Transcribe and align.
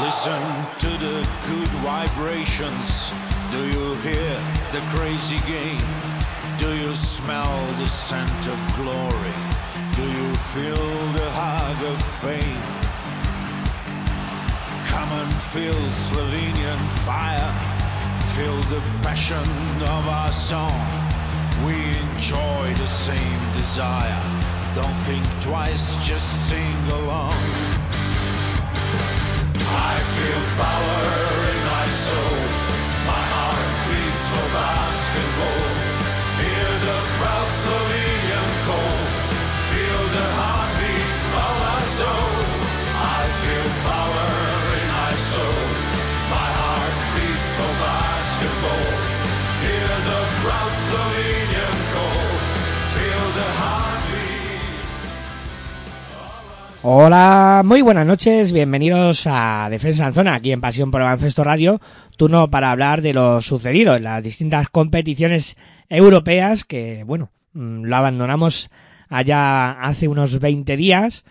Listen 0.00 0.42
to 0.78 0.88
the 0.88 1.28
good 1.46 1.68
vibrations. 1.82 3.10
Do 3.50 3.66
you 3.66 3.94
hear 3.96 4.40
the 4.72 4.80
crazy 4.94 5.38
game? 5.46 5.80
Do 6.58 6.74
you 6.76 6.94
smell 6.94 7.66
the 7.78 7.86
scent 7.86 8.46
of 8.46 8.58
glory? 8.76 9.40
Do 9.96 10.02
you 10.02 10.34
feel 10.52 10.86
the 11.12 11.30
hug 11.30 11.82
of 11.92 12.02
fame? 12.20 12.62
Come 14.86 15.10
and 15.12 15.42
feel 15.42 15.74
Slovenian 15.90 16.88
fire. 17.04 17.75
Feel 18.36 18.60
the 18.64 18.80
passion 19.00 19.48
of 19.80 20.08
our 20.08 20.30
song. 20.30 20.78
We 21.64 21.72
enjoy 21.72 22.74
the 22.74 22.86
same 22.86 23.40
desire. 23.54 24.22
Don't 24.74 24.98
think 25.06 25.24
twice, 25.42 25.90
just 26.04 26.46
sing 26.46 26.76
along. 27.00 27.32
I 29.58 29.96
feel 30.16 30.42
power 30.62 31.25
Hola, 56.88 57.62
muy 57.64 57.82
buenas 57.82 58.06
noches, 58.06 58.52
bienvenidos 58.52 59.26
a 59.26 59.66
Defensa 59.68 60.06
en 60.06 60.12
Zona, 60.12 60.36
aquí 60.36 60.52
en 60.52 60.60
Pasión 60.60 60.92
por 60.92 61.00
el 61.00 61.06
Baloncesto 61.06 61.42
Radio, 61.42 61.80
turno 62.16 62.48
para 62.48 62.70
hablar 62.70 63.02
de 63.02 63.12
lo 63.12 63.42
sucedido 63.42 63.96
en 63.96 64.04
las 64.04 64.22
distintas 64.22 64.68
competiciones 64.68 65.56
europeas 65.88 66.62
que, 66.62 67.02
bueno, 67.02 67.32
mm, 67.54 67.82
lo 67.86 67.96
abandonamos 67.96 68.70
allá 69.08 69.72
hace 69.80 70.06
unos 70.06 70.38
20 70.38 70.76
días. 70.76 71.24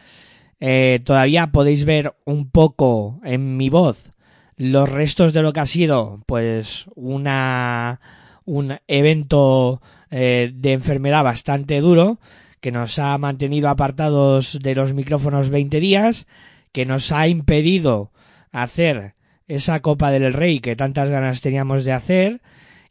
Eh, 0.59 0.99
todavía 1.05 1.47
podéis 1.53 1.85
ver 1.85 2.15
un 2.25 2.49
poco 2.49 3.21
en 3.23 3.55
mi 3.55 3.69
voz 3.69 4.11
los 4.57 4.89
restos 4.89 5.31
de 5.31 5.41
lo 5.41 5.53
que 5.53 5.61
ha 5.61 5.65
sido, 5.65 6.21
pues, 6.25 6.87
una, 6.95 8.01
un 8.43 8.77
evento 8.87 9.81
eh, 10.11 10.51
de 10.53 10.73
enfermedad 10.73 11.23
bastante 11.23 11.79
duro, 11.79 12.19
que 12.65 12.71
nos 12.71 12.97
ha 12.97 13.15
mantenido 13.19 13.69
apartados 13.69 14.57
de 14.59 14.73
los 14.73 14.95
micrófonos 14.95 15.51
20 15.51 15.79
días, 15.79 16.25
que 16.71 16.87
nos 16.87 17.11
ha 17.11 17.27
impedido 17.27 18.11
hacer 18.51 19.13
esa 19.47 19.81
Copa 19.81 20.09
del 20.09 20.33
Rey 20.33 20.61
que 20.61 20.75
tantas 20.75 21.11
ganas 21.11 21.41
teníamos 21.41 21.85
de 21.85 21.91
hacer. 21.91 22.41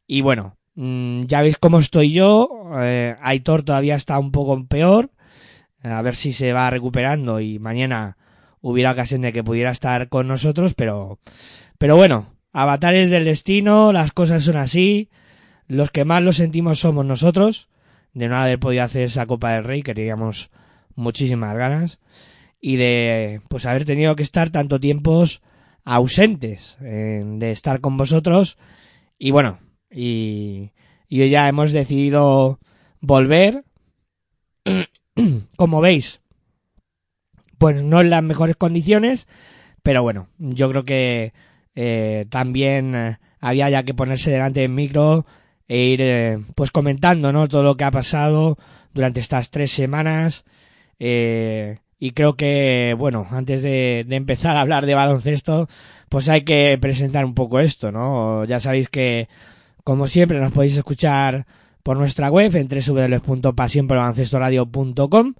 Y 0.06 0.20
bueno, 0.20 0.56
mm, 0.76 1.22
ya 1.24 1.42
veis 1.42 1.58
cómo 1.58 1.80
estoy 1.80 2.12
yo. 2.12 2.70
eh, 2.82 3.16
Aitor 3.20 3.64
todavía 3.64 3.96
está 3.96 4.16
un 4.20 4.30
poco 4.30 4.64
peor. 4.64 5.10
A 5.82 6.02
ver 6.02 6.14
si 6.14 6.32
se 6.32 6.52
va 6.52 6.70
recuperando 6.70 7.40
y 7.40 7.58
mañana 7.58 8.16
hubiera 8.60 8.92
ocasión 8.92 9.22
de 9.22 9.32
que 9.32 9.42
pudiera 9.42 9.72
estar 9.72 10.08
con 10.08 10.28
nosotros, 10.28 10.74
pero, 10.74 11.18
pero 11.78 11.96
bueno, 11.96 12.26
avatares 12.52 13.10
del 13.10 13.24
destino, 13.24 13.92
las 13.92 14.12
cosas 14.12 14.44
son 14.44 14.56
así. 14.56 15.10
Los 15.66 15.90
que 15.90 16.04
más 16.04 16.22
lo 16.22 16.32
sentimos 16.32 16.78
somos 16.78 17.04
nosotros 17.04 17.68
de 18.14 18.28
no 18.28 18.36
haber 18.36 18.58
podido 18.58 18.82
hacer 18.82 19.02
esa 19.02 19.26
Copa 19.26 19.52
del 19.52 19.64
Rey, 19.64 19.82
que 19.82 19.94
teníamos 19.94 20.50
muchísimas 20.94 21.56
ganas, 21.56 21.98
y 22.60 22.76
de 22.76 23.40
pues 23.48 23.66
haber 23.66 23.84
tenido 23.84 24.16
que 24.16 24.22
estar 24.22 24.50
tanto 24.50 24.80
tiempos 24.80 25.42
ausentes 25.84 26.78
de 26.80 27.50
estar 27.50 27.80
con 27.80 27.96
vosotros. 27.96 28.56
Y 29.18 29.32
bueno, 29.32 29.58
y, 29.90 30.70
y 31.08 31.28
ya 31.28 31.48
hemos 31.48 31.72
decidido 31.72 32.58
volver. 33.00 33.64
Como 35.56 35.80
veis, 35.80 36.20
pues 37.58 37.82
no 37.82 38.00
en 38.00 38.10
las 38.10 38.22
mejores 38.22 38.56
condiciones, 38.56 39.26
pero 39.82 40.02
bueno, 40.02 40.28
yo 40.38 40.68
creo 40.70 40.84
que 40.84 41.32
eh, 41.74 42.26
también 42.30 42.94
eh, 42.94 43.18
había 43.40 43.70
ya 43.70 43.82
que 43.84 43.94
ponerse 43.94 44.30
delante 44.30 44.60
del 44.60 44.70
micro 44.70 45.26
e 45.68 45.78
ir 45.78 46.00
eh, 46.02 46.38
pues 46.54 46.70
comentando 46.70 47.32
no 47.32 47.48
todo 47.48 47.62
lo 47.62 47.76
que 47.76 47.84
ha 47.84 47.90
pasado 47.90 48.58
durante 48.92 49.20
estas 49.20 49.50
tres 49.50 49.72
semanas. 49.72 50.44
Eh, 50.98 51.78
y 51.98 52.12
creo 52.12 52.36
que 52.36 52.94
bueno 52.98 53.26
antes 53.30 53.62
de, 53.62 54.06
empezar 54.10 54.56
a 54.56 54.60
hablar 54.60 54.84
de 54.86 54.94
baloncesto 54.94 55.68
pues 56.08 56.28
hay 56.28 56.42
que 56.42 56.78
presentar 56.80 57.24
un 57.24 57.34
poco 57.34 57.58
esto 57.60 57.90
no 57.90 58.44
ya 58.44 58.60
sabéis 58.60 58.88
que 58.88 59.28
como 59.84 60.06
siempre 60.06 60.38
nos 60.38 60.52
podéis 60.52 60.76
escuchar 60.76 61.46
por 61.82 61.96
nuestra 61.96 62.30
web 62.30 62.54
en 62.56 62.68
www.pasionporbaloncestoradio.com 62.68 65.34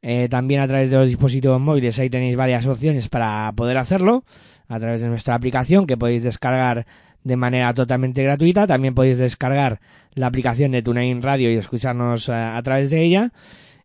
eh, 0.00 0.28
también 0.30 0.60
a 0.60 0.68
través 0.68 0.90
de 0.90 0.96
los 0.96 1.08
dispositivos 1.08 1.60
móviles 1.60 1.98
ahí 1.98 2.08
tenéis 2.08 2.36
varias 2.36 2.66
opciones 2.66 3.08
para 3.08 3.52
poder 3.54 3.76
hacerlo 3.76 4.24
a 4.68 4.78
través 4.78 5.02
de 5.02 5.08
nuestra 5.08 5.34
aplicación 5.34 5.86
que 5.86 5.96
podéis 5.96 6.22
descargar 6.22 6.86
de 7.28 7.36
manera 7.36 7.74
totalmente 7.74 8.22
gratuita. 8.22 8.66
También 8.66 8.94
podéis 8.94 9.18
descargar 9.18 9.80
la 10.14 10.26
aplicación 10.26 10.72
de 10.72 10.82
TuneIn 10.82 11.22
Radio 11.22 11.52
y 11.52 11.56
escucharnos 11.56 12.30
a, 12.30 12.56
a 12.56 12.62
través 12.62 12.88
de 12.88 13.02
ella. 13.02 13.32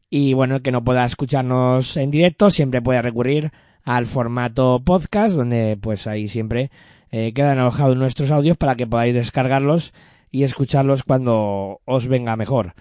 Y 0.10 0.34
bueno, 0.34 0.56
el 0.56 0.62
que 0.62 0.72
no 0.72 0.84
pueda 0.84 1.06
escucharnos 1.06 1.98
en 1.98 2.10
directo 2.10 2.50
siempre 2.50 2.82
puede 2.82 3.02
recurrir 3.02 3.52
al 3.84 4.06
formato 4.06 4.82
podcast, 4.84 5.36
donde 5.36 5.78
pues 5.80 6.08
ahí 6.08 6.30
siempre 6.30 6.72
eh, 7.12 7.34
quedan 7.34 7.60
alojados 7.60 7.98
nuestros 7.98 8.32
audios 8.32 8.56
para 8.56 8.76
que 8.76 8.88
podáis 8.88 9.14
descargarlos 9.14 9.94
y 10.32 10.44
escucharlos 10.44 11.04
cuando 11.04 11.82
os 11.84 12.08
venga 12.08 12.38
mejor. 12.38 12.74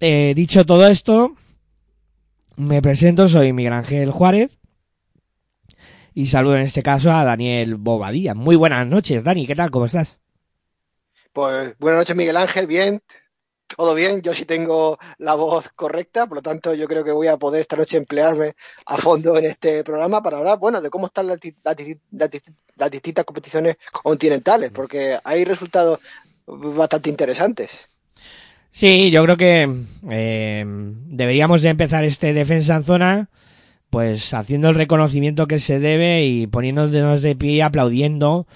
Eh, 0.00 0.32
dicho 0.34 0.64
todo 0.64 0.86
esto, 0.86 1.34
me 2.56 2.80
presento, 2.80 3.28
soy 3.28 3.52
Miguel 3.52 3.74
Ángel 3.74 4.10
Juárez 4.10 4.59
y 6.14 6.26
saludo 6.26 6.56
en 6.56 6.62
este 6.62 6.82
caso 6.82 7.12
a 7.12 7.24
Daniel 7.24 7.76
Bobadilla. 7.76 8.34
Muy 8.34 8.56
buenas 8.56 8.86
noches, 8.86 9.24
Dani, 9.24 9.46
¿qué 9.46 9.54
tal? 9.54 9.70
¿Cómo 9.70 9.86
estás? 9.86 10.18
Pues 11.32 11.76
buenas 11.78 12.00
noches, 12.00 12.16
Miguel 12.16 12.36
Ángel, 12.36 12.66
bien, 12.66 13.00
todo 13.76 13.94
bien. 13.94 14.20
Yo 14.22 14.34
sí 14.34 14.44
tengo 14.44 14.98
la 15.18 15.34
voz 15.34 15.70
correcta, 15.70 16.26
por 16.26 16.38
lo 16.38 16.42
tanto, 16.42 16.74
yo 16.74 16.88
creo 16.88 17.04
que 17.04 17.12
voy 17.12 17.28
a 17.28 17.36
poder 17.36 17.60
esta 17.60 17.76
noche 17.76 17.96
emplearme 17.96 18.54
a 18.86 18.96
fondo 18.96 19.36
en 19.36 19.44
este 19.44 19.84
programa 19.84 20.22
para 20.22 20.38
hablar, 20.38 20.58
bueno, 20.58 20.80
de 20.80 20.90
cómo 20.90 21.06
están 21.06 21.28
las, 21.28 21.38
las 21.62 21.76
las 22.10 22.30
las 22.76 22.90
distintas 22.90 23.24
competiciones 23.24 23.76
continentales, 23.92 24.72
porque 24.72 25.18
hay 25.22 25.44
resultados 25.44 26.00
bastante 26.46 27.10
interesantes. 27.10 27.88
Sí, 28.72 29.10
yo 29.10 29.22
creo 29.24 29.36
que 29.36 29.68
eh, 30.10 30.64
deberíamos 30.66 31.62
de 31.62 31.68
empezar 31.68 32.04
este 32.04 32.32
defensa 32.32 32.76
en 32.76 32.84
zona 32.84 33.28
pues 33.90 34.32
haciendo 34.34 34.68
el 34.68 34.76
reconocimiento 34.76 35.46
que 35.46 35.58
se 35.58 35.80
debe 35.80 36.24
y 36.24 36.46
poniéndonos 36.46 37.22
de 37.22 37.36
pie 37.36 37.52
y 37.52 37.60
aplaudiendo 37.60 38.46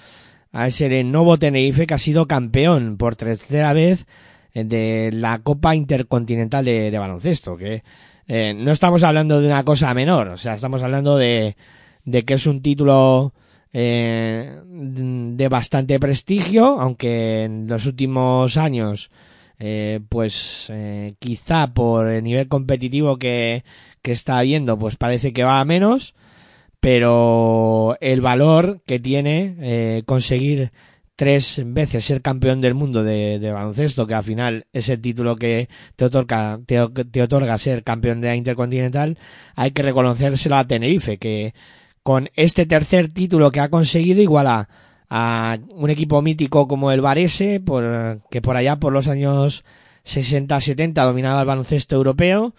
a 0.51 0.67
ese 0.67 1.03
nuevo 1.03 1.37
Tenerife 1.37 1.85
que 1.85 1.93
ha 1.93 1.99
sido 1.99 2.27
campeón 2.27 2.97
por 2.97 3.15
tercera 3.15 3.73
vez 3.73 4.05
de 4.53 5.11
la 5.13 5.39
Copa 5.39 5.75
Intercontinental 5.75 6.63
de, 6.63 6.97
Baloncesto, 6.97 7.57
que 7.57 7.83
eh, 8.27 8.53
no 8.53 8.71
estamos 8.71 9.03
hablando 9.03 9.41
de 9.41 9.47
una 9.47 9.65
cosa 9.65 9.93
menor, 9.93 10.29
o 10.29 10.37
sea, 10.37 10.55
estamos 10.55 10.81
hablando 10.81 11.17
de, 11.17 11.57
de 12.05 12.23
que 12.23 12.35
es 12.35 12.47
un 12.47 12.61
título 12.61 13.33
eh, 13.77 14.61
de 14.65 15.49
bastante 15.49 15.99
prestigio, 15.99 16.79
aunque 16.79 17.43
en 17.43 17.67
los 17.67 17.85
últimos 17.85 18.55
años, 18.55 19.11
eh, 19.59 19.99
pues 20.07 20.67
eh, 20.69 21.15
quizá 21.19 21.73
por 21.73 22.07
el 22.07 22.23
nivel 22.23 22.47
competitivo 22.47 23.17
que, 23.17 23.65
que 24.05 24.11
está 24.11 24.37
habiendo, 24.37 24.77
pues 24.77 24.97
parece 24.97 25.33
que 25.33 25.43
va 25.43 25.59
a 25.59 25.65
menos, 25.65 26.13
pero 26.79 27.97
el 28.01 28.21
valor 28.21 28.83
que 28.85 28.99
tiene 28.99 29.55
eh, 29.59 30.03
conseguir 30.05 30.71
tres 31.15 31.63
veces 31.65 32.05
ser 32.05 32.21
campeón 32.21 32.61
del 32.61 32.75
mundo 32.75 33.03
de, 33.03 33.39
de 33.39 33.51
baloncesto, 33.51 34.05
que 34.05 34.13
al 34.13 34.23
final 34.23 34.67
es 34.73 34.89
el 34.89 35.01
título 35.01 35.35
que 35.35 35.69
te 35.95 36.05
otorga, 36.05 36.59
te, 36.67 36.87
te 36.87 37.23
otorga 37.23 37.57
ser 37.57 37.83
campeón 37.83 38.21
de 38.21 38.27
la 38.27 38.35
Intercontinental, 38.35 39.17
hay 39.55 39.71
que 39.71 39.81
reconocérselo 39.81 40.55
a 40.55 40.67
Tenerife, 40.67 41.17
que 41.17 41.55
con 42.03 42.29
este 42.35 42.67
tercer 42.67 43.07
título 43.07 43.49
que 43.49 43.61
ha 43.61 43.69
conseguido 43.69 44.21
iguala 44.21 44.69
a 45.09 45.57
un 45.69 45.89
equipo 45.89 46.21
mítico 46.21 46.67
como 46.67 46.91
el 46.91 47.01
Varese, 47.01 47.59
por, 47.59 48.19
que 48.29 48.43
por 48.43 48.55
allá 48.55 48.75
por 48.75 48.93
los 48.93 49.07
años 49.07 49.65
60-70 50.05 50.93
dominaba 50.93 51.41
el 51.41 51.47
baloncesto 51.47 51.95
europeo, 51.95 52.53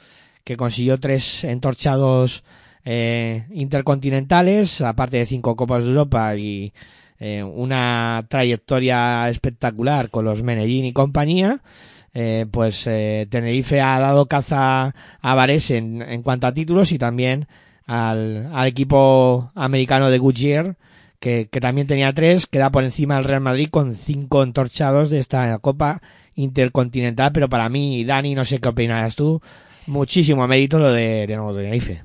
que 0.47 0.57
consiguió 0.57 1.01
tres 1.01 1.43
entorchados 1.43 2.45
eh, 2.85 3.47
intercontinentales, 3.51 4.81
aparte 4.81 5.17
de 5.17 5.27
cinco 5.27 5.57
Copas 5.57 5.83
de 5.83 5.91
Europa 5.91 6.37
y, 6.37 6.73
eh, 7.19 7.43
una 7.43 8.25
trayectoria 8.29 9.29
espectacular 9.29 10.09
con 10.09 10.25
los 10.25 10.45
Menellín 10.45 10.85
y 10.85 10.93
compañía. 10.93 11.63
Eh, 12.15 12.47
pues 12.49 12.85
Tenerife 12.85 13.81
ha 13.81 13.99
dado 13.99 14.27
caza 14.27 14.95
a 15.21 15.35
Vares 15.35 15.73
en, 15.73 16.01
en 16.01 16.23
cuanto 16.23 16.47
a 16.47 16.55
títulos 16.55 16.93
y 16.93 16.99
también 16.99 17.49
al, 17.89 18.49
al 18.55 18.69
equipo 18.69 19.51
americano 19.57 20.11
de 20.11 20.19
Goodyear, 20.19 20.77
que, 21.19 21.49
que 21.51 21.61
también 21.61 21.89
tenía 21.89 22.13
tres, 22.13 22.47
queda 22.47 22.71
por 22.71 22.85
encima 22.85 23.17
del 23.17 23.25
Real 23.25 23.41
Madrid 23.41 23.69
con 23.69 23.97
cinco 23.97 24.45
entorchados 24.45 25.11
de 25.11 25.19
esta 25.19 25.59
Copa 25.59 26.01
Intercontinental, 26.37 27.33
pero 27.33 27.49
para 27.49 27.69
mí, 27.69 28.05
Dani, 28.05 28.37
no 28.37 28.45
sé 28.45 28.61
qué 28.61 28.69
opinas 28.69 29.17
tú, 29.17 29.43
muchísimo 29.87 30.47
mérito 30.47 30.79
lo 30.79 30.93
de, 30.93 31.27
de 31.27 31.37
nuevo 31.37 31.55
Tenerife. 31.55 32.05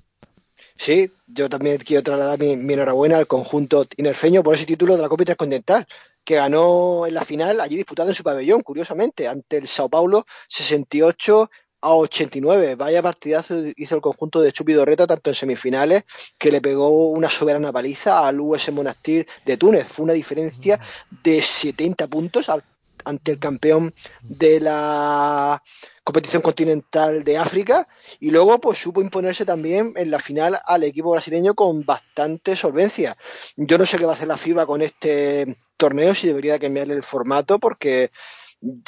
Sí, 0.78 1.12
yo 1.28 1.48
también 1.48 1.78
quiero 1.78 2.02
trasladar 2.02 2.40
mi, 2.40 2.58
mi, 2.58 2.74
enhorabuena 2.74 3.18
al 3.18 3.28
conjunto 3.28 3.86
tinerfeño 3.86 4.42
por 4.42 4.56
ese 4.56 4.66
título 4.66 4.96
de 4.96 5.02
la 5.02 5.10
Copa 5.10 5.24
Intercontinental, 5.24 5.86
que 6.24 6.36
ganó 6.36 7.06
en 7.06 7.14
la 7.14 7.24
final, 7.24 7.60
allí 7.62 7.76
disputado 7.76 8.10
en 8.10 8.16
su 8.16 8.24
pabellón, 8.24 8.62
curiosamente, 8.62 9.28
ante 9.28 9.58
el 9.58 9.68
Sao 9.68 9.90
Paulo 9.90 10.26
68 10.48 11.50
a 11.82 11.96
89. 11.96 12.76
Vaya 12.76 13.02
partidazo 13.02 13.56
hizo 13.76 13.96
el 13.96 14.02
conjunto 14.02 14.42
de 14.42 14.52
Chupi 14.52 14.74
Dorreta, 14.74 15.08
tanto 15.08 15.30
en 15.30 15.36
semifinales, 15.36 16.04
que 16.38 16.52
le 16.52 16.62
pegó 16.62 17.10
una 17.10 17.30
soberana 17.30 17.72
paliza 17.72 18.28
al 18.28 18.40
US 18.40 18.72
Monastir 18.72 19.28
de 19.46 19.58
Túnez. 19.58 19.88
Fue 19.88 20.04
una 20.04 20.14
diferencia 20.14 20.80
de 21.24 21.42
70 21.42 22.08
puntos 22.08 22.50
al, 22.50 22.64
ante 23.06 23.34
el 23.34 23.40
campeón 23.40 23.94
de 24.22 24.60
la 24.60 25.62
competición 26.04 26.42
continental 26.42 27.24
de 27.24 27.38
África 27.38 27.88
y 28.20 28.32
luego 28.32 28.60
pues 28.60 28.80
supo 28.80 29.02
imponerse 29.02 29.46
también 29.46 29.94
en 29.96 30.12
la 30.12 30.20
final 30.20 30.60
al 30.66 30.84
equipo 30.84 31.12
brasileño 31.12 31.54
con 31.54 31.86
bastante 31.86 32.56
solvencia. 32.56 33.18
Yo 33.56 33.78
no 33.78 33.86
sé 33.86 33.98
qué 33.98 34.06
va 34.06 34.14
a 34.14 34.16
hacer 34.16 34.28
la 34.28 34.38
FIBA 34.38 34.66
con 34.66 34.82
este 34.82 35.58
torneo, 35.78 36.16
si 36.16 36.28
debería 36.28 36.60
cambiarle 36.60 36.96
el 36.96 37.04
formato 37.04 37.60
porque 37.60 38.12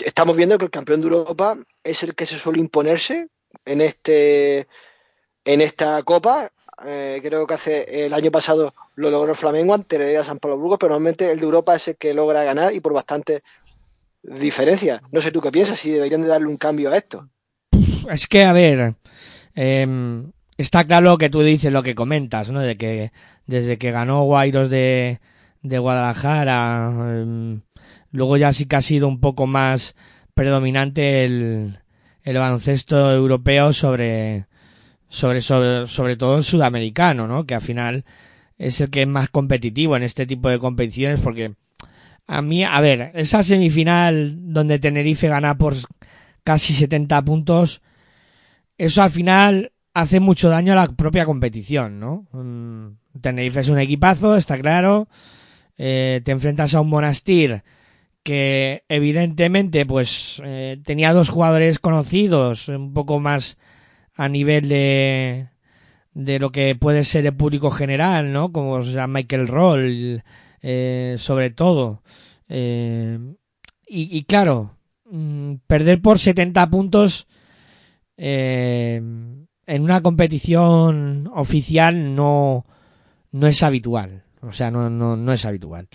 estamos 0.06 0.36
viendo 0.36 0.58
que 0.58 0.66
el 0.66 0.72
campeón 0.72 1.02
de 1.02 1.08
Europa 1.08 1.58
es 1.84 2.04
el 2.04 2.16
que 2.16 2.26
se 2.26 2.38
suele 2.38 2.60
imponerse 2.60 3.28
en 3.66 3.82
este 3.82 4.68
en 5.46 5.62
esta 5.62 6.02
copa. 6.04 6.50
Eh, 6.86 7.22
creo 7.24 7.46
que 7.46 7.54
hace 7.54 8.06
el 8.06 8.14
año 8.14 8.32
pasado 8.32 8.74
lo 8.96 9.10
logró 9.10 9.32
el 9.32 9.38
Flamengo 9.38 9.74
ante 9.74 10.22
San 10.24 10.40
Pablo 10.40 10.58
Burgos, 10.58 10.80
pero 10.80 10.90
normalmente 10.90 11.32
el 11.32 11.40
de 11.40 11.46
Europa 11.46 11.76
es 11.76 11.88
el 11.90 11.98
que 11.98 12.14
logra 12.14 12.44
ganar 12.44 12.74
y 12.74 12.80
por 12.80 12.94
bastante 12.94 13.42
diferencia. 14.24 15.02
No 15.12 15.22
sé 15.22 15.32
tú 15.32 15.42
qué 15.42 15.52
piensas, 15.52 15.80
si 15.80 15.92
deberían 15.92 16.22
de 16.22 16.30
darle 16.30 16.48
un 16.48 16.58
cambio 16.58 16.92
a 16.92 16.98
esto. 16.98 17.30
Es 18.10 18.28
que, 18.28 18.44
a 18.44 18.54
ver, 18.54 18.96
eh, 19.56 20.24
está 20.58 20.84
claro 20.86 21.18
que 21.18 21.30
tú 21.30 21.42
dices, 21.42 21.72
lo 21.72 21.84
que 21.84 21.96
comentas, 21.96 22.52
¿no? 22.52 22.60
De 22.60 22.78
que 22.78 23.12
desde 23.46 23.78
que 23.78 23.92
ganó 23.92 24.24
Guairos 24.24 24.70
de, 24.70 25.20
de 25.62 25.80
Guadalajara, 25.80 26.92
eh, 27.08 27.60
luego 28.12 28.38
ya 28.38 28.54
sí 28.54 28.66
que 28.66 28.76
ha 28.76 28.82
sido 28.82 29.08
un 29.08 29.20
poco 29.20 29.48
más 29.48 29.96
predominante 30.34 31.26
el, 31.26 31.80
el 32.24 32.38
baloncesto 32.38 33.14
europeo 33.14 33.74
sobre, 33.74 34.48
sobre, 35.08 35.42
sobre, 35.42 35.88
sobre 35.88 36.18
todo 36.18 36.38
el 36.38 36.44
sudamericano, 36.44 37.28
¿no? 37.28 37.46
Que 37.46 37.56
al 37.56 37.62
final 37.62 38.06
es 38.58 38.82
el 38.82 38.90
que 38.90 39.02
es 39.02 39.08
más 39.08 39.30
competitivo 39.30 39.96
en 39.96 40.04
este 40.04 40.26
tipo 40.26 40.50
de 40.50 40.60
competiciones 40.60 41.20
porque 41.22 41.54
a 42.28 42.42
mí, 42.42 42.64
a 42.64 42.80
ver, 42.82 43.12
esa 43.16 43.44
semifinal 43.44 44.54
donde 44.54 44.80
Tenerife 44.80 45.28
gana 45.28 45.58
por 45.58 45.76
casi 46.44 46.74
70 46.74 47.22
puntos, 47.24 47.82
eso 48.78 49.04
al 49.04 49.12
final 49.12 49.72
hace 49.94 50.20
mucho 50.20 50.50
daño 50.50 50.74
a 50.74 50.78
la 50.78 50.86
propia 50.86 51.26
competición, 51.26 52.00
¿no? 52.00 52.28
Mm, 52.32 53.20
Tenerife 53.22 53.62
es 53.62 53.70
un 53.70 53.80
equipazo, 53.80 54.36
está 54.36 54.58
claro. 54.58 55.08
Eh, 55.78 56.22
te 56.24 56.32
enfrentas 56.32 56.76
a 56.76 56.82
un 56.82 56.90
Monastir 56.90 57.64
que 58.24 58.84
evidentemente 58.88 59.86
pues 59.86 60.42
eh, 60.46 60.80
tenía 60.86 61.14
dos 61.14 61.30
jugadores 61.30 61.80
conocidos, 61.80 62.70
un 62.70 62.94
poco 62.94 63.20
más 63.20 63.58
a 64.16 64.30
nivel 64.30 64.70
de 64.70 65.48
de 66.14 66.40
lo 66.40 66.52
que 66.52 66.76
puede 66.76 67.04
ser 67.04 67.26
el 67.26 67.36
público 67.36 67.70
general, 67.72 68.32
¿no? 68.32 68.52
Como 68.52 68.74
o 68.74 68.84
sea, 68.84 69.08
Michael 69.08 69.48
Roll, 69.48 70.24
eh, 70.64 71.18
sobre 71.20 71.52
todo. 71.52 72.02
Eh, 72.50 73.20
y, 73.86 74.18
y, 74.18 74.24
claro, 74.24 74.78
mmm, 75.06 75.56
perder 75.68 76.02
por 76.02 76.18
70 76.18 76.68
puntos 76.72 77.28
eh, 78.18 78.96
en 79.66 79.82
una 79.82 80.02
competición 80.02 81.30
oficial 81.34 82.16
no, 82.16 82.66
no 83.32 83.48
es 83.48 83.62
habitual. 83.64 84.24
O 84.42 84.52
sea, 84.52 84.72
no, 84.72 84.90
no, 84.90 85.16
no 85.16 85.34
es 85.34 85.46
habitual. 85.46 85.88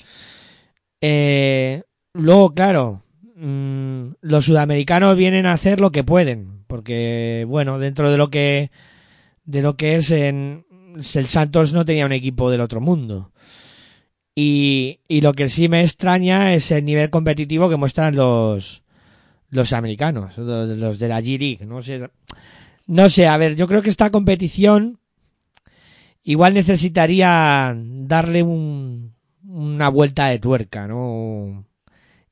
Eh, 1.00 1.82
luego, 2.14 2.54
claro, 2.54 3.02
mmm, 3.36 4.10
los 4.20 4.44
sudamericanos 4.46 5.16
vienen 5.16 5.46
a 5.46 5.52
hacer 5.52 5.80
lo 5.80 5.92
que 5.92 6.04
pueden, 6.04 6.64
porque, 6.66 7.44
bueno, 7.48 7.78
dentro 7.78 8.10
de 8.10 8.16
lo 8.16 8.30
que, 8.30 8.70
de 9.44 9.62
lo 9.62 9.76
que 9.76 9.96
es 9.96 10.10
en, 10.10 10.66
el 10.96 11.26
Santos 11.26 11.72
no 11.72 11.84
tenía 11.84 12.06
un 12.06 12.12
equipo 12.12 12.50
del 12.50 12.60
otro 12.60 12.80
mundo. 12.80 13.32
Y, 14.40 15.00
y, 15.08 15.20
lo 15.20 15.32
que 15.32 15.48
sí 15.48 15.68
me 15.68 15.82
extraña 15.82 16.54
es 16.54 16.70
el 16.70 16.84
nivel 16.84 17.10
competitivo 17.10 17.68
que 17.68 17.74
muestran 17.74 18.14
los, 18.14 18.84
los 19.50 19.72
americanos, 19.72 20.38
los, 20.38 21.00
de 21.00 21.08
la 21.08 21.20
G-League. 21.20 21.66
No 21.66 21.82
sé, 21.82 22.08
no 22.86 23.08
sé, 23.08 23.26
a 23.26 23.36
ver, 23.36 23.56
yo 23.56 23.66
creo 23.66 23.82
que 23.82 23.90
esta 23.90 24.10
competición 24.10 25.00
igual 26.22 26.54
necesitaría 26.54 27.76
darle 27.76 28.44
un, 28.44 29.16
una 29.42 29.88
vuelta 29.88 30.28
de 30.28 30.38
tuerca, 30.38 30.86
¿no? 30.86 31.64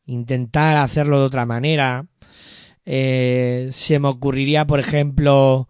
Intentar 0.05 0.77
hacerlo 0.77 1.19
de 1.19 1.27
otra 1.27 1.45
manera. 1.45 2.07
Eh, 2.85 3.71
se 3.73 3.99
me 3.99 4.07
ocurriría, 4.07 4.65
por 4.65 4.79
ejemplo, 4.79 5.69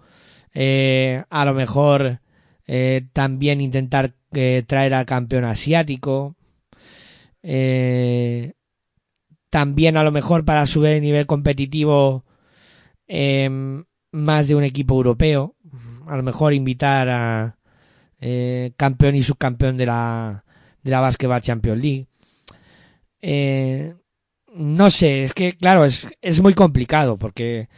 eh, 0.52 1.24
a 1.30 1.46
lo 1.46 1.54
mejor 1.54 2.20
eh, 2.66 3.06
también 3.12 3.60
intentar 3.60 4.14
eh, 4.32 4.64
traer 4.66 4.94
al 4.94 5.06
campeón 5.06 5.44
asiático. 5.44 6.36
Eh, 7.42 8.54
también 9.50 9.96
a 9.96 10.02
lo 10.02 10.12
mejor 10.12 10.44
para 10.44 10.66
subir 10.66 10.90
el 10.92 11.02
nivel 11.02 11.26
competitivo 11.26 12.24
eh, 13.06 13.48
más 14.12 14.48
de 14.48 14.54
un 14.56 14.64
equipo 14.64 14.94
europeo. 14.94 15.54
A 16.06 16.16
lo 16.16 16.22
mejor 16.22 16.54
invitar 16.54 17.08
a 17.08 17.56
campeón 18.76 19.14
y 19.14 19.22
subcampeón 19.22 19.76
de 19.76 19.86
la, 19.86 20.44
de 20.82 20.90
la 20.90 21.00
Basketball 21.00 21.40
Champions 21.40 21.80
League. 21.80 22.06
No 24.54 24.90
sé, 24.90 25.24
es 25.24 25.34
que 25.34 25.56
claro, 25.56 25.84
es, 25.84 26.08
es 26.22 26.40
muy 26.40 26.54
complicado 26.54 27.18
porque 27.18 27.68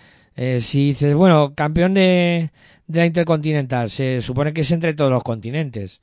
si 0.60 0.88
dices, 0.88 1.14
bueno, 1.14 1.54
campeón 1.54 1.94
de, 1.94 2.50
de 2.88 3.00
la 3.00 3.06
Intercontinental, 3.06 3.90
se 3.90 4.20
supone 4.22 4.52
que 4.52 4.62
es 4.62 4.72
entre 4.72 4.94
todos 4.94 5.10
los 5.10 5.22
continentes. 5.22 6.00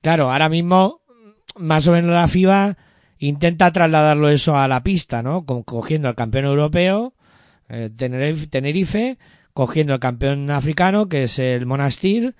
Claro, 0.00 0.32
ahora 0.32 0.48
mismo, 0.48 1.02
más 1.56 1.86
o 1.86 1.92
menos 1.92 2.10
la 2.10 2.26
FIBA 2.26 2.76
intenta 3.18 3.70
trasladarlo 3.70 4.28
eso 4.28 4.56
a 4.56 4.66
la 4.66 4.82
pista, 4.82 5.22
¿no? 5.22 5.44
Cogiendo 5.44 6.08
al 6.08 6.14
campeón 6.14 6.46
europeo, 6.46 7.14
eh, 7.68 7.90
Tenerife, 7.96 9.18
cogiendo 9.52 9.92
al 9.92 10.00
campeón 10.00 10.50
africano, 10.50 11.08
que 11.08 11.24
es 11.24 11.38
el 11.38 11.66
Monastir, 11.66 12.34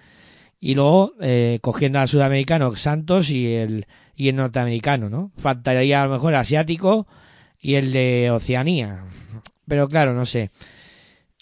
y 0.60 0.74
luego 0.74 1.12
eh, 1.20 1.58
cogiendo 1.60 2.00
al 2.00 2.08
sudamericano 2.08 2.74
Santos 2.74 3.30
y 3.30 3.54
el, 3.54 3.86
y 4.16 4.28
el 4.28 4.36
norteamericano, 4.36 5.10
¿no? 5.10 5.30
Faltaría 5.36 6.02
a 6.02 6.06
lo 6.06 6.12
mejor 6.12 6.34
asiático 6.34 7.06
y 7.60 7.74
el 7.74 7.92
de 7.92 8.30
Oceanía. 8.30 9.04
Pero 9.68 9.88
claro, 9.88 10.14
no 10.14 10.24
sé. 10.24 10.50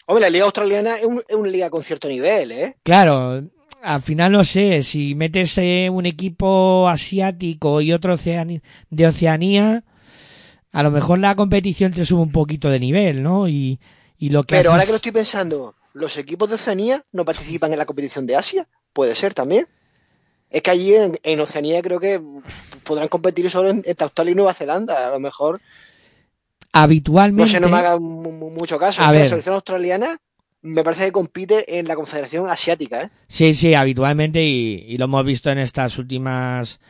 Hombre, 0.07 0.23
la 0.23 0.31
liga 0.31 0.45
australiana 0.45 0.97
es, 0.97 1.05
un, 1.05 1.23
es 1.27 1.37
una 1.37 1.49
liga 1.49 1.71
con 1.71 1.83
cierto 1.83 2.09
nivel, 2.09 2.53
¿eh? 2.53 2.77
Claro, 2.83 3.45
al 3.83 4.03
final 4.03 4.33
no 4.33 4.45
sé, 4.45 4.83
si 4.83 5.15
metes 5.15 5.59
eh, 5.59 5.89
un 5.91 6.07
equipo 6.07 6.89
asiático 6.89 7.81
y 7.81 7.93
otro 7.93 8.17
de 8.17 9.07
Oceanía, 9.07 9.85
a 10.73 10.83
lo 10.83 10.91
mejor 10.91 11.19
la 11.19 11.35
competición 11.35 11.93
te 11.93 12.05
sube 12.05 12.23
un 12.23 12.33
poquito 12.33 12.71
de 12.71 12.81
nivel, 12.81 13.23
¿no? 13.23 13.49
Y, 13.49 13.81
y 14.19 14.31
lo 14.31 14.45
que 14.45 14.57
Pero 14.57 14.71
haces... 14.71 14.73
ahora 14.73 14.87
que 14.87 14.93
lo 14.93 14.97
estoy 14.97 15.13
pensando, 15.13 15.75
¿los 15.93 16.17
equipos 16.17 16.49
de 16.49 16.55
Oceanía 16.55 17.03
no 17.13 17.25
participan 17.25 17.73
en 17.73 17.79
la 17.79 17.87
competición 17.87 18.27
de 18.27 18.37
Asia? 18.37 18.67
Puede 18.93 19.15
ser 19.15 19.35
también. 19.35 19.67
Es 20.51 20.63
que 20.63 20.71
allí 20.71 20.95
en, 20.95 21.19
en 21.23 21.41
Oceanía 21.41 21.81
creo 21.83 21.99
que 21.99 22.21
podrán 22.85 23.09
competir 23.09 23.51
solo 23.51 23.71
en, 23.71 23.83
entre 23.85 24.05
Australia 24.05 24.33
y 24.33 24.35
Nueva 24.35 24.55
Zelanda, 24.55 25.07
a 25.07 25.11
lo 25.11 25.19
mejor. 25.19 25.61
Habitualmente. 26.73 27.43
No 27.43 27.47
sé, 27.49 27.61
no 27.61 27.69
me 27.69 27.77
haga 27.79 27.99
mucho 27.99 28.79
caso. 28.79 29.03
A 29.05 29.13
la 29.13 29.27
selección 29.27 29.55
australiana 29.55 30.17
me 30.63 30.83
parece 30.85 31.07
que 31.07 31.13
compite 31.13 31.79
en 31.79 31.87
la 31.89 31.95
Confederación 31.97 32.49
Asiática, 32.49 33.03
¿eh? 33.05 33.11
Sí, 33.29 33.53
sí, 33.55 33.75
habitualmente 33.75 34.43
y, 34.45 34.85
y, 34.89 34.97
lo 34.97 35.07
hemos 35.07 35.25
visto 35.25 35.51
en 35.51 35.59
estas 35.59 35.99
últimas 35.99 36.81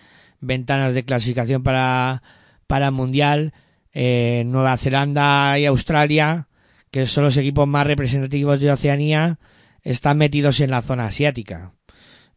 ventanas 0.41 0.95
de 0.95 1.05
clasificación 1.05 1.63
para, 1.63 2.23
para 2.67 2.87
el 2.87 2.93
Mundial. 2.93 3.55
Eh, 3.95 4.43
Nueva 4.47 4.77
Zelanda 4.77 5.59
y 5.59 5.67
Australia, 5.67 6.49
que 6.91 7.07
son 7.07 7.25
los 7.25 7.37
equipos 7.37 7.67
más 7.69 7.87
representativos 7.87 8.61
de 8.61 8.73
Oceanía, 8.73 9.39
están 9.83 10.19
metidos 10.19 10.61
en 10.61 10.71
la 10.71 10.83
zona 10.83 11.07
asiática. 11.07 11.73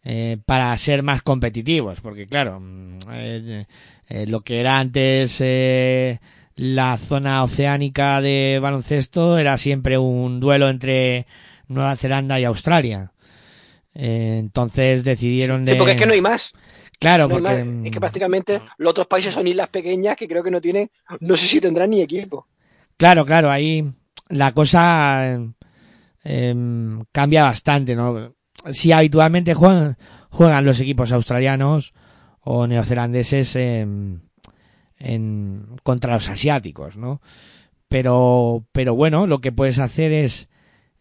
eh, 0.04 0.38
para 0.46 0.76
ser 0.78 1.02
más 1.04 1.22
competitivos, 1.24 2.00
porque 2.02 2.28
claro, 2.28 2.60
mm, 2.60 3.00
eh, 3.12 3.66
eh, 4.08 4.26
lo 4.28 4.42
que 4.42 4.60
era 4.60 4.78
antes 4.80 5.38
eh, 5.42 6.20
la 6.56 6.98
zona 6.98 7.44
oceánica 7.44 8.22
de 8.22 8.60
baloncesto 8.62 9.38
era 9.38 9.58
siempre 9.58 9.98
un 9.98 10.40
duelo 10.40 10.70
entre 10.70 11.28
Nueva 11.68 11.96
Zelanda 11.96 12.40
y 12.40 12.46
Australia. 12.46 13.12
Eh, 13.94 14.38
entonces 14.40 15.04
decidieron 15.04 15.66
de... 15.66 15.74
Sí, 15.74 15.78
porque 15.78 15.94
es 15.94 15.98
que 15.98 16.06
no 16.06 16.14
hay 16.14 16.22
más. 16.22 16.54
Claro, 17.00 17.28
No 17.28 17.36
hay 17.36 17.42
porque... 17.42 17.64
más. 17.64 17.86
Es 17.86 17.92
que 17.92 18.00
prácticamente 18.00 18.62
los 18.78 18.92
otros 18.92 19.08
países 19.08 19.34
son 19.34 19.48
islas 19.48 19.70
pequeñas 19.70 20.16
que 20.16 20.28
creo 20.28 20.44
que 20.44 20.52
no 20.52 20.62
tienen, 20.62 20.90
no 21.20 21.36
sé 21.36 21.46
si 21.46 21.62
tendrán 21.62 21.90
ni 21.90 22.02
equipo. 22.02 22.48
Claro, 22.98 23.26
claro, 23.26 23.50
ahí 23.50 23.86
la 24.30 24.54
cosa 24.54 25.34
eh, 25.34 25.50
em, 26.24 27.04
cambia 27.12 27.44
bastante, 27.44 27.96
¿no? 27.96 28.34
Si 28.72 28.92
habitualmente 28.92 29.54
juegan, 29.54 29.98
juegan 30.30 30.66
los 30.66 30.80
equipos 30.80 31.12
australianos 31.12 31.94
o 32.42 32.66
neozelandeses 32.68 33.56
em, 33.58 34.22
en, 35.00 35.66
contra 35.84 36.14
los 36.14 36.30
asiáticos, 36.30 36.98
¿no? 36.98 37.22
Pero, 37.88 38.66
pero 38.72 38.96
bueno, 38.96 39.28
lo 39.28 39.40
que 39.40 39.52
puedes 39.52 39.80
hacer 39.80 40.12
es 40.12 40.50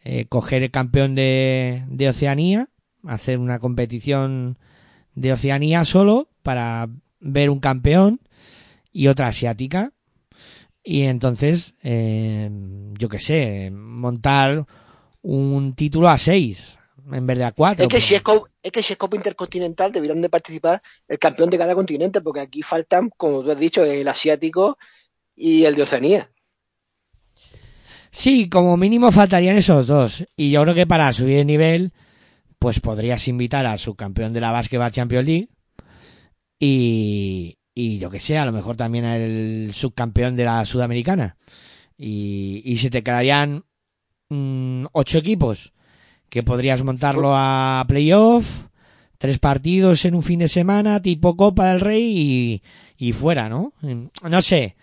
eh, 0.05 0.27
coger 0.27 0.63
el 0.63 0.71
campeón 0.71 1.15
de, 1.15 1.85
de 1.89 2.09
Oceanía, 2.09 2.69
hacer 3.07 3.39
una 3.39 3.59
competición 3.59 4.59
de 5.15 5.33
Oceanía 5.33 5.85
solo 5.85 6.29
para 6.43 6.89
ver 7.21 7.51
un 7.51 7.61
campeón 7.61 8.21
y 8.93 9.09
otra 9.09 9.29
asiática 9.29 9.93
y 10.85 11.03
entonces 11.03 11.75
eh, 11.83 12.51
yo 12.99 13.09
qué 13.09 13.19
sé 13.19 13.71
montar 13.71 14.67
un 15.23 15.75
título 15.75 16.11
a 16.11 16.19
seis 16.19 16.79
en 17.13 17.27
vez 17.27 17.39
de 17.39 17.45
a 17.45 17.53
cuatro 17.53 17.85
Es 17.85 17.89
que, 17.89 18.01
si 18.01 18.15
es, 18.15 18.23
es 18.63 18.73
que 18.73 18.83
si 18.83 18.93
es 18.93 18.99
Copa 18.99 19.17
Intercontinental 19.17 19.93
deberían 19.93 20.23
de 20.23 20.29
participar 20.29 20.83
el 21.09 21.19
campeón 21.19 21.51
de 21.51 21.59
cada 21.59 21.75
continente, 21.75 22.21
porque 22.21 22.41
aquí 22.41 22.63
faltan, 22.63 23.11
como 23.17 23.43
tú 23.43 23.51
has 23.51 23.59
dicho, 23.59 23.85
el 23.85 24.07
asiático 24.09 24.79
y 25.37 25.65
el 25.65 25.75
de 25.75 25.83
Oceanía. 25.83 26.31
sí 28.11 28.49
como 28.49 28.77
mínimo 28.77 29.11
faltarían 29.11 29.57
esos 29.57 29.87
dos 29.89 30.25
y 30.37 30.53
yo 30.53 30.63
creo 30.63 30.75
que 30.75 30.87
para 30.87 31.13
subir 31.13 31.39
el 31.39 31.47
nivel 31.47 31.93
pues 32.59 32.81
podrías 32.81 33.29
invitar 33.29 33.67
al 33.67 33.79
subcampeón 33.79 34.33
de 34.33 34.41
la 34.41 34.53
Basketball 34.53 34.93
Champions 34.93 35.27
League 35.27 35.49
y, 36.59 37.59
y 37.75 37.99
yo 37.99 38.09
que 38.09 38.21
sé, 38.21 38.39
a 38.39 38.47
lo 38.47 38.53
mejor 38.53 38.77
también 38.77 39.05
al 39.05 39.75
subcampeón 39.75 40.35
de 40.35 40.45
la 40.45 40.65
Sudamericana. 40.65 41.37
Y, 41.99 42.63
y 42.65 42.79
se 42.79 42.89
te 42.89 43.03
quedarían 43.03 43.67
mm, 44.31 44.87
ocho 44.93 45.19
equipos 45.19 45.74
que 46.29 46.43
podrías 46.43 46.83
montarlo 46.83 47.33
a 47.35 47.85
playoff, 47.87 48.65
tres 49.19 49.39
partidos 49.39 50.05
en 50.05 50.15
un 50.15 50.23
fin 50.23 50.41
de 50.41 50.49
semana, 50.49 51.01
tipo 51.03 51.37
Copa 51.37 51.69
del 51.71 51.81
Rey 51.81 52.63
y, 52.99 53.07
y 53.09 53.13
fuera, 53.13 53.49
¿no? 53.49 53.73
No 54.29 54.43
sé. 54.43 54.77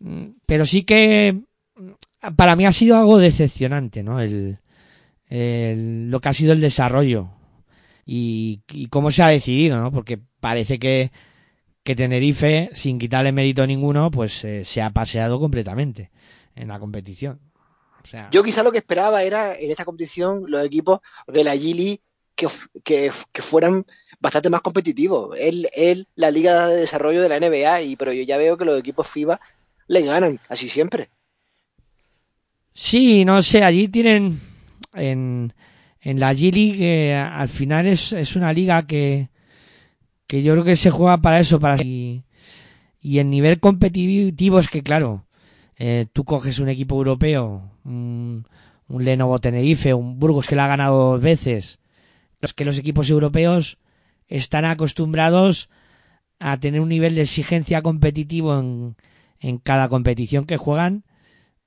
Mm, 0.00 0.24
Pero 0.46 0.66
sí 0.66 0.82
que 0.84 1.42
mm, 1.76 2.34
para 2.36 2.56
mí 2.56 2.66
ha 2.66 2.72
sido 2.72 2.96
algo 2.98 3.18
decepcionante, 3.18 4.02
¿no? 4.02 4.20
El, 4.20 4.58
el- 5.28 6.10
lo 6.10 6.20
que 6.20 6.28
ha 6.28 6.32
sido 6.34 6.52
el 6.52 6.60
desarrollo 6.60 7.28
y, 8.06 8.60
y 8.72 8.86
cómo 8.88 9.10
se 9.10 9.22
ha 9.22 9.28
decidido, 9.28 9.78
¿no? 9.80 9.90
Porque 9.90 10.18
parece 10.40 10.78
que, 10.78 11.10
que 11.82 11.96
Tenerife, 11.96 12.70
sin 12.74 12.98
quitarle 12.98 13.32
mérito 13.32 13.66
ninguno, 13.66 14.10
pues 14.10 14.44
eh, 14.44 14.64
se 14.64 14.82
ha 14.82 14.90
paseado 14.90 15.38
completamente 15.38 16.10
en 16.54 16.68
la 16.68 16.78
competición. 16.78 17.40
O 18.04 18.06
sea, 18.06 18.28
Yo 18.30 18.42
quizá 18.42 18.62
lo 18.62 18.70
que 18.70 18.78
esperaba 18.78 19.22
era 19.22 19.54
en 19.56 19.70
esta 19.70 19.84
competición 19.84 20.44
los 20.46 20.64
equipos 20.64 21.00
de 21.26 21.42
la 21.42 21.56
Gili 21.56 22.00
que, 22.36 22.48
que, 22.84 23.10
que 23.32 23.42
fueran 23.42 23.86
bastante 24.20 24.50
más 24.50 24.60
competitivos. 24.60 25.36
Es 25.38 25.66
es 25.74 26.06
la 26.14 26.30
liga 26.30 26.68
de 26.68 26.76
desarrollo 26.76 27.22
de 27.22 27.28
la 27.28 27.40
NBA, 27.40 27.82
y, 27.82 27.96
pero 27.96 28.12
yo 28.12 28.22
ya 28.22 28.36
veo 28.36 28.56
que 28.56 28.64
los 28.64 28.78
equipos 28.78 29.08
FIBA 29.08 29.40
le 29.88 30.02
ganan, 30.02 30.40
así 30.48 30.68
siempre. 30.68 31.08
Sí, 32.74 33.24
no 33.24 33.42
sé, 33.42 33.62
allí 33.62 33.88
tienen 33.88 34.40
en, 34.94 35.52
en 36.00 36.20
la 36.20 36.34
G-League 36.34 36.78
eh, 36.80 37.14
al 37.14 37.48
final 37.48 37.86
es, 37.86 38.12
es 38.12 38.34
una 38.36 38.52
liga 38.52 38.86
que, 38.86 39.28
que 40.26 40.42
yo 40.42 40.52
creo 40.54 40.64
que 40.64 40.76
se 40.76 40.90
juega 40.90 41.18
para 41.18 41.38
eso, 41.38 41.60
para 41.60 41.82
y, 41.82 42.24
y 43.00 43.18
el 43.18 43.30
nivel 43.30 43.60
competitivo 43.60 44.58
es 44.58 44.68
que 44.68 44.82
claro, 44.82 45.23
eh, 45.76 46.06
tú 46.12 46.24
coges 46.24 46.58
un 46.58 46.68
equipo 46.68 46.96
europeo, 46.96 47.70
un, 47.84 48.46
Lenovo 48.88 49.40
Tenerife, 49.40 49.94
un 49.94 50.18
Burgos 50.18 50.46
que 50.46 50.56
la 50.56 50.66
ha 50.66 50.68
ganado 50.68 51.12
dos 51.12 51.20
veces, 51.20 51.78
los 52.40 52.54
que 52.54 52.64
los 52.64 52.78
equipos 52.78 53.10
europeos 53.10 53.78
están 54.28 54.64
acostumbrados 54.64 55.70
a 56.38 56.58
tener 56.58 56.80
un 56.80 56.88
nivel 56.88 57.14
de 57.14 57.22
exigencia 57.22 57.82
competitivo 57.82 58.58
en, 58.58 58.96
en 59.40 59.58
cada 59.58 59.88
competición 59.88 60.44
que 60.44 60.56
juegan 60.56 61.04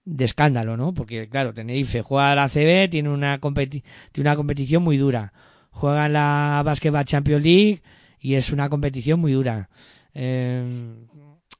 de 0.08 0.24
escándalo, 0.24 0.78
¿no? 0.78 0.94
Porque, 0.94 1.28
claro, 1.28 1.54
Tenerife 1.54 2.02
juega 2.02 2.34
la 2.34 2.48
CB, 2.48 2.90
tiene 2.90 3.10
una, 3.10 3.40
competi 3.40 3.84
tiene 4.14 4.30
una 4.30 4.38
competición 4.38 4.82
muy 4.82 4.98
dura. 4.98 5.34
Juega 5.70 6.06
en 6.06 6.14
la 6.14 6.62
Basketball 6.64 7.04
Champions 7.04 7.44
League 7.44 7.82
y 8.20 8.36
es 8.36 8.52
una 8.52 8.70
competición 8.70 9.20
muy 9.20 9.34
dura. 9.34 9.70
Eh, 10.14 10.66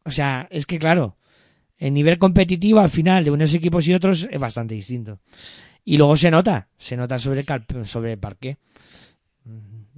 o 0.06 0.12
sea, 0.12 0.48
es 0.50 0.66
que, 0.66 0.80
claro, 0.80 1.18
el 1.78 1.94
nivel 1.94 2.18
competitivo 2.18 2.80
al 2.80 2.90
final 2.90 3.24
de 3.24 3.32
unos 3.32 3.54
equipos 3.54 3.88
y 3.88 3.94
otros 3.94 4.28
es 4.32 4.40
bastante 4.40 4.76
distinto. 4.76 5.20
Y 5.86 5.98
luego 5.98 6.18
se 6.18 6.32
nota, 6.32 6.68
se 6.78 6.98
nota 6.98 7.18
sobre, 7.20 7.44
cal- 7.44 7.66
sobre 7.86 8.14
el 8.14 8.20
parque. 8.20 8.58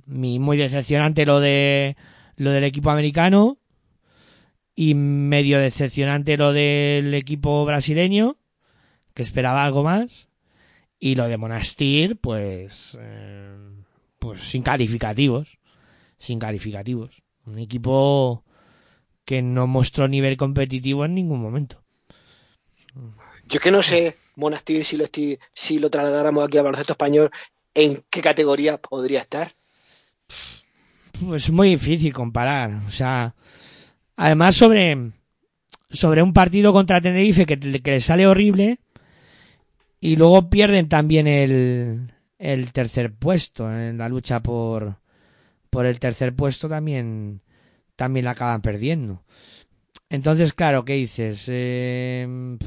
Mi- 0.06 0.40
Muy 0.40 0.58
decepcionante 0.58 1.26
lo 1.26 1.40
de 1.40 1.96
lo 2.36 2.52
del 2.52 2.64
equipo 2.64 2.90
americano 2.90 3.58
y 4.76 4.94
medio 4.94 5.60
decepcionante 5.60 6.38
lo 6.38 6.54
del 6.54 7.14
equipo 7.14 7.66
brasileño 7.66 8.38
que 9.14 9.24
esperaba 9.24 9.66
algo 9.66 9.84
más 9.84 10.30
y 11.00 11.16
lo 11.16 11.28
de 11.28 11.36
Monastir 11.38 12.18
pues 12.18 12.98
eh, 13.02 13.58
pues 14.20 14.42
sin 14.42 14.62
calificativos 14.62 15.58
sin 16.18 16.40
calificativos 16.40 17.22
un 17.46 17.60
equipo 17.60 18.46
que 19.30 19.44
no 19.44 19.68
mostró 19.68 20.08
nivel 20.08 20.38
competitivo 20.38 21.06
en 21.06 21.14
ningún 21.14 21.40
momento 21.40 21.84
Yo 23.48 23.58
es 23.58 23.60
que 23.60 23.70
no 23.70 23.84
sé, 23.84 24.18
Monastir, 24.36 24.84
si 24.84 24.98
lo, 24.98 25.06
si 25.54 25.78
lo 25.78 25.92
trasladáramos 25.92 26.44
aquí 26.44 26.58
al 26.58 26.64
baloncesto 26.64 26.94
español, 26.94 27.30
¿en 27.76 28.04
qué 28.10 28.22
categoría 28.24 28.80
podría 28.80 29.20
estar? 29.20 29.54
pues 31.24 31.44
es 31.44 31.52
muy 31.52 31.70
difícil 31.70 32.12
comparar 32.12 32.80
o 32.88 32.90
sea 32.90 33.36
además 34.16 34.56
sobre 34.56 35.12
sobre 35.92 36.24
un 36.24 36.34
partido 36.34 36.74
contra 36.74 37.00
Tenerife 37.00 37.46
que, 37.46 37.60
que 37.60 37.92
le 37.92 38.00
sale 38.00 38.26
horrible 38.26 38.80
y 40.00 40.16
luego 40.16 40.50
pierden 40.50 40.90
también 40.90 41.28
el, 41.28 42.14
el 42.40 42.72
tercer 42.72 43.14
puesto 43.14 43.72
en 43.72 44.00
la 44.00 44.10
lucha 44.10 44.42
por 44.42 44.96
por 45.70 45.86
el 45.86 46.00
tercer 46.00 46.36
puesto 46.36 46.68
también 46.68 47.42
también 48.00 48.24
la 48.24 48.32
acaban 48.32 48.62
perdiendo. 48.62 49.24
Entonces 50.10 50.54
claro 50.54 50.86
qué 50.86 50.94
dices 50.94 51.44
Eh, 51.48 52.58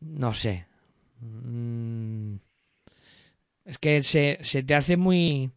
no 0.00 0.32
sé. 0.32 0.66
Mm, 1.20 2.36
es 3.66 3.76
que 3.78 4.02
se, 4.02 4.38
se 4.40 4.62
te 4.62 4.74
hace 4.74 4.96
muy 4.96 5.50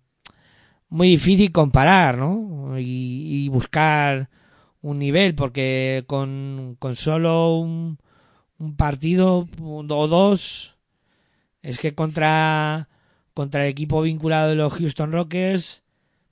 muy 0.90 1.10
difícil 1.10 1.52
comparar, 1.54 2.18
¿no? 2.18 2.78
Y, 2.78 3.46
y 3.46 3.50
buscar 3.50 4.30
un 4.82 5.00
nivel, 5.00 5.34
porque 5.36 6.04
con, 6.08 6.76
con 6.80 6.96
solo 6.96 7.58
un, 7.58 8.00
un 8.60 8.76
partido 8.76 9.48
o 9.62 10.08
dos, 10.08 10.78
es 11.62 11.80
que 11.80 11.96
contra, 11.96 12.90
contra 13.34 13.64
el 13.66 13.72
equipo 13.72 14.02
vinculado 14.02 14.50
de 14.50 14.56
los 14.56 14.74
Houston 14.74 15.12
Rockets, 15.12 15.84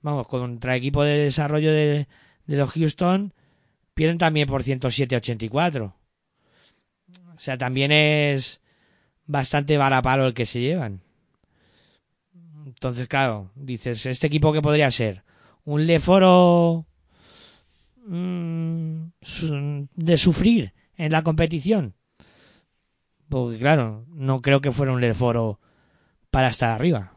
vamos, 0.02 0.26
contra 0.28 0.74
el 0.74 0.78
equipo 0.78 1.02
de 1.02 1.18
desarrollo 1.18 1.72
de, 1.72 2.08
de 2.46 2.56
los 2.56 2.70
Houston, 2.72 3.32
pierden 3.94 4.18
también 4.18 4.48
por 4.48 4.62
107-84. 4.62 5.94
O 7.34 7.38
sea, 7.38 7.58
también 7.58 7.92
es 7.92 8.60
bastante 9.26 9.76
varapalo 9.76 10.26
el 10.26 10.34
que 10.34 10.46
se 10.46 10.60
llevan. 10.60 11.02
Entonces, 12.64 13.08
claro, 13.08 13.50
dices, 13.54 14.06
¿este 14.06 14.26
equipo 14.26 14.52
qué 14.52 14.60
podría 14.62 14.90
ser? 14.90 15.22
¿Un 15.64 15.86
Leforo 15.86 16.86
mm, 18.04 19.06
su- 19.22 19.88
de 19.94 20.16
sufrir 20.18 20.72
en 20.96 21.12
la 21.12 21.22
competición? 21.22 21.94
Porque, 23.28 23.58
claro, 23.58 24.04
no 24.08 24.40
creo 24.40 24.60
que 24.60 24.72
fuera 24.72 24.92
un 24.92 25.00
Leforo 25.00 25.60
para 26.30 26.48
estar 26.48 26.70
arriba. 26.70 27.12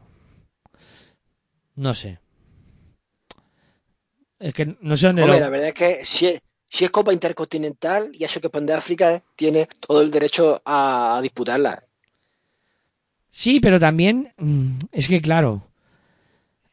No 1.74 1.94
sé. 1.94 2.19
Es 4.40 4.54
que 4.54 4.76
no 4.80 4.96
sé 4.96 5.06
dónde 5.06 5.24
Hombre, 5.24 5.38
lo- 5.38 5.40
la 5.40 5.48
verdad 5.50 5.68
es 5.68 5.74
que 5.74 6.04
si 6.14 6.26
es, 6.26 6.42
si 6.66 6.84
es 6.84 6.90
Copa 6.90 7.12
Intercontinental 7.12 8.10
y 8.12 8.24
eso 8.24 8.40
que 8.40 8.50
pone 8.50 8.72
África, 8.72 9.22
tiene 9.36 9.68
todo 9.86 10.00
el 10.02 10.10
derecho 10.10 10.60
a, 10.64 11.16
a 11.16 11.22
disputarla. 11.22 11.84
Sí, 13.32 13.58
pero 13.60 13.80
también 13.80 14.32
mm, 14.38 14.76
es 14.92 15.08
que 15.08 15.20
claro, 15.20 15.62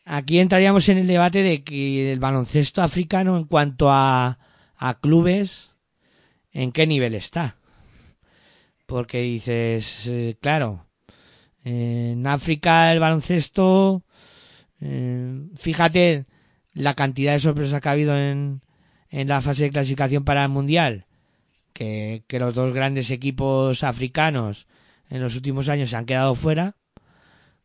aquí 0.06 0.40
entraríamos 0.40 0.88
en 0.90 0.98
el 0.98 1.08
debate 1.08 1.44
de 1.44 1.64
que 1.64 2.12
el 2.12 2.20
baloncesto 2.20 2.82
africano 2.82 3.38
en 3.38 3.46
cuanto 3.46 3.92
a, 3.92 4.40
a 4.76 5.00
clubes, 5.00 5.72
¿en 6.54 6.72
qué 6.74 6.88
nivel 6.88 7.16
está? 7.16 7.58
Porque 8.86 9.22
dices, 9.22 10.08
eh, 10.08 10.38
claro, 10.40 10.86
en 11.64 12.28
África 12.28 12.92
el 12.94 13.00
baloncesto, 13.00 14.04
eh, 14.82 15.48
fíjate 15.58 16.26
la 16.78 16.94
cantidad 16.94 17.34
de 17.34 17.40
sorpresas 17.40 17.82
que 17.82 17.90
ha 17.90 17.94
habido 17.94 18.16
en, 18.16 18.62
en 19.10 19.28
la 19.28 19.42
fase 19.42 19.64
de 19.64 19.70
clasificación 19.72 20.24
para 20.24 20.44
el 20.44 20.50
Mundial, 20.50 21.08
que, 21.74 22.24
que 22.28 22.40
los 22.40 22.54
dos 22.54 22.74
grandes 22.74 23.10
equipos 23.10 23.84
africanos 23.84 24.68
en 25.10 25.22
los 25.22 25.36
últimos 25.36 25.70
años 25.70 25.90
se 25.90 25.96
han 25.96 26.06
quedado 26.06 26.36
fuera, 26.36 26.76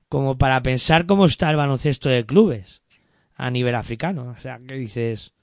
como 0.09 0.39
para 0.39 0.63
pensar 0.63 1.07
cómo 1.07 1.27
está 1.27 1.51
el 1.51 1.57
baloncesto 1.57 2.09
de 2.09 2.25
clubes 2.25 2.83
a 3.35 3.51
nivel 3.51 3.75
africano. 3.75 4.35
O 4.37 4.41
sea, 4.41 4.59
que 4.67 4.75
dices, 4.75 5.35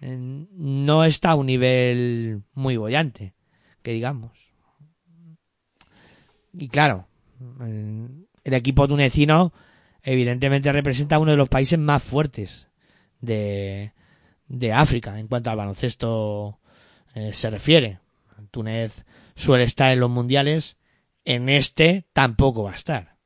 no 0.00 1.04
está 1.04 1.30
a 1.30 1.36
un 1.36 1.46
nivel 1.46 2.42
muy 2.52 2.76
bollante, 2.76 3.34
que 3.82 3.92
digamos. 3.92 4.52
Y 6.52 6.68
claro, 6.68 7.06
el 7.60 8.54
equipo 8.54 8.86
tunecino 8.88 9.54
evidentemente 10.02 10.72
representa 10.72 11.18
uno 11.18 11.30
de 11.30 11.36
los 11.38 11.48
países 11.48 11.78
más 11.78 12.02
fuertes 12.02 12.69
de, 13.20 13.92
de 14.48 14.72
África 14.72 15.18
en 15.18 15.28
cuanto 15.28 15.50
al 15.50 15.56
baloncesto 15.56 16.58
eh, 17.14 17.32
se 17.32 17.50
refiere. 17.50 18.00
Túnez 18.50 19.04
suele 19.36 19.64
estar 19.64 19.92
en 19.92 20.00
los 20.00 20.10
mundiales, 20.10 20.76
en 21.24 21.48
este 21.48 22.04
tampoco 22.12 22.64
va 22.64 22.72
a 22.72 22.76
estar. 22.76 23.16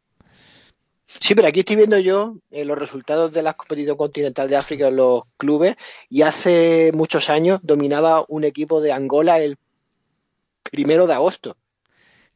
Sí, 1.20 1.34
pero 1.34 1.48
aquí 1.48 1.60
estoy 1.60 1.76
viendo 1.76 1.98
yo 1.98 2.36
eh, 2.50 2.64
los 2.64 2.76
resultados 2.76 3.32
de 3.32 3.42
la 3.42 3.54
competición 3.54 3.96
continental 3.96 4.48
de 4.48 4.56
África 4.56 4.88
en 4.88 4.96
los 4.96 5.22
clubes 5.36 5.76
y 6.10 6.22
hace 6.22 6.90
muchos 6.92 7.30
años 7.30 7.60
dominaba 7.62 8.24
un 8.28 8.44
equipo 8.44 8.80
de 8.80 8.92
Angola 8.92 9.38
el 9.38 9.56
primero 10.70 11.06
de 11.06 11.14
agosto. 11.14 11.56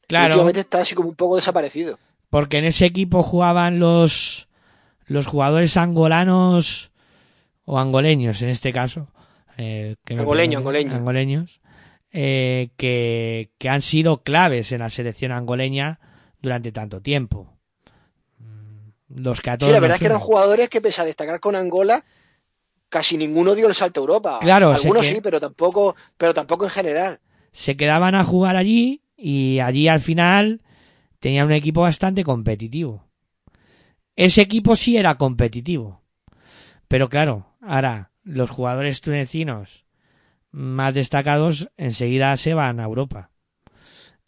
Claro. 0.06 0.34
Últimamente 0.34 0.60
está 0.60 0.80
así 0.80 0.94
como 0.94 1.08
un 1.08 1.16
poco 1.16 1.36
desaparecido. 1.36 1.98
Porque 2.30 2.58
en 2.58 2.66
ese 2.66 2.86
equipo 2.86 3.22
jugaban 3.22 3.78
los, 3.78 4.48
los 5.06 5.26
jugadores 5.26 5.76
angolanos 5.76 6.92
o 7.70 7.78
angoleños 7.78 8.40
en 8.42 8.48
este 8.48 8.72
caso. 8.72 9.08
Eh, 9.58 9.96
que 10.04 10.14
me 10.14 10.20
Angoleño, 10.20 10.58
perdone, 10.60 10.78
angoleño. 10.78 10.94
angoleños, 10.96 11.60
eh, 12.12 12.70
que, 12.76 13.50
que 13.58 13.68
han 13.68 13.82
sido 13.82 14.22
claves 14.22 14.72
en 14.72 14.78
la 14.80 14.88
selección 14.88 15.32
angoleña 15.32 16.00
durante 16.40 16.72
tanto 16.72 17.02
tiempo. 17.02 17.52
Mm, 18.38 19.20
Los 19.22 19.40
que 19.40 19.50
a 19.50 19.58
todos 19.58 19.70
Sí, 19.70 19.74
la 19.74 19.80
verdad 19.80 19.96
es 19.96 20.00
que 20.00 20.06
eran 20.06 20.18
jugadores 20.20 20.68
que 20.68 20.80
pese 20.80 21.02
a 21.02 21.04
destacar 21.04 21.40
con 21.40 21.56
Angola, 21.56 22.04
casi 22.88 23.16
ninguno 23.18 23.54
dio 23.54 23.68
el 23.68 23.74
salto 23.74 24.00
a 24.00 24.02
Europa. 24.02 24.38
Claro, 24.40 24.70
Algunos 24.72 25.02
que- 25.06 25.14
sí, 25.16 25.20
pero 25.20 25.40
tampoco, 25.40 25.94
pero 26.16 26.32
tampoco 26.32 26.64
en 26.64 26.70
general. 26.70 27.18
se 27.52 27.76
quedaban 27.76 28.14
a 28.14 28.24
jugar 28.24 28.56
allí 28.56 29.02
y 29.16 29.58
allí 29.58 29.88
al 29.88 30.00
final 30.00 30.62
tenían 31.18 31.46
un 31.46 31.52
equipo 31.52 31.80
bastante 31.82 32.22
competitivo. 32.24 33.04
Ese 34.16 34.40
equipo 34.42 34.76
sí 34.76 34.96
era 34.96 35.16
competitivo. 35.16 36.00
Pero 36.88 37.08
claro, 37.08 37.54
ahora 37.60 38.10
los 38.24 38.50
jugadores 38.50 39.00
tunecinos 39.00 39.84
más 40.50 40.94
destacados 40.94 41.70
enseguida 41.76 42.36
se 42.36 42.54
van 42.54 42.80
a 42.80 42.84
Europa. 42.84 43.30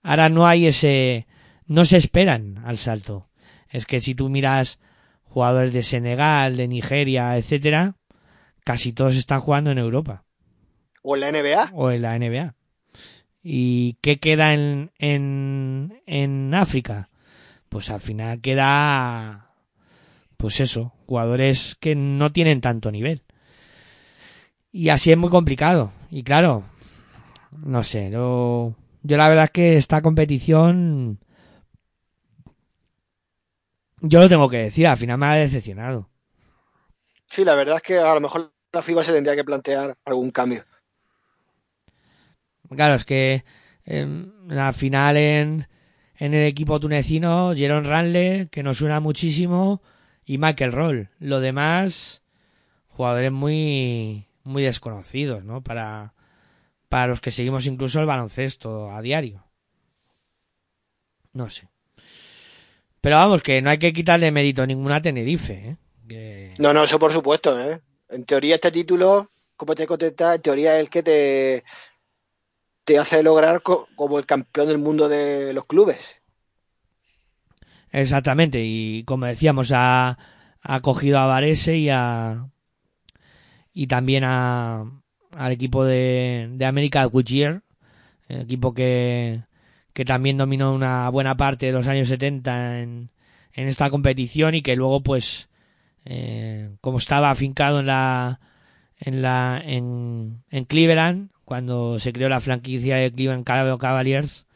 Ahora 0.02 0.28
no 0.28 0.46
hay 0.46 0.66
ese... 0.66 1.26
no 1.66 1.84
se 1.84 1.96
esperan 1.96 2.62
al 2.64 2.78
salto. 2.78 3.28
Es 3.68 3.86
que 3.86 4.00
si 4.00 4.14
tú 4.14 4.28
miras 4.28 4.78
jugadores 5.24 5.72
de 5.72 5.82
Senegal, 5.82 6.56
de 6.56 6.68
Nigeria, 6.68 7.36
etcétera, 7.36 7.96
casi 8.64 8.92
todos 8.92 9.16
están 9.16 9.40
jugando 9.40 9.70
en 9.70 9.78
Europa 9.78 10.24
O 11.02 11.16
en 11.16 11.20
la 11.20 11.32
NBA. 11.32 11.70
o 11.72 11.90
en 11.90 12.02
la 12.02 12.18
NBA. 12.18 12.54
¿Y 13.42 13.96
qué 14.02 14.18
queda 14.18 14.52
en, 14.52 14.90
en, 14.98 16.02
en 16.06 16.52
África? 16.54 17.08
Pues 17.68 17.90
al 17.90 18.00
final 18.00 18.40
queda, 18.40 19.49
pues 20.40 20.60
eso, 20.60 20.94
jugadores 21.06 21.76
que 21.80 21.94
no 21.94 22.32
tienen 22.32 22.60
tanto 22.60 22.90
nivel. 22.90 23.22
Y 24.72 24.88
así 24.88 25.12
es 25.12 25.18
muy 25.18 25.30
complicado. 25.30 25.92
Y 26.10 26.22
claro, 26.22 26.64
no 27.52 27.82
sé, 27.82 28.10
yo, 28.10 28.74
yo 29.02 29.16
la 29.16 29.28
verdad 29.28 29.44
es 29.44 29.50
que 29.50 29.76
esta 29.76 30.00
competición, 30.02 31.18
yo 34.00 34.20
lo 34.20 34.28
tengo 34.28 34.48
que 34.48 34.58
decir, 34.58 34.86
al 34.86 34.96
final 34.96 35.18
me 35.18 35.26
ha 35.26 35.34
decepcionado. 35.34 36.08
Sí, 37.28 37.44
la 37.44 37.54
verdad 37.54 37.76
es 37.76 37.82
que 37.82 37.98
a 37.98 38.14
lo 38.14 38.20
mejor 38.20 38.52
la 38.72 38.82
FIBA 38.82 39.04
se 39.04 39.12
tendría 39.12 39.36
que 39.36 39.44
plantear 39.44 39.96
algún 40.04 40.30
cambio. 40.30 40.64
Claro, 42.70 42.94
es 42.94 43.04
que 43.04 43.44
en 43.84 44.32
la 44.48 44.72
final 44.72 45.16
en, 45.16 45.68
en 46.16 46.34
el 46.34 46.46
equipo 46.46 46.80
tunecino, 46.80 47.52
Jeron 47.54 47.84
Ranle, 47.84 48.48
que 48.50 48.62
nos 48.62 48.78
suena 48.78 49.00
muchísimo, 49.00 49.82
y 50.30 50.38
Michael 50.38 50.70
Roll. 50.70 51.08
Lo 51.18 51.40
demás, 51.40 52.22
jugadores 52.86 53.32
muy, 53.32 54.28
muy 54.44 54.62
desconocidos, 54.62 55.42
¿no? 55.44 55.60
Para, 55.60 56.14
para 56.88 57.08
los 57.08 57.20
que 57.20 57.32
seguimos 57.32 57.66
incluso 57.66 57.98
el 57.98 58.06
baloncesto 58.06 58.92
a 58.92 59.02
diario. 59.02 59.42
No 61.32 61.50
sé. 61.50 61.68
Pero 63.00 63.16
vamos, 63.16 63.42
que 63.42 63.60
no 63.60 63.70
hay 63.70 63.78
que 63.78 63.92
quitarle 63.92 64.30
mérito 64.30 64.64
ninguna 64.64 65.02
Tenerife, 65.02 65.54
¿eh? 65.54 65.76
No, 66.58 66.72
no, 66.72 66.84
eso 66.84 67.00
por 67.00 67.12
supuesto, 67.12 67.58
¿eh? 67.58 67.80
En 68.08 68.24
teoría 68.24 68.54
este 68.54 68.70
título, 68.70 69.32
como 69.56 69.74
te 69.74 69.84
contesta, 69.88 70.36
en 70.36 70.42
teoría 70.42 70.76
es 70.76 70.80
el 70.82 70.90
que 70.90 71.02
te, 71.02 71.64
te 72.84 73.00
hace 73.00 73.24
lograr 73.24 73.62
co- 73.62 73.88
como 73.96 74.16
el 74.20 74.26
campeón 74.26 74.68
del 74.68 74.78
mundo 74.78 75.08
de 75.08 75.52
los 75.54 75.66
clubes. 75.66 76.19
Exactamente, 77.92 78.62
y 78.64 79.04
como 79.04 79.26
decíamos, 79.26 79.72
ha, 79.74 80.18
ha 80.62 80.80
cogido 80.80 81.18
a 81.18 81.26
Varese 81.26 81.76
y 81.76 81.88
a 81.90 82.46
y 83.72 83.86
también 83.86 84.24
a, 84.24 84.84
al 85.32 85.52
equipo 85.52 85.84
de, 85.84 86.48
de 86.52 86.66
América 86.66 87.04
Goodyear, 87.04 87.62
el 88.28 88.42
equipo 88.42 88.74
que, 88.74 89.42
que 89.92 90.04
también 90.04 90.38
dominó 90.38 90.72
una 90.74 91.08
buena 91.10 91.36
parte 91.36 91.66
de 91.66 91.72
los 91.72 91.86
años 91.86 92.08
70 92.08 92.80
en, 92.80 93.10
en 93.52 93.68
esta 93.68 93.90
competición 93.90 94.54
y 94.54 94.62
que 94.62 94.76
luego 94.76 95.02
pues 95.02 95.48
eh, 96.04 96.70
como 96.80 96.98
estaba 96.98 97.30
afincado 97.30 97.80
en 97.80 97.86
la 97.86 98.40
en 98.98 99.22
la 99.22 99.60
en, 99.64 100.42
en 100.50 100.64
Cleveland 100.64 101.30
cuando 101.44 101.98
se 102.00 102.12
creó 102.12 102.28
la 102.28 102.40
franquicia 102.40 102.96
de 102.96 103.12
Cleveland 103.12 103.44
Cavaliers 103.44 104.46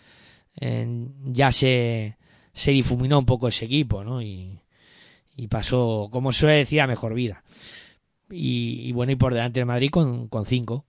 eh, 0.60 1.08
ya 1.24 1.52
se 1.52 2.16
se 2.54 2.70
difuminó 2.70 3.18
un 3.18 3.26
poco 3.26 3.48
ese 3.48 3.66
equipo, 3.66 4.04
¿no? 4.04 4.22
Y, 4.22 4.60
pasó, 5.50 6.08
como 6.10 6.32
suele 6.32 6.56
decir, 6.56 6.80
a 6.80 6.86
mejor 6.86 7.14
vida. 7.14 7.42
Y, 8.30 8.80
y 8.88 8.92
bueno, 8.92 9.12
y 9.12 9.16
por 9.16 9.34
delante 9.34 9.60
de 9.60 9.66
Madrid 9.66 9.90
con, 9.90 10.28
cinco. 10.46 10.86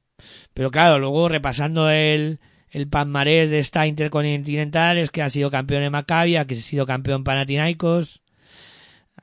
Pero 0.53 0.71
claro, 0.71 0.99
luego 0.99 1.27
repasando 1.27 1.89
el, 1.89 2.39
el 2.69 2.87
palmarés 2.87 3.51
de 3.51 3.59
esta 3.59 3.87
intercontinental 3.87 4.97
es 4.97 5.11
que 5.11 5.21
ha 5.21 5.29
sido 5.29 5.51
campeón 5.51 5.83
en 5.83 5.91
Maccabi, 5.91 6.37
ha 6.37 6.45
sido 6.47 6.85
campeón 6.85 7.23
Panathinaikos, 7.23 8.21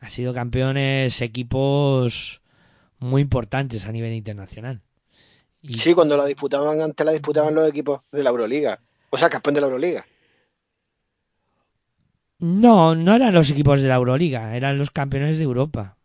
ha 0.00 0.10
sido 0.10 0.34
campeones 0.34 1.22
equipos 1.22 2.42
muy 2.98 3.22
importantes 3.22 3.86
a 3.86 3.92
nivel 3.92 4.12
internacional. 4.12 4.82
Y, 5.62 5.78
Sí, 5.78 5.94
cuando 5.94 6.16
la 6.16 6.26
disputaban, 6.26 6.80
antes 6.80 7.06
la 7.06 7.12
disputaban 7.12 7.54
los 7.54 7.68
equipos 7.68 8.00
de 8.10 8.22
la 8.24 8.30
Euroliga. 8.30 8.80
O 9.10 9.16
sea, 9.16 9.30
campeón 9.30 9.54
de 9.54 9.60
la 9.60 9.68
Euroliga. 9.68 10.04
No, 12.42 12.96
no 12.96 13.14
eran 13.14 13.34
los 13.34 13.50
equipos 13.52 13.80
de 13.80 13.86
la 13.86 13.94
Euroliga, 13.94 14.56
eran 14.56 14.76
los 14.76 14.90
campeones 14.90 15.38
de 15.38 15.44
Europa. 15.44 15.96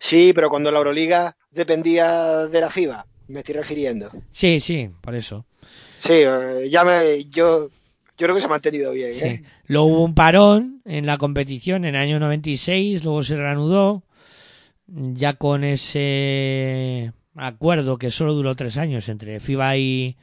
Sí, 0.00 0.32
pero 0.34 0.50
cuando 0.50 0.72
la 0.72 0.78
Euroliga 0.78 1.36
dependía 1.52 2.48
de 2.48 2.60
la 2.60 2.68
FIBA, 2.68 3.06
me 3.28 3.38
estoy 3.38 3.54
refiriendo. 3.54 4.10
Sí, 4.32 4.58
sí, 4.58 4.90
por 5.00 5.14
eso. 5.14 5.46
Sí, 6.00 6.14
eh, 6.14 6.68
ya 6.68 6.82
me, 6.82 7.24
yo, 7.26 7.68
yo 7.68 8.26
creo 8.26 8.34
que 8.34 8.40
se 8.40 8.48
ha 8.48 8.50
mantenido 8.50 8.90
bien, 8.90 9.10
¿eh? 9.12 9.36
Sí. 9.38 9.44
Luego 9.68 9.86
hubo 9.86 10.04
un 10.04 10.16
parón 10.16 10.82
en 10.84 11.06
la 11.06 11.18
competición 11.18 11.84
en 11.84 11.94
el 11.94 12.00
año 12.00 12.18
96, 12.18 13.04
luego 13.04 13.22
se 13.22 13.36
reanudó, 13.36 14.02
ya 14.88 15.34
con 15.34 15.62
ese 15.62 17.12
acuerdo 17.36 17.96
que 17.96 18.10
solo 18.10 18.34
duró 18.34 18.56
tres 18.56 18.76
años 18.76 19.08
entre 19.08 19.38
FIBA 19.38 19.76
y, 19.76 20.16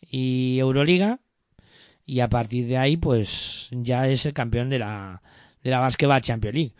y 0.00 0.60
Euroliga, 0.60 1.18
y 2.10 2.18
a 2.18 2.28
partir 2.28 2.66
de 2.66 2.76
ahí, 2.76 2.96
pues 2.96 3.68
ya 3.70 4.08
es 4.08 4.26
el 4.26 4.32
campeón 4.32 4.68
de 4.68 4.80
la, 4.80 5.22
de 5.62 5.70
la 5.70 5.78
Basketball 5.78 6.20
Champions 6.20 6.56
League. 6.56 6.74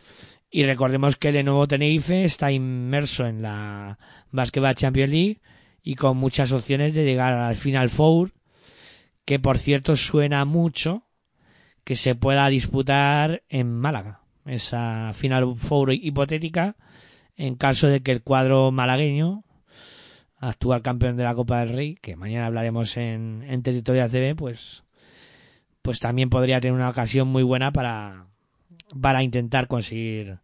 Y 0.50 0.64
recordemos 0.64 1.14
que 1.14 1.28
el 1.28 1.44
nuevo 1.44 1.68
Tenerife 1.68 2.24
está 2.24 2.50
inmerso 2.50 3.24
en 3.24 3.40
la 3.40 3.96
Basketball 4.32 4.74
Champions 4.74 5.12
League 5.12 5.40
y 5.84 5.94
con 5.94 6.16
muchas 6.16 6.50
opciones 6.50 6.94
de 6.94 7.04
llegar 7.04 7.34
al 7.34 7.54
Final 7.54 7.90
Four, 7.90 8.32
que 9.24 9.38
por 9.38 9.58
cierto 9.58 9.94
suena 9.94 10.44
mucho 10.44 11.04
que 11.84 11.94
se 11.94 12.16
pueda 12.16 12.48
disputar 12.48 13.44
en 13.48 13.72
Málaga. 13.72 14.22
Esa 14.46 15.12
Final 15.14 15.54
Four 15.54 15.92
hipotética 15.92 16.74
en 17.36 17.54
caso 17.54 17.86
de 17.86 18.02
que 18.02 18.10
el 18.10 18.22
cuadro 18.24 18.72
malagueño, 18.72 19.44
actual 20.38 20.82
campeón 20.82 21.16
de 21.16 21.22
la 21.22 21.36
Copa 21.36 21.60
del 21.60 21.68
Rey, 21.68 21.94
que 21.94 22.16
mañana 22.16 22.46
hablaremos 22.46 22.96
en, 22.96 23.44
en 23.46 23.62
territorio 23.62 24.02
ACB, 24.02 24.34
pues, 24.34 24.82
pues 25.82 26.00
también 26.00 26.30
podría 26.30 26.60
tener 26.60 26.74
una 26.74 26.90
ocasión 26.90 27.28
muy 27.28 27.42
buena 27.42 27.72
para, 27.72 28.26
para 29.00 29.22
intentar 29.22 29.66
conseguir 29.66 30.38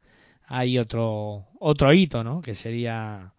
ahí 0.46 0.78
otro, 0.78 1.46
otro 1.58 1.92
hito, 1.92 2.24
¿no? 2.24 2.40
Que 2.40 2.54
sería, 2.54 3.32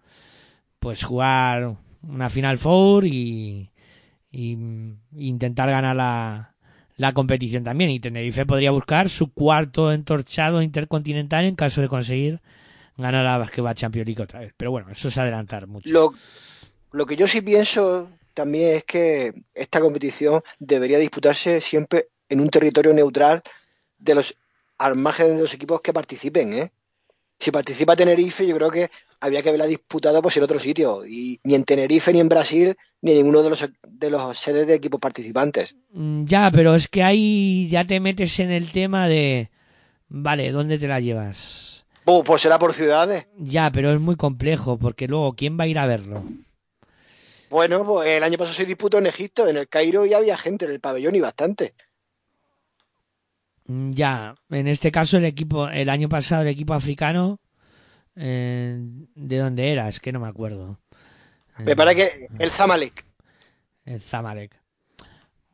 pues, 0.79 1.03
jugar 1.03 1.75
una 2.03 2.29
Final 2.29 2.57
Four 2.57 3.05
y, 3.05 3.71
y 4.31 4.57
intentar 5.15 5.69
ganar 5.69 5.95
la, 5.95 6.53
la 6.97 7.13
competición 7.13 7.63
también. 7.63 7.89
Y 7.89 7.99
Tenerife 7.99 8.45
podría 8.45 8.71
buscar 8.71 9.09
su 9.09 9.31
cuarto 9.31 9.91
entorchado 9.91 10.61
intercontinental 10.61 11.45
en 11.45 11.55
caso 11.55 11.81
de 11.81 11.87
conseguir 11.87 12.41
ganar 12.97 13.23
la 13.23 13.37
Basketball 13.37 13.75
Champions 13.75 14.07
League 14.07 14.23
otra 14.23 14.41
vez. 14.41 14.53
Pero 14.57 14.71
bueno, 14.71 14.89
eso 14.91 15.07
es 15.07 15.17
adelantar 15.17 15.67
mucho. 15.67 15.89
Lo, 15.89 16.13
lo 16.91 17.05
que 17.05 17.15
yo 17.15 17.27
sí 17.27 17.41
pienso 17.41 18.09
también 18.37 18.75
es 18.75 18.83
que 18.83 19.33
esta 19.55 19.81
competición 19.81 20.43
debería 20.59 20.99
disputarse 20.99 21.59
siempre 21.59 22.09
en 22.29 22.39
un 22.39 22.49
territorio 22.49 22.93
neutral 22.93 23.41
de 23.97 24.13
los 24.13 24.37
al 24.77 24.95
margen 24.95 25.35
de 25.35 25.41
los 25.41 25.55
equipos 25.55 25.81
que 25.81 25.91
participen, 25.91 26.53
¿eh? 26.53 26.71
Si 27.39 27.49
participa 27.49 27.95
Tenerife, 27.95 28.45
yo 28.45 28.55
creo 28.55 28.69
que 28.69 28.89
habría 29.19 29.41
que 29.41 29.49
haberla 29.49 29.65
disputado 29.65 30.21
pues 30.21 30.37
en 30.37 30.43
otro 30.43 30.59
sitio. 30.59 31.03
Y 31.03 31.39
ni 31.45 31.55
en 31.55 31.63
Tenerife, 31.63 32.13
ni 32.13 32.19
en 32.19 32.29
Brasil, 32.29 32.75
ni 33.01 33.11
en 33.11 33.17
ninguno 33.17 33.41
de 33.41 33.49
los, 33.49 33.69
de 33.87 34.11
los 34.11 34.37
sedes 34.37 34.67
de 34.67 34.75
equipos 34.75 34.99
participantes. 34.99 35.75
Mm, 35.93 36.25
Ya, 36.25 36.51
pero 36.51 36.75
es 36.75 36.87
que 36.87 37.01
ahí 37.01 37.67
ya 37.69 37.85
te 37.87 37.99
metes 37.99 38.39
en 38.39 38.51
el 38.51 38.71
tema 38.71 39.07
de... 39.07 39.49
Vale, 40.09 40.51
¿dónde 40.51 40.77
te 40.77 40.87
la 40.87 40.99
llevas? 40.99 41.85
Pues, 42.05 42.21
pues 42.23 42.43
será 42.43 42.59
por 42.59 42.73
ciudades. 42.73 43.27
Ya, 43.39 43.71
pero 43.71 43.91
es 43.93 43.99
muy 43.99 44.15
complejo 44.15 44.77
porque 44.77 45.07
luego, 45.07 45.33
¿quién 45.33 45.57
va 45.59 45.63
a 45.63 45.67
ir 45.67 45.79
a 45.79 45.87
verlo? 45.87 46.21
Bueno, 47.49 47.83
pues 47.85 48.07
el 48.09 48.23
año 48.23 48.37
pasado 48.37 48.53
se 48.55 48.65
disputó 48.65 48.97
en 48.99 49.07
Egipto, 49.07 49.47
en 49.47 49.57
el 49.57 49.67
Cairo, 49.67 50.05
y 50.05 50.13
había 50.13 50.37
gente 50.37 50.65
en 50.65 50.71
el 50.71 50.79
pabellón 50.79 51.15
y 51.15 51.21
bastante. 51.21 51.75
Mm, 53.65 53.91
Ya, 53.91 54.35
en 54.49 54.67
este 54.67 54.91
caso 54.91 55.17
el 55.17 55.25
equipo, 55.25 55.67
el 55.69 55.89
año 55.89 56.09
pasado 56.09 56.43
el 56.43 56.47
equipo 56.49 56.73
africano, 56.73 57.39
eh, 58.15 58.79
¿de 59.15 59.37
dónde 59.37 59.71
era? 59.71 59.89
Es 59.89 59.99
que 59.99 60.11
no 60.11 60.19
me 60.19 60.27
acuerdo. 60.27 60.79
Me 61.57 61.75
parece 61.75 61.95
que 61.95 62.29
el 62.43 62.51
Zamalek. 62.51 63.05
El 63.85 64.01
Zamalek. 64.01 64.61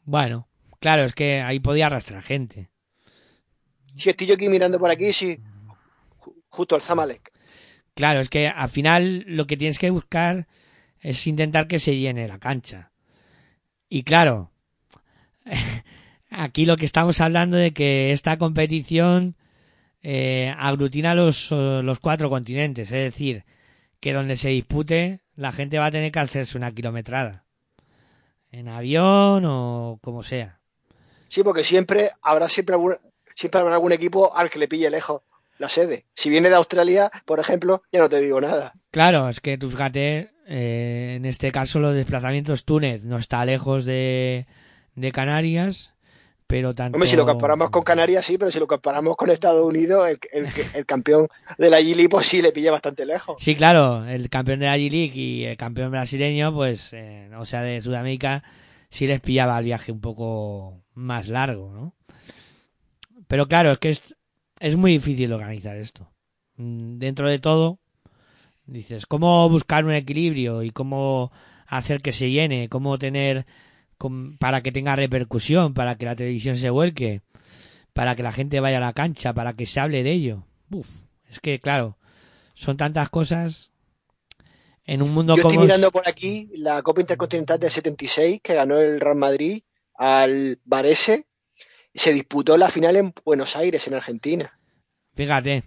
Bueno, 0.06 0.48
claro, 0.80 1.04
es 1.04 1.14
que 1.14 1.42
ahí 1.42 1.60
podía 1.60 1.88
arrastrar 1.88 2.22
gente. 2.22 2.70
Si 3.96 4.10
estoy 4.10 4.28
yo 4.28 4.34
aquí 4.36 4.50
mirando 4.50 4.80
por 4.80 4.90
aquí, 4.92 5.14
sí. 5.14 5.40
Ju- 6.20 6.36
Justo 6.50 6.76
el 6.76 6.82
Zamalek. 6.82 7.32
Claro, 7.96 8.20
es 8.20 8.30
que 8.30 8.48
al 8.48 8.70
final 8.70 9.24
lo 9.28 9.46
que 9.48 9.58
tienes 9.58 9.80
que 9.80 9.90
buscar 9.90 10.48
es 11.04 11.28
intentar 11.28 11.68
que 11.68 11.80
se 11.80 11.98
llene 11.98 12.28
la 12.28 12.40
cancha. 12.40 12.92
Y 13.90 14.04
claro, 14.04 14.52
aquí 16.32 16.66
lo 16.66 16.78
que 16.78 16.86
estamos 16.86 17.22
hablando 17.22 17.58
de 17.58 17.74
que 17.74 18.12
esta 18.12 18.38
competición 18.38 19.36
eh, 20.02 20.54
aglutina 20.58 21.14
los, 21.14 21.52
los 21.52 22.00
cuatro 22.00 22.30
continentes, 22.30 22.92
es 22.92 23.14
decir, 23.14 23.46
que 24.00 24.14
donde 24.14 24.38
se 24.38 24.50
dispute 24.50 25.22
la 25.36 25.52
gente 25.52 25.80
va 25.80 25.88
a 25.88 25.92
tener 25.92 26.12
que 26.12 26.20
hacerse 26.20 26.58
una 26.58 26.72
kilometrada. 26.72 27.44
En 28.52 28.68
avión 28.68 29.44
o 29.46 30.00
como 30.02 30.24
sea. 30.24 30.60
Sí, 31.28 31.44
porque 31.44 31.64
siempre 31.64 32.10
habrá 32.22 32.48
siempre 32.48 32.76
algún, 32.76 32.96
siempre 33.36 33.62
habrá 33.62 33.76
algún 33.76 33.92
equipo 33.92 34.36
al 34.36 34.50
que 34.50 34.60
le 34.60 34.68
pille 34.68 34.90
lejos 34.90 35.24
la 35.58 35.70
sede. 35.70 36.06
Si 36.14 36.30
viene 36.30 36.50
de 36.50 36.56
Australia, 36.56 37.12
por 37.26 37.40
ejemplo, 37.40 37.82
ya 37.92 38.00
no 38.00 38.10
te 38.10 38.22
digo 38.22 38.40
nada. 38.40 38.74
Claro, 38.92 39.28
es 39.30 39.40
que 39.40 39.58
tú 39.58 39.70
fíjate, 39.70 40.33
eh, 40.48 41.14
en 41.18 41.26
este 41.26 41.52
caso 41.52 41.80
los 41.80 41.96
desplazamientos 41.96 42.66
Túnez 42.66 43.04
no 43.04 43.18
está 43.18 43.44
lejos 43.46 43.86
de, 43.86 44.46
de 44.96 45.12
Canarias, 45.12 45.94
pero 46.48 46.76
tanto... 46.76 46.96
Hombre, 46.98 47.10
si 47.10 47.16
lo 47.16 47.26
comparamos 47.26 47.70
con 47.70 47.84
Canarias, 47.84 48.26
sí, 48.26 48.38
pero 48.38 48.52
si 48.52 48.60
lo 48.60 48.68
comparamos 48.68 49.16
con 49.16 49.30
Estados 49.30 49.66
Unidos, 49.66 50.08
el, 50.10 50.20
el- 50.34 50.48
el 50.76 50.86
campeón 50.86 51.28
de 51.58 51.70
la 51.70 51.78
Gili, 51.82 52.08
pues 52.08 52.28
sí 52.28 52.42
le 52.42 52.52
pilla 52.52 52.72
bastante 52.72 53.06
lejos. 53.06 53.38
Sí, 53.40 53.56
claro, 53.56 54.06
el 54.06 54.30
campeón 54.30 54.60
de 54.60 54.66
la 54.68 54.78
G-League 54.78 55.16
y 55.20 55.46
el 55.46 55.58
campeón 55.58 55.92
brasileño, 55.92 56.54
pues, 56.54 56.92
eh, 56.94 57.30
o 57.38 57.46
sea, 57.46 57.62
de 57.62 57.82
Sudamérica, 57.82 58.44
sí 58.90 59.08
les 59.08 59.22
pillaba 59.22 59.58
el 59.58 59.66
viaje 59.66 59.92
un 59.92 60.02
poco 60.02 60.84
más 60.94 61.28
largo, 61.30 61.72
¿no? 61.72 61.96
Pero 63.28 63.48
claro, 63.48 63.72
es 63.72 63.78
que 63.80 63.90
es, 63.90 64.16
es 64.60 64.76
muy 64.76 64.92
difícil 64.92 65.34
organizar 65.34 65.76
esto. 65.78 66.12
Mm, 66.58 67.00
Dentro 67.00 67.28
de 67.30 67.40
todo, 67.40 67.80
dices, 68.66 69.06
¿cómo 69.06 69.48
buscar 69.50 69.86
un 69.86 69.94
equilibrio 69.94 70.64
y 70.64 70.72
cómo 70.72 71.32
hacer 71.68 72.02
que 72.02 72.12
se 72.14 72.30
llene? 72.32 72.70
¿Cómo 72.70 72.98
tener, 72.98 73.46
para 74.40 74.62
que 74.62 74.72
tenga 74.72 74.96
repercusión, 74.96 75.74
para 75.74 75.98
que 75.98 76.06
la 76.06 76.16
televisión 76.16 76.58
se 76.58 76.70
vuelque, 76.70 77.22
para 77.94 78.16
que 78.16 78.24
la 78.24 78.32
gente 78.32 78.60
vaya 78.60 78.78
a 78.78 78.82
la 78.82 78.94
cancha, 78.94 79.34
para 79.34 79.54
que 79.54 79.66
se 79.66 79.80
hable 79.80 80.04
de 80.04 80.12
ello? 80.12 80.44
Uf, 80.72 80.88
es 81.30 81.40
que, 81.40 81.60
claro, 81.60 81.98
son 82.54 82.78
tantas 82.78 83.10
cosas 83.10 83.72
en 84.86 85.02
un 85.02 85.14
mundo 85.14 85.36
Yo 85.36 85.42
estoy 85.44 85.56
es- 85.58 85.62
mirando 85.62 85.92
por 85.92 86.08
aquí 86.08 86.50
la 86.56 86.82
Copa 86.82 87.02
Intercontinental 87.02 87.60
del 87.60 87.72
76 87.72 88.42
que 88.42 88.54
ganó 88.54 88.78
el 88.80 89.00
Real 89.00 89.16
Madrid 89.16 89.64
al 89.96 90.60
Varese 90.66 91.26
se 91.94 92.12
disputó 92.12 92.58
la 92.58 92.70
final 92.70 92.96
en 92.96 93.14
Buenos 93.24 93.56
Aires, 93.56 93.88
en 93.88 93.94
Argentina. 93.94 94.58
fíjate 95.16 95.64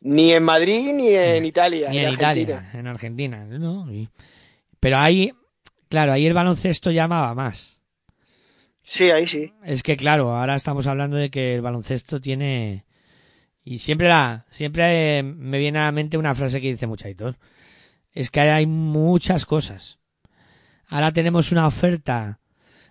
Ni 0.00 0.32
en 0.32 0.42
Madrid 0.44 0.92
ni 0.94 1.08
en 1.14 1.44
Italia, 1.44 1.90
ni 1.90 1.98
en, 1.98 2.04
en 2.04 2.14
Argentina. 2.14 2.70
En 2.74 2.86
Argentina 2.86 3.44
¿no? 3.44 3.92
Y- 3.92 4.08
pero 4.80 4.98
ahí 4.98 5.32
claro 5.88 6.12
ahí 6.12 6.26
el 6.26 6.34
baloncesto 6.34 6.90
llamaba 6.90 7.34
más 7.34 7.80
Sí, 8.82 9.10
ahí 9.10 9.26
sí. 9.26 9.52
es 9.64 9.82
que 9.82 9.96
claro 9.96 10.34
ahora 10.34 10.54
estamos 10.56 10.86
hablando 10.86 11.16
de 11.16 11.30
que 11.30 11.56
el 11.56 11.60
baloncesto 11.62 12.20
tiene 12.20 12.84
y 13.64 13.78
siempre 13.78 14.08
la 14.08 14.46
siempre 14.50 15.22
me 15.22 15.58
viene 15.58 15.78
a 15.80 15.84
la 15.86 15.92
mente 15.92 16.16
una 16.16 16.34
frase 16.34 16.60
que 16.60 16.70
dice 16.70 16.86
Muchaitor 16.86 17.36
es 18.12 18.30
que 18.30 18.40
hay 18.40 18.66
muchas 18.66 19.44
cosas 19.46 19.98
ahora 20.86 21.12
tenemos 21.12 21.50
una 21.52 21.66
oferta 21.66 22.38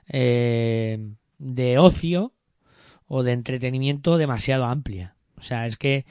eh, 0.09 0.99
de 1.39 1.77
ocio 1.79 2.33
o 3.07 3.23
de 3.23 3.31
entretenimiento 3.31 4.17
demasiado 4.17 4.65
amplia 4.65 5.15
o 5.37 5.41
sea 5.41 5.65
es 5.65 5.77
que 5.77 6.05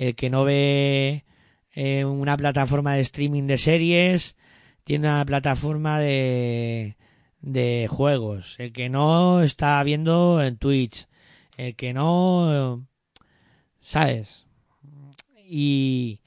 el 0.00 0.14
que 0.14 0.30
no 0.30 0.44
ve 0.44 1.26
eh, 1.74 2.06
una 2.06 2.34
plataforma 2.38 2.94
de 2.94 3.02
streaming 3.02 3.46
de 3.46 3.58
series 3.58 4.34
tiene 4.82 5.08
una 5.08 5.26
plataforma 5.26 6.00
de 6.00 6.96
de 7.42 7.86
juegos. 7.90 8.56
El 8.58 8.72
que 8.72 8.88
no 8.88 9.42
está 9.42 9.82
viendo 9.82 10.42
en 10.42 10.56
Twitch. 10.56 11.06
El 11.58 11.76
que 11.76 11.92
no 11.92 12.86
sabes 13.78 14.46
y 15.46 16.20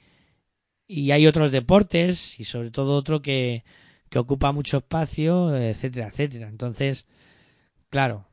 y 0.87 1.09
hay 1.09 1.25
otros 1.25 1.51
deportes 1.51 2.39
y 2.39 2.43
sobre 2.43 2.69
todo 2.69 2.95
otro 2.95 3.23
que 3.23 3.63
que 4.09 4.19
ocupa 4.19 4.51
mucho 4.51 4.77
espacio 4.77 5.55
etcétera 5.57 6.09
etcétera. 6.09 6.47
Entonces 6.47 7.07
claro 7.89 8.27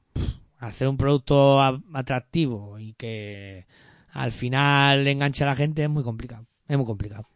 hacer 0.59 0.89
un 0.89 0.99
producto 0.99 1.63
atractivo 1.95 2.79
y 2.79 2.93
que 2.93 3.65
al 4.13 4.33
final 4.33 5.07
enganche 5.07 5.45
a 5.45 5.49
la 5.49 5.57
gente 5.57 5.85
es 5.85 5.91
muy 5.91 6.03
complicado 6.05 6.47
es 6.69 6.77
muy 6.77 6.87
complicado 6.87 7.27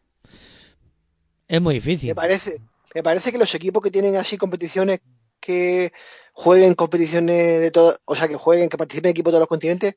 es 1.48 1.60
muy 1.60 1.74
difícil 1.74 2.10
Me 2.10 2.14
parece, 2.14 2.60
me 2.94 3.02
parece 3.02 3.32
que 3.32 3.38
los 3.38 3.54
equipos 3.54 3.82
que 3.82 3.90
tienen 3.90 4.16
así 4.16 4.36
competiciones 4.36 5.00
que 5.40 5.92
jueguen 6.32 6.74
competiciones 6.74 7.60
de 7.60 7.70
todo, 7.70 7.96
o 8.04 8.14
sea, 8.14 8.28
que 8.28 8.36
jueguen, 8.36 8.68
que 8.68 8.78
participen 8.78 9.10
equipos 9.10 9.30
de 9.30 9.34
todos 9.34 9.42
los 9.42 9.48
continentes, 9.48 9.96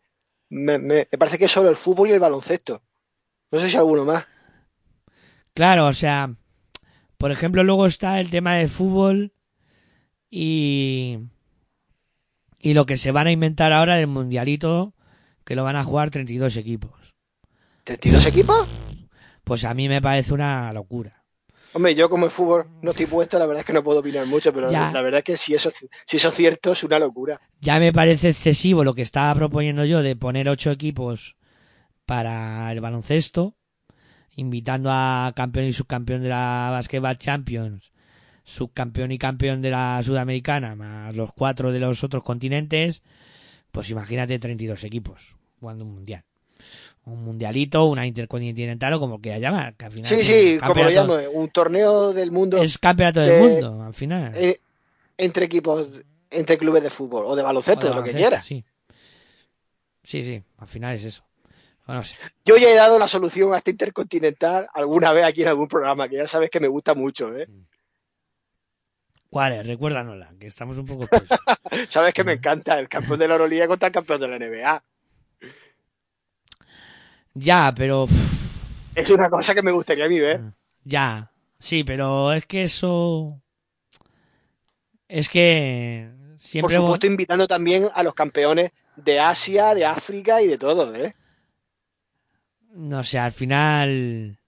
me, 0.49 0.77
me- 0.77 1.07
me 1.11 1.17
parece 1.17 1.37
que 1.37 1.45
es 1.45 1.51
solo 1.51 1.69
el 1.69 1.75
fútbol 1.75 2.09
y 2.09 2.13
el 2.13 2.19
baloncesto. 2.19 2.81
No 3.51 3.59
sé 3.59 3.69
si 3.69 3.77
alguno 3.77 4.05
más. 4.05 4.25
Claro, 5.53 5.87
o 5.87 5.93
sea, 5.93 6.35
por 7.17 7.31
ejemplo, 7.31 7.63
luego 7.63 7.85
está 7.87 8.19
el 8.19 8.29
tema 8.31 8.55
del 8.55 8.69
fútbol 8.69 9.33
y 10.31 11.19
y 12.59 12.73
lo 12.73 12.85
que 12.85 12.97
se 12.97 13.11
van 13.11 13.27
a 13.27 13.31
inventar 13.31 13.73
ahora 13.73 13.95
del 13.95 14.07
mundialito 14.07 14.93
que 15.47 15.55
lo 15.55 15.63
van 15.63 15.77
a 15.77 15.83
jugar 15.85 16.09
32 16.11 16.57
equipos. 16.57 17.15
¿32 17.85 18.27
equipos? 18.27 18.67
Pues 19.45 19.63
a 19.63 19.73
mí 19.73 19.87
me 19.87 20.01
parece 20.01 20.33
una 20.33 20.73
locura. 20.73 21.23
Hombre, 21.71 21.95
yo 21.95 22.09
como 22.09 22.25
el 22.25 22.31
fútbol 22.31 22.65
no 22.81 22.91
estoy 22.91 23.05
puesto, 23.05 23.39
la 23.39 23.45
verdad 23.45 23.61
es 23.61 23.65
que 23.65 23.71
no 23.71 23.81
puedo 23.81 24.01
opinar 24.01 24.25
mucho, 24.25 24.51
pero 24.51 24.69
Ya. 24.69 24.91
la 24.91 25.01
verdad 25.01 25.19
es 25.19 25.23
que 25.23 25.37
si 25.37 25.53
eso, 25.53 25.71
si 26.05 26.17
eso 26.17 26.27
es 26.27 26.35
cierto, 26.35 26.73
es 26.73 26.83
una 26.83 26.99
locura. 26.99 27.39
Ya 27.61 27.79
me 27.79 27.93
parece 27.93 28.29
excesivo 28.29 28.83
lo 28.83 28.93
que 28.93 29.03
estaba 29.03 29.33
proponiendo 29.35 29.85
yo 29.85 30.03
de 30.03 30.17
poner 30.17 30.49
ocho 30.49 30.69
equipos 30.69 31.37
para 32.05 32.69
el 32.73 32.81
baloncesto, 32.81 33.55
invitando 34.35 34.89
a 34.91 35.31
campeón 35.33 35.67
y 35.67 35.73
subcampeón 35.73 36.23
de 36.23 36.29
la 36.29 36.67
Basketball 36.71 37.17
Champions, 37.17 37.93
subcampeón 38.43 39.13
y 39.13 39.17
campeón 39.17 39.61
de 39.61 39.69
la 39.71 40.01
Sudamericana, 40.03 40.75
más 40.75 41.15
los 41.15 41.31
cuatro 41.33 41.71
de 41.71 41.79
los 41.79 42.03
otros 42.03 42.23
continentes, 42.23 43.01
pues 43.71 43.89
imagínate 43.89 44.39
32 44.39 44.83
equipos 44.83 45.36
jugando 45.59 45.85
un 45.85 45.93
mundial. 45.93 46.23
un 47.05 47.23
mundialito, 47.23 47.85
una 47.85 48.05
intercontinental 48.05 48.91
o 48.93 48.99
como 48.99 49.21
quiera 49.21 49.37
llamar, 49.39 49.75
que 49.75 49.85
al 49.85 49.91
final 49.93 50.13
Sí, 50.15 50.23
sí, 50.23 50.59
como 50.59 50.83
lo 50.83 50.89
llamo, 50.89 51.13
un 51.33 51.47
torneo 51.49 52.11
del 52.11 52.31
mundo 52.33 52.57
es 52.61 52.77
campeonato 52.77 53.21
de- 53.21 53.31
del 53.31 53.43
mundo, 53.63 53.83
al 53.83 53.93
final. 53.93 54.33
eh, 54.35 54.57
entre 55.17 55.45
equipos, 55.45 55.87
entre 56.29 56.57
clubes 56.57 56.83
de 56.83 56.89
fútbol 56.89 57.23
o 57.25 57.35
de 57.35 57.43
baloncesto, 57.43 57.85
O 57.87 57.89
de 57.89 57.95
lo 57.95 58.03
que 58.03 58.11
quieras. 58.11 58.45
Sí. 58.45 58.65
sí, 60.03 60.21
sí, 60.23 60.43
al 60.57 60.67
final 60.67 60.95
es 60.95 61.03
eso. 61.05 61.23
Bueno, 61.85 62.01
no 62.01 62.03
sé. 62.03 62.15
Yo 62.43 62.57
ya 62.57 62.67
he 62.69 62.75
dado 62.75 62.99
la 62.99 63.07
solución 63.07 63.53
a 63.53 63.57
este 63.57 63.71
intercontinental 63.71 64.67
alguna 64.73 65.13
vez 65.13 65.23
aquí 65.23 65.43
en 65.43 65.47
algún 65.47 65.69
programa, 65.69 66.09
que 66.09 66.17
ya 66.17 66.27
sabes 66.27 66.49
que 66.49 66.59
me 66.59 66.67
gusta 66.67 66.93
mucho, 66.93 67.33
¿eh? 67.37 67.47
¿Cuál 69.29 69.53
es? 69.53 69.65
Recuérdanosla, 69.67 70.33
que 70.39 70.47
estamos 70.47 70.77
un 70.77 70.85
poco... 70.85 71.07
Sabes 71.89 72.13
que 72.13 72.23
me 72.23 72.33
encanta 72.33 72.79
el 72.79 72.87
campeón 72.89 73.19
de 73.19 73.27
la 73.27 73.35
Euroliga 73.35 73.67
contra 73.67 73.87
el 73.87 73.93
campeón 73.93 74.21
de 74.21 74.27
la 74.27 74.37
NBA. 74.39 74.83
Ya, 77.39 77.73
pero... 77.75 78.03
uff, 78.03 78.11
Es 78.95 79.09
una 79.09 79.29
cosa 79.29 79.53
que 79.53 79.61
me 79.61 79.71
gustaría 79.71 80.05
a 80.05 80.09
mí 80.09 80.19
ver. 80.19 80.41
Ya, 80.83 81.31
sí, 81.59 81.83
pero 81.83 82.33
es 82.33 82.45
que 82.45 82.63
eso... 82.63 83.41
Es 85.07 85.29
que 85.29 86.09
Por 86.31 86.41
siempre... 86.41 86.75
supuesto, 86.75 87.07
invitando 87.07 87.47
también 87.47 87.85
a 87.93 88.03
los 88.03 88.13
campeones 88.13 88.71
de 88.95 89.19
Asia, 89.19 89.73
de 89.73 89.85
África 89.85 90.41
y 90.41 90.47
de 90.47 90.57
todo, 90.57 90.93
¿eh? 90.95 91.13
No 92.73 93.03
sé, 93.03 93.17
al 93.19 93.31
final 93.31 94.39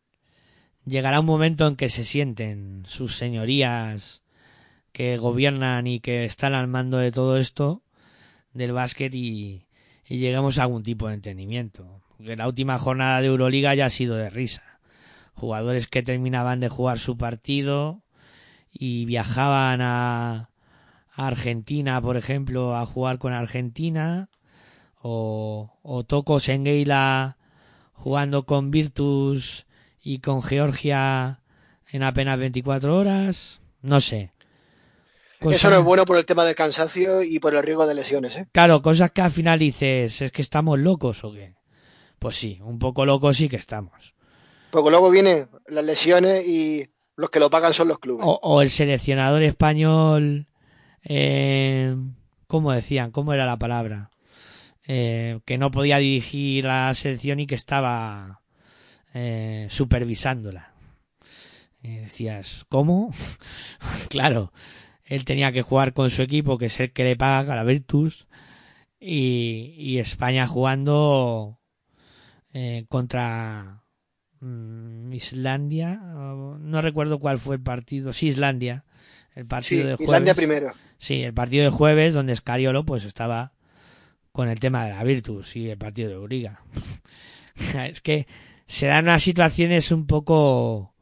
llegará 0.86 1.19
un 1.19 1.25
momento 1.25 1.67
en 1.67 1.75
que 1.75 1.89
se 1.89 2.04
sienten 2.04 2.84
sus 2.88 3.15
señorías 3.15 4.23
que 4.91 5.17
gobiernan 5.17 5.88
y 5.88 5.99
que 5.99 6.25
están 6.25 6.54
al 6.54 6.67
mando 6.67 6.97
de 6.97 7.12
todo 7.12 7.38
esto 7.38 7.84
del 8.54 8.73
básquet 8.73 9.13
y, 9.15 9.67
y 10.06 10.17
llegamos 10.17 10.58
a 10.58 10.63
algún 10.63 10.84
tipo 10.84 11.08
de 11.08 11.13
entendimiento. 11.15 12.02
Porque 12.19 12.36
la 12.36 12.49
última 12.49 12.77
jornada 12.77 13.21
de 13.21 13.27
Euroliga 13.27 13.73
ya 13.75 13.86
ha 13.86 13.89
sido 13.89 14.17
de 14.17 14.29
risa. 14.29 14.62
Jugadores 15.36 15.88
que 15.88 16.03
terminaban 16.03 16.60
de 16.60 16.67
jugar 16.67 16.99
su 16.99 17.17
partido 17.17 18.01
y 18.73 19.05
viajaban 19.05 19.79
a, 19.82 20.49
Argentina, 21.13 22.01
por 22.01 22.17
ejemplo, 22.17 22.75
a 22.75 22.86
jugar 22.86 23.19
con 23.19 23.32
Argentina. 23.32 24.27
O, 25.01 25.79
o 25.82 26.03
Toko 26.03 26.41
Sengeila 26.41 27.38
jugando 27.93 28.45
con 28.45 28.69
Virtus 28.69 29.65
y 30.03 30.19
con 30.19 30.43
Georgia 30.43 31.39
en 31.89 32.03
apenas 32.03 32.38
24 32.38 32.97
horas. 32.97 33.62
No 33.82 34.01
sé. 34.01 34.34
Eso 35.39 35.69
no 35.69 35.77
es 35.77 35.84
bueno 35.86 36.03
por 36.03 36.17
el 36.17 36.25
tema 36.25 36.43
del 36.43 36.55
cansancio 36.55 37.23
y 37.23 37.39
por 37.39 37.55
el 37.55 37.63
riesgo 37.63 37.88
de 37.88 37.95
lesiones, 37.95 38.36
¿eh? 38.36 38.47
Claro, 38.51 38.82
cosas 38.82 39.12
que 39.12 39.21
al 39.21 39.32
final 39.32 39.58
dices, 39.58 40.21
¿es 40.21 40.34
que 40.34 40.41
estamos 40.41 40.77
locos 40.77 41.23
o 41.23 41.32
qué? 41.32 41.59
Pues 42.19 42.38
sí, 42.38 42.60
un 42.62 42.79
poco 42.79 43.05
locos 43.05 43.38
sí 43.38 43.49
que 43.49 43.55
estamos. 43.55 44.13
Porque 44.71 44.91
luego 44.91 45.10
vienen 45.10 45.47
las 45.67 45.84
lesiones 45.84 46.47
y 46.47 46.88
los 47.15 47.29
que 47.29 47.39
lo 47.39 47.49
pagan 47.49 47.73
son 47.73 47.88
los 47.88 47.99
clubes. 47.99 48.25
O, 48.25 48.39
o 48.43 48.62
el 48.62 48.69
seleccionador 48.69 49.43
español, 49.43 50.47
eh, 51.03 51.95
¿cómo 52.47 52.71
decían? 52.71 53.12
¿Cómo 53.12 53.34
era 53.34 53.45
la 53.45 53.58
palabra? 53.58 54.12
Eh, 54.86 55.39
que 55.45 55.58
no 55.58 55.71
podía 55.71 55.97
dirigir 55.97 56.65
la 56.65 56.93
selección 56.93 57.39
y 57.39 57.47
que 57.47 57.55
estaba 57.55 58.41
eh, 59.13 59.67
supervisándola. 59.69 60.73
Y 61.82 61.97
decías, 61.97 62.65
¿cómo? 62.69 63.13
claro, 64.10 64.51
él 65.05 65.25
tenía 65.25 65.51
que 65.51 65.62
jugar 65.62 65.93
con 65.93 66.10
su 66.10 66.21
equipo, 66.21 66.58
que 66.58 66.65
es 66.65 66.79
el 66.79 66.91
que 66.91 67.03
le 67.03 67.15
paga, 67.15 67.55
la 67.55 67.63
Virtus, 67.63 68.27
y, 68.99 69.73
y 69.77 69.99
España 69.99 70.47
jugando 70.47 71.59
eh, 72.62 72.86
contra 72.89 73.86
mm, 74.41 75.13
Islandia, 75.13 75.95
no 75.95 76.82
recuerdo 76.82 77.17
cuál 77.17 77.38
fue 77.38 77.56
el 77.56 77.62
partido, 77.62 78.12
sí, 78.12 78.28
Islandia, 78.28 78.84
el 79.34 79.43
sí, 79.43 79.48
partido 79.48 79.88
de 79.88 79.93
Islandia 79.98 80.34
jueves. 80.34 80.36
primero. 80.36 80.74
Sí, 80.98 81.24
el 81.24 81.34
partido 81.34 81.63
de 81.63 81.69
jueves 81.69 82.13
donde 82.13 82.36
Scariolo 82.36 82.86
pues 82.86 83.06
estaba 83.06 83.54
con 84.34 84.50
el 84.50 84.60
tema 84.60 84.84
de 84.84 84.91
la 84.91 85.06
Virtus 85.06 85.56
y 85.56 85.69
el 85.69 85.78
partido 85.78 86.10
de 86.10 86.15
Euriga. 86.15 86.62
es 87.89 88.02
que 88.02 88.28
se 88.67 88.88
dan 88.88 89.06
unas 89.06 89.24
situaciones 89.24 89.89
un 89.93 90.06
poco 90.06 90.93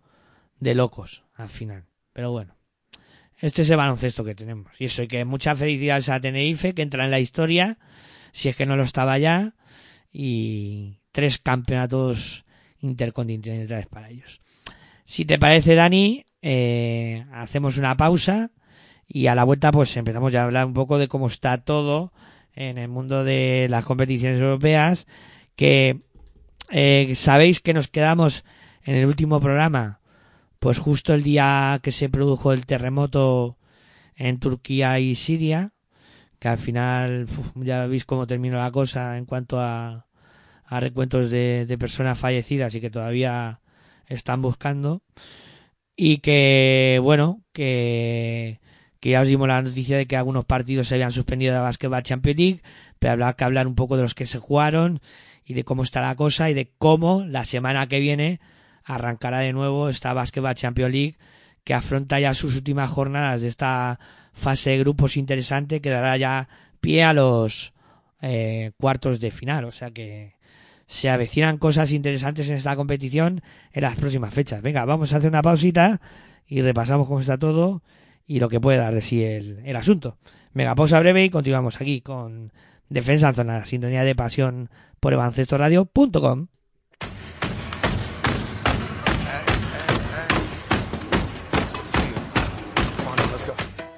de 0.60 0.76
locos 0.76 1.24
al 1.34 1.50
final. 1.50 1.86
Pero 2.14 2.30
bueno, 2.30 2.56
este 3.40 3.64
es 3.64 3.70
el 3.72 3.78
baloncesto 3.78 4.24
que 4.24 4.36
tenemos. 4.36 4.72
Y 4.78 4.86
eso, 4.86 5.02
y 5.02 5.08
que 5.08 5.26
muchas 5.26 5.58
felicidades 5.58 6.10
a 6.10 6.20
Tenerife, 6.20 6.76
que 6.76 6.84
entra 6.84 7.04
en 7.04 7.10
la 7.10 7.20
historia, 7.20 7.80
si 8.32 8.48
es 8.48 8.56
que 8.56 8.68
no 8.68 8.78
lo 8.78 8.84
estaba 8.84 9.18
ya, 9.18 9.56
y 10.12 11.00
tres 11.12 11.38
campeonatos 11.38 12.46
intercontinentales 12.80 13.88
para 13.88 14.10
ellos. 14.10 14.42
Si 15.06 15.26
te 15.26 15.40
parece, 15.40 15.76
Dani, 15.76 16.26
eh, 16.42 17.26
hacemos 17.32 17.78
una 17.78 17.98
pausa 17.98 18.52
y 19.08 19.28
a 19.28 19.36
la 19.36 19.44
vuelta 19.44 19.72
pues 19.72 19.96
empezamos 19.98 20.32
ya 20.32 20.42
a 20.42 20.46
hablar 20.46 20.66
un 20.66 20.74
poco 20.74 20.98
de 20.98 21.08
cómo 21.08 21.28
está 21.28 21.58
todo 21.60 22.12
en 22.54 22.78
el 22.78 22.90
mundo 22.90 23.24
de 23.24 23.68
las 23.70 23.86
competiciones 23.86 24.40
europeas, 24.40 25.08
que 25.56 26.02
eh, 26.72 27.14
sabéis 27.16 27.62
que 27.62 27.74
nos 27.74 27.88
quedamos 27.88 28.44
en 28.84 28.96
el 28.96 29.06
último 29.06 29.40
programa, 29.40 30.02
pues 30.60 30.80
justo 30.80 31.14
el 31.14 31.24
día 31.24 31.80
que 31.84 31.92
se 31.92 32.10
produjo 32.10 32.54
el 32.54 32.66
terremoto 32.66 33.58
en 34.16 34.40
Turquía 34.40 35.00
y 35.00 35.16
Siria, 35.16 35.74
que 36.40 36.48
al 36.48 36.58
final 36.58 37.28
ya 37.56 37.86
veis 37.86 38.06
cómo 38.06 38.28
terminó 38.28 38.58
la 38.58 38.72
cosa 38.72 39.18
en 39.18 39.26
cuanto 39.26 39.60
a, 39.60 40.07
a 40.68 40.80
recuentos 40.80 41.32
de, 41.32 41.66
de 41.66 41.78
personas 41.78 42.20
fallecidas 42.20 42.76
y 42.76 42.82
que 42.82 42.90
todavía 42.90 43.62
están 44.08 44.42
buscando 44.42 45.02
y 45.96 46.20
que 46.20 47.00
bueno 47.02 47.42
que 47.54 48.60
que 49.00 49.12
ya 49.12 49.22
os 49.22 49.28
dimos 49.28 49.48
la 49.48 49.62
noticia 49.62 49.98
de 49.98 50.08
que 50.08 50.18
algunos 50.18 50.46
partidos 50.46 50.88
se 50.88 50.96
habían 50.96 51.12
suspendido 51.12 51.54
de 51.54 51.60
la 51.60 51.64
Basketball 51.64 52.04
Champions 52.04 52.38
League, 52.38 52.62
pero 53.00 53.14
habrá 53.14 53.34
que 53.34 53.44
hablar 53.44 53.68
un 53.68 53.76
poco 53.76 53.96
de 53.96 54.04
los 54.04 54.16
que 54.16 54.26
se 54.26 54.40
jugaron 54.40 55.02
y 55.46 55.54
de 55.54 55.64
cómo 55.64 55.84
está 55.84 56.02
la 56.02 56.16
cosa 56.16 56.50
y 56.50 56.54
de 56.54 56.72
cómo 56.78 57.24
la 57.24 57.46
semana 57.46 57.88
que 57.88 58.00
viene 58.00 58.40
arrancará 58.84 59.40
de 59.40 59.54
nuevo 59.54 59.90
esta 59.90 60.14
Basketball 60.14 60.56
Champions 60.56 60.92
League 60.92 61.18
que 61.64 61.74
afronta 61.74 62.20
ya 62.20 62.34
sus 62.34 62.56
últimas 62.56 62.90
jornadas 62.90 63.42
de 63.42 63.50
esta 63.50 64.00
fase 64.34 64.72
de 64.72 64.80
grupos 64.80 65.18
interesante 65.18 65.82
que 65.82 65.90
dará 65.90 66.16
ya 66.18 66.48
pie 66.80 67.04
a 67.04 67.14
los 67.14 67.74
eh, 68.22 68.72
cuartos 68.78 69.20
de 69.20 69.32
final. 69.32 69.66
O 69.66 69.72
sea 69.72 69.92
que 69.92 70.37
se 70.88 71.10
avecinan 71.10 71.58
cosas 71.58 71.92
interesantes 71.92 72.50
en 72.50 72.56
esta 72.56 72.76
competición 72.76 73.42
en 73.74 73.82
las 73.82 73.96
próximas 73.96 74.34
fechas. 74.34 74.62
Venga, 74.62 74.86
vamos 74.86 75.14
a 75.14 75.18
hacer 75.18 75.30
una 75.30 75.42
pausita 75.42 76.00
y 76.48 76.62
repasamos 76.62 77.08
cómo 77.08 77.20
está 77.20 77.38
todo 77.38 77.84
y 78.26 78.40
lo 78.40 78.50
que 78.50 78.60
puede 78.60 78.78
dar 78.78 78.94
de 78.94 79.02
sí 79.02 79.24
el, 79.24 79.76
asunto. 79.76 80.18
Venga, 80.54 80.76
pausa 80.76 81.00
breve 81.00 81.24
y 81.26 81.30
continuamos 81.30 81.80
aquí 81.80 82.02
con 82.02 82.52
Defensa 82.90 83.30
en 83.30 83.36
Zona, 83.36 83.66
sintonía 83.66 84.04
de 84.04 84.16
pasión 84.16 84.70
por 85.00 85.14
evancestoradio.com. 85.14 86.48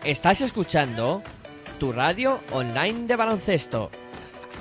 Estás 0.04 0.42
escuchando 0.42 1.22
tu 1.80 1.92
radio 1.92 2.40
online 2.52 3.06
de 3.06 3.16
baloncesto. 3.16 3.92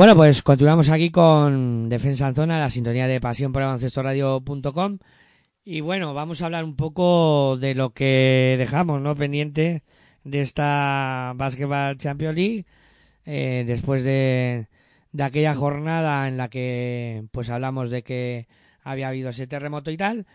Bueno, 0.00 0.16
pues 0.16 0.40
continuamos 0.40 0.88
aquí 0.88 1.10
con 1.10 1.90
Defensa 1.90 2.26
en 2.26 2.34
Zona, 2.34 2.58
la 2.58 2.70
sintonía 2.70 3.06
de 3.06 3.20
pasión 3.20 3.52
por 3.52 3.60
radio.com 3.60 4.98
y 5.62 5.82
bueno, 5.82 6.14
vamos 6.14 6.40
a 6.40 6.46
hablar 6.46 6.64
un 6.64 6.74
poco 6.74 7.58
de 7.58 7.74
lo 7.74 7.90
que 7.92 8.54
dejamos, 8.56 9.02
¿no? 9.02 9.14
Pendiente 9.14 9.82
de 10.24 10.40
esta 10.40 11.34
Basketball 11.36 11.98
Champions 11.98 12.34
League 12.34 12.64
eh, 13.26 13.64
después 13.66 14.02
de, 14.02 14.68
de 15.12 15.22
aquella 15.22 15.54
jornada 15.54 16.28
en 16.28 16.38
la 16.38 16.48
que 16.48 17.26
pues 17.30 17.50
hablamos 17.50 17.90
de 17.90 18.02
que 18.02 18.48
había 18.82 19.08
habido 19.08 19.28
ese 19.28 19.46
terremoto 19.46 19.90
y 19.90 19.98
tal. 19.98 20.26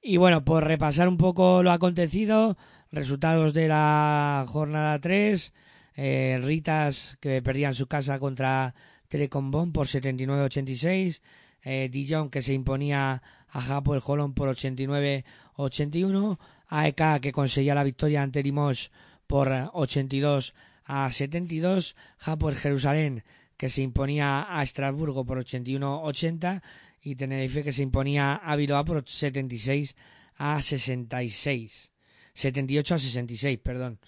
Y 0.00 0.18
bueno, 0.18 0.44
por 0.44 0.62
repasar 0.62 1.08
un 1.08 1.16
poco 1.16 1.64
lo 1.64 1.72
acontecido, 1.72 2.56
resultados 2.92 3.52
de 3.52 3.66
la 3.66 4.44
jornada 4.46 4.96
3, 5.00 5.52
eh, 5.96 6.38
Ritas 6.40 7.18
que 7.20 7.42
perdían 7.42 7.74
su 7.74 7.88
casa 7.88 8.20
contra 8.20 8.76
Telecom 9.08 9.50
Bon 9.50 9.72
por 9.72 9.86
79-86, 9.86 11.20
eh, 11.62 11.88
Dijon 11.90 12.30
que 12.30 12.42
se 12.42 12.52
imponía 12.52 13.22
a 13.48 13.60
Japo 13.60 13.94
el 13.94 14.00
Jolón 14.00 14.34
por 14.34 14.48
89-81, 14.48 16.38
AEK 16.68 17.20
que 17.20 17.32
conseguía 17.32 17.74
la 17.74 17.84
victoria 17.84 18.22
ante 18.22 18.42
Limoges 18.42 18.90
por 19.26 19.50
82 19.72 20.54
a 20.84 21.10
72, 21.10 21.96
Japo 22.18 22.48
el 22.48 22.56
Jerusalén 22.56 23.24
que 23.58 23.68
se 23.68 23.82
imponía 23.82 24.46
a 24.48 24.62
Estrasburgo 24.62 25.26
por 25.26 25.44
81-80 25.44 26.62
y 27.02 27.16
Tenerife 27.16 27.64
que 27.64 27.72
se 27.72 27.82
imponía 27.82 28.36
a 28.36 28.56
Bilbao 28.56 28.84
por 28.84 29.04
76 29.06 29.96
a 30.36 30.62
66. 30.62 31.92
78 32.34 32.94
a 32.94 32.98
66, 32.98 33.58
perdón. 33.58 33.98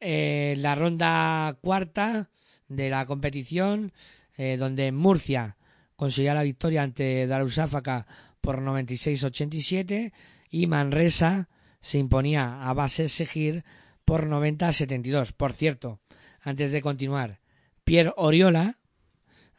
Eh, 0.00 0.54
la 0.58 0.74
ronda 0.74 1.56
cuarta 1.62 2.28
de 2.68 2.90
la 2.90 3.06
competición, 3.06 3.92
eh, 4.36 4.56
donde 4.56 4.92
Murcia 4.92 5.56
conseguía 5.96 6.34
la 6.34 6.42
victoria 6.42 6.82
ante 6.82 7.26
Darussáfaca 7.26 8.06
por 8.40 8.60
96-87 8.60 10.12
y 10.50 10.66
Manresa 10.66 11.48
se 11.80 11.98
imponía 11.98 12.68
a 12.68 12.72
Base 12.72 13.08
Segir 13.08 13.64
por 14.04 14.26
90-72. 14.26 15.32
Por 15.32 15.52
cierto, 15.52 16.00
antes 16.40 16.72
de 16.72 16.82
continuar, 16.82 17.40
Pierre 17.84 18.12
Oriola 18.16 18.78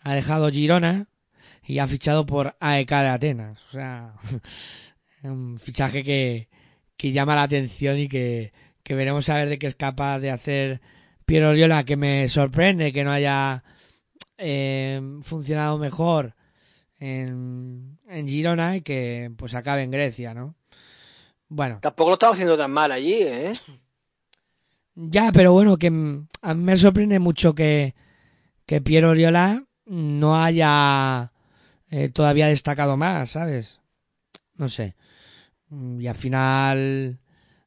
ha 0.02 0.14
dejado 0.14 0.52
Girona 0.52 1.08
y 1.64 1.80
ha 1.80 1.88
fichado 1.88 2.26
por 2.26 2.56
AEK 2.60 2.90
de 2.90 3.08
Atenas. 3.08 3.60
O 3.70 3.72
sea, 3.72 4.14
un 5.24 5.60
fichaje 5.60 6.04
que, 6.04 6.48
que 6.98 7.12
llama 7.12 7.36
la 7.36 7.44
atención 7.44 7.98
y 7.98 8.08
que, 8.08 8.54
que 8.84 8.96
veremos 8.96 9.30
a 9.30 9.36
ver 9.36 9.50
de 9.50 9.58
qué 9.58 9.68
es 9.68 9.76
capaz 9.76 10.20
de 10.20 10.32
hacer 10.32 10.82
Pierre 11.26 11.48
Oriola, 11.48 11.86
que 11.86 11.98
me 11.98 12.30
sorprende 12.30 12.94
que 12.94 13.04
no 13.04 13.12
haya 13.12 13.64
eh, 14.38 15.02
funcionado 15.22 15.78
mejor 15.78 16.36
en, 17.00 18.00
en 18.08 18.28
Girona 18.28 18.78
y 18.78 18.82
que 18.82 19.32
pues 19.38 19.54
acabe 19.54 19.84
en 19.84 19.92
Grecia, 19.92 20.34
¿no? 20.34 20.56
Bueno. 21.48 21.80
Tampoco 21.82 22.10
lo 22.12 22.14
estaba 22.16 22.34
haciendo 22.34 22.58
tan 22.58 22.72
mal 22.72 22.92
allí, 22.92 23.14
¿eh? 23.22 23.54
Ya, 24.96 25.32
pero 25.32 25.52
bueno, 25.52 25.78
que 25.78 25.88
a 25.88 26.54
mí 26.54 26.64
me 26.64 26.78
sorprende 26.78 27.20
mucho 27.20 27.54
que, 27.54 27.96
que 28.66 28.82
Piero 28.82 29.10
Oriola 29.10 29.66
no 29.86 30.42
haya 30.42 31.32
eh, 31.90 32.10
todavía 32.10 32.48
destacado 32.48 32.98
más, 32.98 33.32
¿sabes? 33.32 33.80
No 34.56 34.70
sé. 34.70 34.96
Y 36.00 36.08
al 36.08 36.16
final 36.16 37.20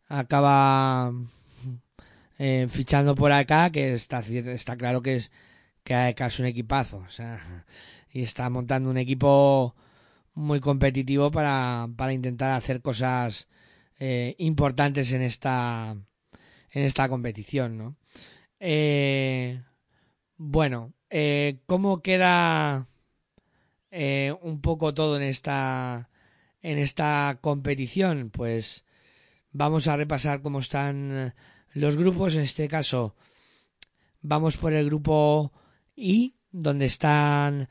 acaba 0.08 1.12
eh, 2.38 2.66
fichando 2.70 3.14
por 3.14 3.32
acá, 3.32 3.70
que 3.70 3.94
está, 3.94 4.20
está 4.20 4.76
claro 4.76 5.02
que 5.02 5.16
es 5.16 5.30
que 5.88 6.24
es 6.26 6.40
un 6.40 6.46
equipazo, 6.46 7.04
y 8.12 8.22
está 8.22 8.50
montando 8.50 8.90
un 8.90 8.98
equipo 8.98 9.74
muy 10.34 10.60
competitivo 10.60 11.30
para, 11.30 11.88
para 11.96 12.12
intentar 12.12 12.50
hacer 12.50 12.82
cosas 12.82 13.48
eh, 13.98 14.34
importantes 14.38 15.12
en 15.12 15.22
esta 15.22 15.96
en 16.70 16.82
esta 16.82 17.08
competición, 17.08 17.78
¿no? 17.78 17.96
Eh, 18.60 19.62
bueno, 20.36 20.92
eh, 21.10 21.60
¿cómo 21.66 22.02
queda 22.02 22.86
eh, 23.90 24.34
un 24.42 24.60
poco 24.60 24.94
todo 24.94 25.16
en 25.16 25.22
esta 25.22 26.10
en 26.62 26.78
esta 26.78 27.38
competición? 27.40 28.30
Pues 28.30 28.84
vamos 29.52 29.88
a 29.88 29.96
repasar 29.96 30.42
cómo 30.42 30.60
están 30.60 31.34
los 31.72 31.96
grupos. 31.96 32.34
En 32.36 32.42
este 32.42 32.68
caso, 32.68 33.16
vamos 34.20 34.56
por 34.58 34.72
el 34.72 34.86
grupo 34.86 35.52
I, 35.98 36.34
donde 36.52 36.86
están 36.86 37.68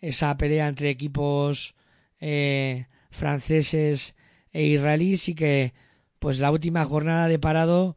esa 0.00 0.36
pelea 0.36 0.68
entre 0.68 0.90
equipos 0.90 1.74
eh, 2.20 2.86
franceses 3.10 4.14
e 4.52 4.64
israelíes 4.64 5.28
y 5.28 5.34
que 5.34 5.72
pues 6.18 6.38
la 6.38 6.50
última 6.50 6.84
jornada 6.84 7.28
de 7.28 7.38
parado 7.38 7.96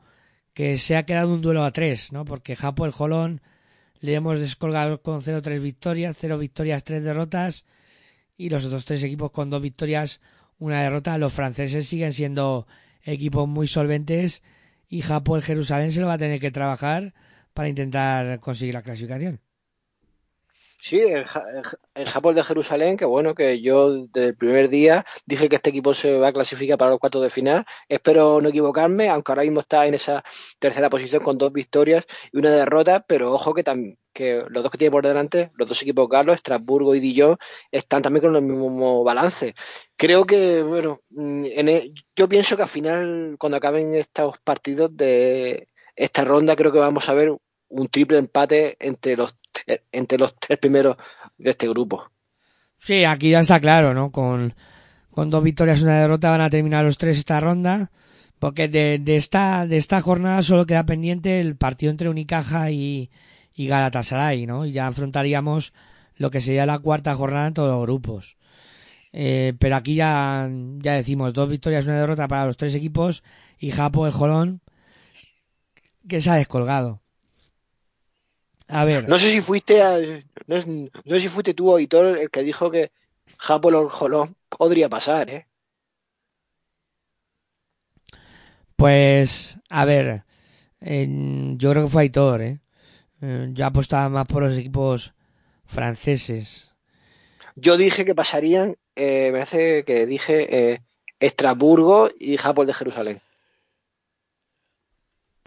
que 0.54 0.78
se 0.78 0.96
ha 0.96 1.06
quedado 1.06 1.34
un 1.34 1.42
duelo 1.42 1.64
a 1.64 1.72
tres, 1.72 2.12
¿no? 2.12 2.26
Porque 2.26 2.56
Japo 2.56 2.86
el 2.86 2.92
Jolón 2.92 3.42
le 4.00 4.16
hemos 4.16 4.40
descolgado 4.40 5.02
con 5.02 5.22
0-3 5.22 5.62
victorias, 5.62 6.18
0 6.20 6.38
victorias, 6.38 6.84
3 6.84 7.04
derrotas 7.04 7.66
y 8.38 8.50
los 8.50 8.66
otros 8.66 8.86
tres 8.86 9.04
equipos 9.04 9.32
con 9.32 9.50
dos 9.50 9.62
victorias, 9.62 10.22
una 10.60 10.82
derrota. 10.82 11.18
Los 11.18 11.34
franceses 11.34 11.88
siguen 11.88 12.14
siendo 12.14 12.68
equipos 13.04 13.48
muy 13.48 13.68
solventes 13.68 14.42
y 14.88 15.02
Japo 15.02 15.36
el 15.36 15.44
Jerusalén 15.44 15.92
se 15.92 16.02
lo 16.02 16.08
va 16.08 16.14
a 16.14 16.18
tener 16.18 16.40
que 16.40 16.52
trabajar 16.52 17.14
para 17.54 17.70
intentar 17.70 18.40
conseguir 18.40 18.74
la 18.74 18.82
clasificación. 18.82 19.40
Sí, 20.86 21.00
el, 21.00 21.24
el, 21.96 22.08
Japón 22.10 22.36
de 22.36 22.44
Jerusalén, 22.44 22.98
que 22.98 23.06
bueno, 23.06 23.34
que 23.36 23.62
yo 23.62 23.94
desde 23.94 24.28
el 24.28 24.36
primer 24.36 24.68
día 24.68 25.06
dije 25.26 25.48
que 25.48 25.56
este 25.56 25.70
equipo 25.70 25.94
se 25.94 26.18
va 26.20 26.28
a 26.28 26.34
clasificar 26.34 26.78
para 26.78 26.92
los 26.92 27.00
cuartos 27.00 27.24
de 27.24 27.30
final. 27.30 27.64
Espero 27.88 28.42
no 28.42 28.50
equivocarme, 28.50 29.08
aunque 29.08 29.32
ahora 29.32 29.44
mismo 29.44 29.62
está 29.62 29.88
en 29.88 29.94
esa 29.94 30.26
tercera 30.60 30.90
posición 30.90 31.24
con 31.24 31.38
dos 31.38 31.54
victorias 31.54 32.06
y 32.34 32.38
una 32.38 32.50
derrota, 32.50 33.06
pero 33.08 33.32
ojo 33.32 33.54
que, 33.54 33.64
que 34.12 34.44
los 34.50 34.62
dos 34.62 34.72
que 34.74 34.78
tiene 34.78 34.92
por 34.92 35.08
delante, 35.08 35.52
los 35.56 35.70
dos 35.70 35.82
equipos 35.82 36.10
Carlos, 36.10 36.36
Estrasburgo 36.36 36.96
y 36.96 37.00
Dijon, 37.00 37.38
están 37.72 38.02
también 38.02 38.24
con 38.26 38.36
el 38.36 38.42
mismo 38.44 39.06
balance. 39.06 39.56
Creo 39.96 40.26
que, 40.26 40.64
bueno, 40.64 41.00
en 41.16 41.70
el, 41.70 41.94
yo 42.14 42.28
pienso 42.28 42.58
que 42.58 42.64
al 42.64 42.68
final, 42.70 43.38
cuando 43.40 43.56
acaben 43.56 43.94
estos 43.94 44.38
partidos 44.44 44.96
de 44.98 45.66
esta 45.96 46.26
ronda, 46.26 46.58
creo 46.58 46.74
que 46.74 46.80
vamos 46.80 47.08
a 47.08 47.14
ver 47.14 47.32
un 47.70 47.88
triple 47.88 48.18
empate 48.18 48.76
entre 48.80 49.16
los 49.16 49.36
entre 49.92 50.18
los 50.18 50.36
tres 50.36 50.60
primeros 50.60 50.98
de 51.38 51.50
este 51.50 51.68
grupo. 51.68 52.12
Sí, 52.80 53.06
aquí 53.06 53.32
ya 53.32 53.40
está 53.40 53.60
claro, 53.60 53.94
¿no? 53.94 54.12
Con, 54.12 54.56
con 55.12 55.30
dos 55.30 55.44
victorias 55.44 55.80
y 55.80 55.84
una 55.84 56.00
derrota 56.00 56.32
van 56.32 56.42
a 56.42 56.50
terminar 56.50 56.84
los 56.84 56.98
tres 56.98 57.18
esta 57.18 57.40
ronda. 57.40 57.92
Porque 58.40 58.68
de, 58.68 59.02
esta, 59.16 59.66
de 59.68 59.78
esta 59.78 60.02
jornada 60.02 60.42
solo 60.44 60.66
queda 60.66 60.86
pendiente 60.86 61.40
el 61.40 61.56
partido 61.56 61.92
entre 61.92 62.10
Unicaja 62.10 62.72
y, 62.72 63.10
y 63.56 63.68
Galatasaray, 63.68 64.46
¿no? 64.46 64.66
Y 64.66 64.74
ya 64.74 64.88
afrontaríamos 64.88 65.74
lo 66.18 66.30
que 66.30 66.42
sería 66.42 66.66
la 66.66 66.80
cuarta 66.80 67.16
jornada 67.16 67.48
en 67.48 67.54
todos 67.54 67.70
los 67.70 67.82
grupos. 67.84 68.36
Eh, 69.14 69.54
pero 69.60 69.76
aquí 69.76 69.96
ya, 69.96 70.50
ya 70.80 70.94
decimos 70.94 71.34
dos 71.34 71.48
victorias 71.48 71.86
y 71.86 71.90
una 71.90 72.00
derrota 72.00 72.28
para 72.28 72.46
los 72.46 72.58
tres 72.58 72.76
equipos 72.76 73.24
y 73.60 73.72
Japo, 73.72 74.08
el 74.08 74.12
Jolón, 74.12 74.62
que 76.10 76.20
se 76.20 76.32
ha 76.32 76.36
descolgado. 76.36 77.03
A 78.74 78.86
ver. 78.86 79.08
No 79.08 79.20
sé 79.20 79.30
si 79.30 79.40
fuiste 79.40 79.84
a, 79.84 80.00
no, 80.48 80.56
no, 81.06 81.16
sé 81.16 81.22
si 81.22 81.30
fuiste 81.30 81.54
tú, 81.54 81.72
auditor, 81.72 82.18
el 82.18 82.30
que 82.32 82.42
dijo 82.42 82.72
que 82.72 82.92
Japo 83.38 83.70
el 83.70 83.90
Jolón 83.90 84.36
podría 84.50 84.90
pasar, 84.90 85.30
¿eh? 85.30 85.48
Pues, 88.76 89.60
a 89.70 89.86
ver, 89.86 90.24
eh, 90.82 91.08
yo 91.56 91.70
creo 91.70 91.84
que 91.84 91.90
fue 91.90 92.02
Aitor, 92.02 92.42
¿eh? 92.42 92.60
eh 93.22 93.50
yo 93.54 93.66
apostaba 93.66 94.10
más 94.10 94.26
por 94.26 94.44
los 94.44 94.58
equipos 94.58 95.14
franceses. 95.66 96.72
Yo 97.56 97.78
dije 97.78 98.06
que 98.06 98.16
pasarían, 98.16 98.76
eh, 98.96 99.30
me 99.32 99.40
parece 99.40 99.84
que 99.84 100.08
dije 100.08 100.74
eh, 100.74 100.80
Estrasburgo 101.20 102.10
y 102.20 102.38
Japón 102.38 102.66
de 102.66 102.74
Jerusalén. 102.74 103.22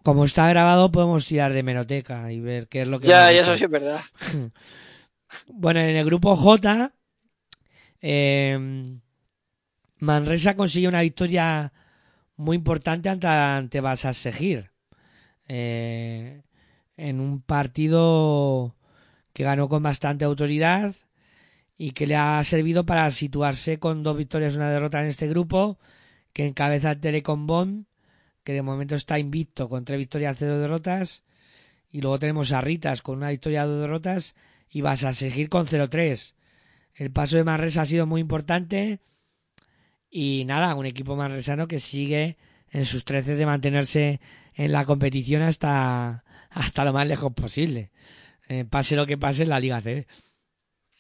Como 0.07 0.25
está 0.25 0.49
grabado, 0.49 0.93
podemos 0.93 1.27
tirar 1.27 1.53
de 1.53 1.65
meroteca 1.65 2.31
y 2.31 2.39
ver 2.39 2.69
qué 2.69 2.83
es 2.83 2.87
lo 2.87 3.01
que. 3.01 3.09
Ya, 3.09 3.33
ya 3.33 3.41
eso 3.41 3.57
sí 3.57 3.65
es 3.65 3.71
verdad. 3.71 4.01
bueno, 5.49 5.81
en 5.81 5.97
el 5.97 6.05
grupo 6.05 6.37
J, 6.37 6.93
eh, 8.01 9.01
Manresa 9.99 10.55
consigue 10.55 10.87
una 10.87 11.01
victoria 11.01 11.73
muy 12.37 12.55
importante 12.55 13.09
ante, 13.09 13.27
ante 13.27 13.81
Basas 13.81 14.17
Segir. 14.17 14.71
Eh, 15.49 16.41
en 16.97 17.19
un 17.19 17.41
partido 17.41 18.77
que 19.33 19.43
ganó 19.43 19.69
con 19.69 19.83
bastante 19.83 20.25
autoridad 20.25 20.95
y 21.77 21.91
que 21.91 22.07
le 22.07 22.15
ha 22.15 22.45
servido 22.45 22.87
para 22.87 23.11
situarse 23.11 23.81
con 23.81 24.05
dos 24.05 24.17
victorias 24.17 24.55
y 24.55 24.59
una 24.59 24.71
derrota 24.71 25.01
en 25.01 25.09
este 25.09 25.27
grupo, 25.27 25.81
que 26.33 26.47
encabeza 26.47 26.93
el 26.93 27.01
Telecom 27.01 27.49
Bond, 27.49 27.87
que 28.47 28.53
de 28.53 28.63
momento 28.63 28.95
está 28.95 29.19
invicto 29.19 29.69
con 29.69 29.85
tres 29.85 29.99
victorias, 29.99 30.37
cero 30.39 30.61
derrotas, 30.61 31.25
y 31.91 32.01
luego 32.01 32.21
tenemos 32.21 32.53
a 32.53 32.61
Ritas 32.61 33.03
con 33.03 33.17
una 33.17 33.31
victoria, 33.31 33.67
dos 33.67 33.81
derrotas, 33.81 34.37
y 34.71 34.83
vas 34.83 35.03
a 35.03 35.15
seguir 35.15 35.49
con 35.49 35.67
0-3. 35.67 36.35
El 36.95 37.11
paso 37.11 37.37
de 37.37 37.43
Manresa 37.43 37.83
ha 37.83 37.87
sido 37.87 38.07
muy 38.07 38.21
importante 38.21 39.01
y 40.09 40.45
nada, 40.47 40.77
un 40.77 40.87
equipo 40.87 41.17
manresano 41.17 41.67
que 41.67 41.81
sigue 41.81 42.37
en 42.71 42.85
sus 42.85 43.05
13 43.05 43.35
de 43.35 43.47
mantenerse 43.47 44.21
en 44.55 44.71
la 44.71 44.85
competición 44.85 45.43
hasta, 45.43 46.23
hasta 46.49 46.85
lo 46.85 46.93
más 46.93 47.09
lejos 47.09 47.33
posible. 47.33 47.91
Eh, 48.49 48.65
pase 48.65 48.95
lo 48.95 49.07
que 49.07 49.19
pase 49.19 49.43
en 49.43 49.49
la 49.49 49.59
Liga 49.59 49.81
C. 49.81 50.07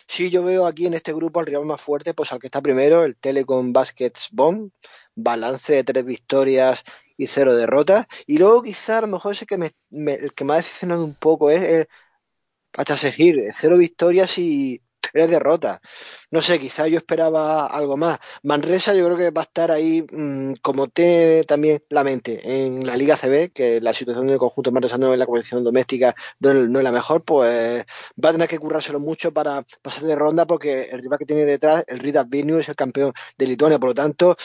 Sí, 0.08 0.30
yo 0.30 0.42
veo 0.42 0.66
aquí 0.66 0.86
en 0.86 0.94
este 0.94 1.12
grupo 1.12 1.38
al 1.38 1.46
rival 1.46 1.64
más 1.64 1.80
fuerte, 1.80 2.12
pues 2.12 2.32
al 2.32 2.40
que 2.40 2.48
está 2.48 2.60
primero, 2.60 3.04
el 3.04 3.16
Telecom 3.16 3.72
Baskets 3.72 4.30
Bomb, 4.32 4.70
balance 5.14 5.72
de 5.72 5.84
tres 5.84 6.04
victorias 6.04 6.84
y 7.16 7.26
cero 7.26 7.54
derrotas. 7.54 8.06
Y 8.26 8.38
luego 8.38 8.62
quizá 8.62 8.98
a 8.98 9.02
lo 9.02 9.08
mejor 9.08 9.32
ese 9.32 9.46
que 9.46 9.58
me, 9.58 9.72
el 9.90 10.32
que 10.34 10.44
me 10.44 10.54
ha 10.54 10.56
decepcionado 10.56 11.04
un 11.04 11.14
poco 11.14 11.50
es 11.50 11.62
el 11.62 11.88
hasta 12.74 12.96
seguir, 12.96 13.38
cero 13.54 13.78
victorias 13.78 14.38
y 14.38 14.82
tres 15.12 15.30
derrotas. 15.30 15.80
No 16.30 16.42
sé, 16.42 16.58
quizá 16.58 16.88
yo 16.88 16.98
esperaba 16.98 17.66
algo 17.66 17.96
más. 17.96 18.18
Manresa 18.42 18.94
yo 18.94 19.04
creo 19.06 19.16
que 19.16 19.30
va 19.30 19.42
a 19.42 19.44
estar 19.44 19.70
ahí 19.70 20.04
mmm, 20.10 20.54
como 20.62 20.88
tiene 20.88 21.44
también 21.44 21.82
la 21.88 22.04
mente 22.04 22.66
en 22.66 22.86
la 22.86 22.96
Liga 22.96 23.16
CB, 23.16 23.52
que 23.52 23.80
la 23.80 23.92
situación 23.92 24.26
del 24.26 24.38
conjunto 24.38 24.72
manresano 24.72 25.12
en 25.12 25.18
la 25.18 25.26
competición 25.26 25.64
doméstica 25.64 26.14
no, 26.40 26.54
no, 26.54 26.78
es 26.78 26.84
la 26.84 26.92
mejor, 26.92 27.24
pues 27.24 27.84
va 28.22 28.30
a 28.30 28.32
tener 28.32 28.48
que 28.48 28.58
currárselo 28.58 29.00
mucho 29.00 29.32
para 29.32 29.64
pasar 29.82 30.04
de 30.04 30.16
ronda 30.16 30.46
porque 30.46 30.88
el 30.90 31.00
rival 31.00 31.18
que 31.18 31.26
tiene 31.26 31.44
detrás, 31.44 31.84
el 31.88 31.98
Ridas 32.00 32.28
Vilnius, 32.28 32.60
es 32.62 32.68
el 32.70 32.76
campeón 32.76 33.12
de 33.38 33.46
Lituania. 33.46 33.78
Por 33.78 33.90
lo 33.90 33.94
tanto, 33.94 34.36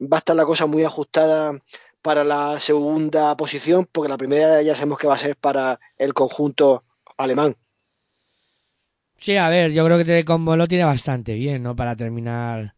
va 0.00 0.18
a 0.18 0.18
estar 0.18 0.36
la 0.36 0.44
cosa 0.44 0.66
muy 0.66 0.84
ajustada 0.84 1.58
para 2.02 2.24
la 2.24 2.58
segunda 2.58 3.36
posición, 3.36 3.86
porque 3.90 4.08
la 4.08 4.18
primera 4.18 4.62
ya 4.62 4.74
sabemos 4.74 4.98
que 4.98 5.06
va 5.06 5.14
a 5.14 5.18
ser 5.18 5.36
para 5.36 5.78
el 5.98 6.14
conjunto 6.14 6.84
alemán. 7.16 7.56
Sí, 9.18 9.36
a 9.36 9.48
ver, 9.50 9.72
yo 9.72 9.84
creo 9.84 9.98
que 9.98 10.04
Telecom 10.04 10.46
lo 10.56 10.66
tiene 10.66 10.84
bastante 10.84 11.34
bien, 11.34 11.62
¿no? 11.62 11.76
Para 11.76 11.94
terminar, 11.94 12.74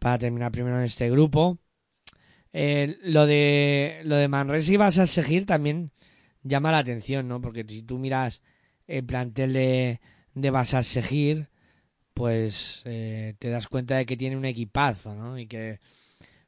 para 0.00 0.18
terminar 0.18 0.50
primero 0.50 0.78
en 0.78 0.84
este 0.84 1.08
grupo. 1.08 1.58
Eh, 2.52 2.98
lo 3.02 3.26
de 3.26 4.00
lo 4.04 4.16
de 4.16 4.26
Manresa 4.26 4.72
y 4.72 4.76
vas 4.76 4.98
a 4.98 5.06
seguir 5.06 5.46
también 5.46 5.92
llama 6.42 6.72
la 6.72 6.78
atención, 6.78 7.28
¿no? 7.28 7.40
Porque 7.40 7.64
si 7.68 7.82
tú 7.82 7.98
miras 7.98 8.42
el 8.86 9.04
plantel 9.04 9.52
de, 9.52 10.00
de 10.34 10.82
seguir, 10.82 11.48
pues 12.14 12.82
eh, 12.84 13.34
te 13.38 13.50
das 13.50 13.68
cuenta 13.68 13.96
de 13.96 14.06
que 14.06 14.16
tiene 14.16 14.36
un 14.36 14.44
equipazo, 14.46 15.14
¿no? 15.14 15.38
Y 15.38 15.46
que 15.46 15.78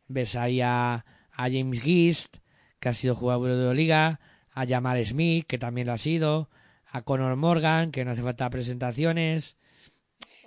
ves 0.09 0.35
ahí 0.37 0.61
a, 0.61 1.05
a 1.41 1.45
James 1.45 1.81
Gist, 1.81 2.37
que 2.81 2.91
ha 2.91 2.95
sido 2.95 3.15
jugador 3.15 3.49
de 3.49 3.65
la 3.65 3.73
liga, 3.73 4.21
a 4.53 4.67
Jamal 4.67 5.03
Smith, 5.07 5.47
que 5.47 5.57
también 5.59 5.87
lo 5.87 5.95
ha 5.95 5.99
sido, 5.99 6.51
a 6.85 7.01
Conor 7.01 7.35
Morgan, 7.37 7.93
que 7.93 8.05
no 8.05 8.11
hace 8.11 8.23
falta 8.23 8.51
presentaciones. 8.51 9.57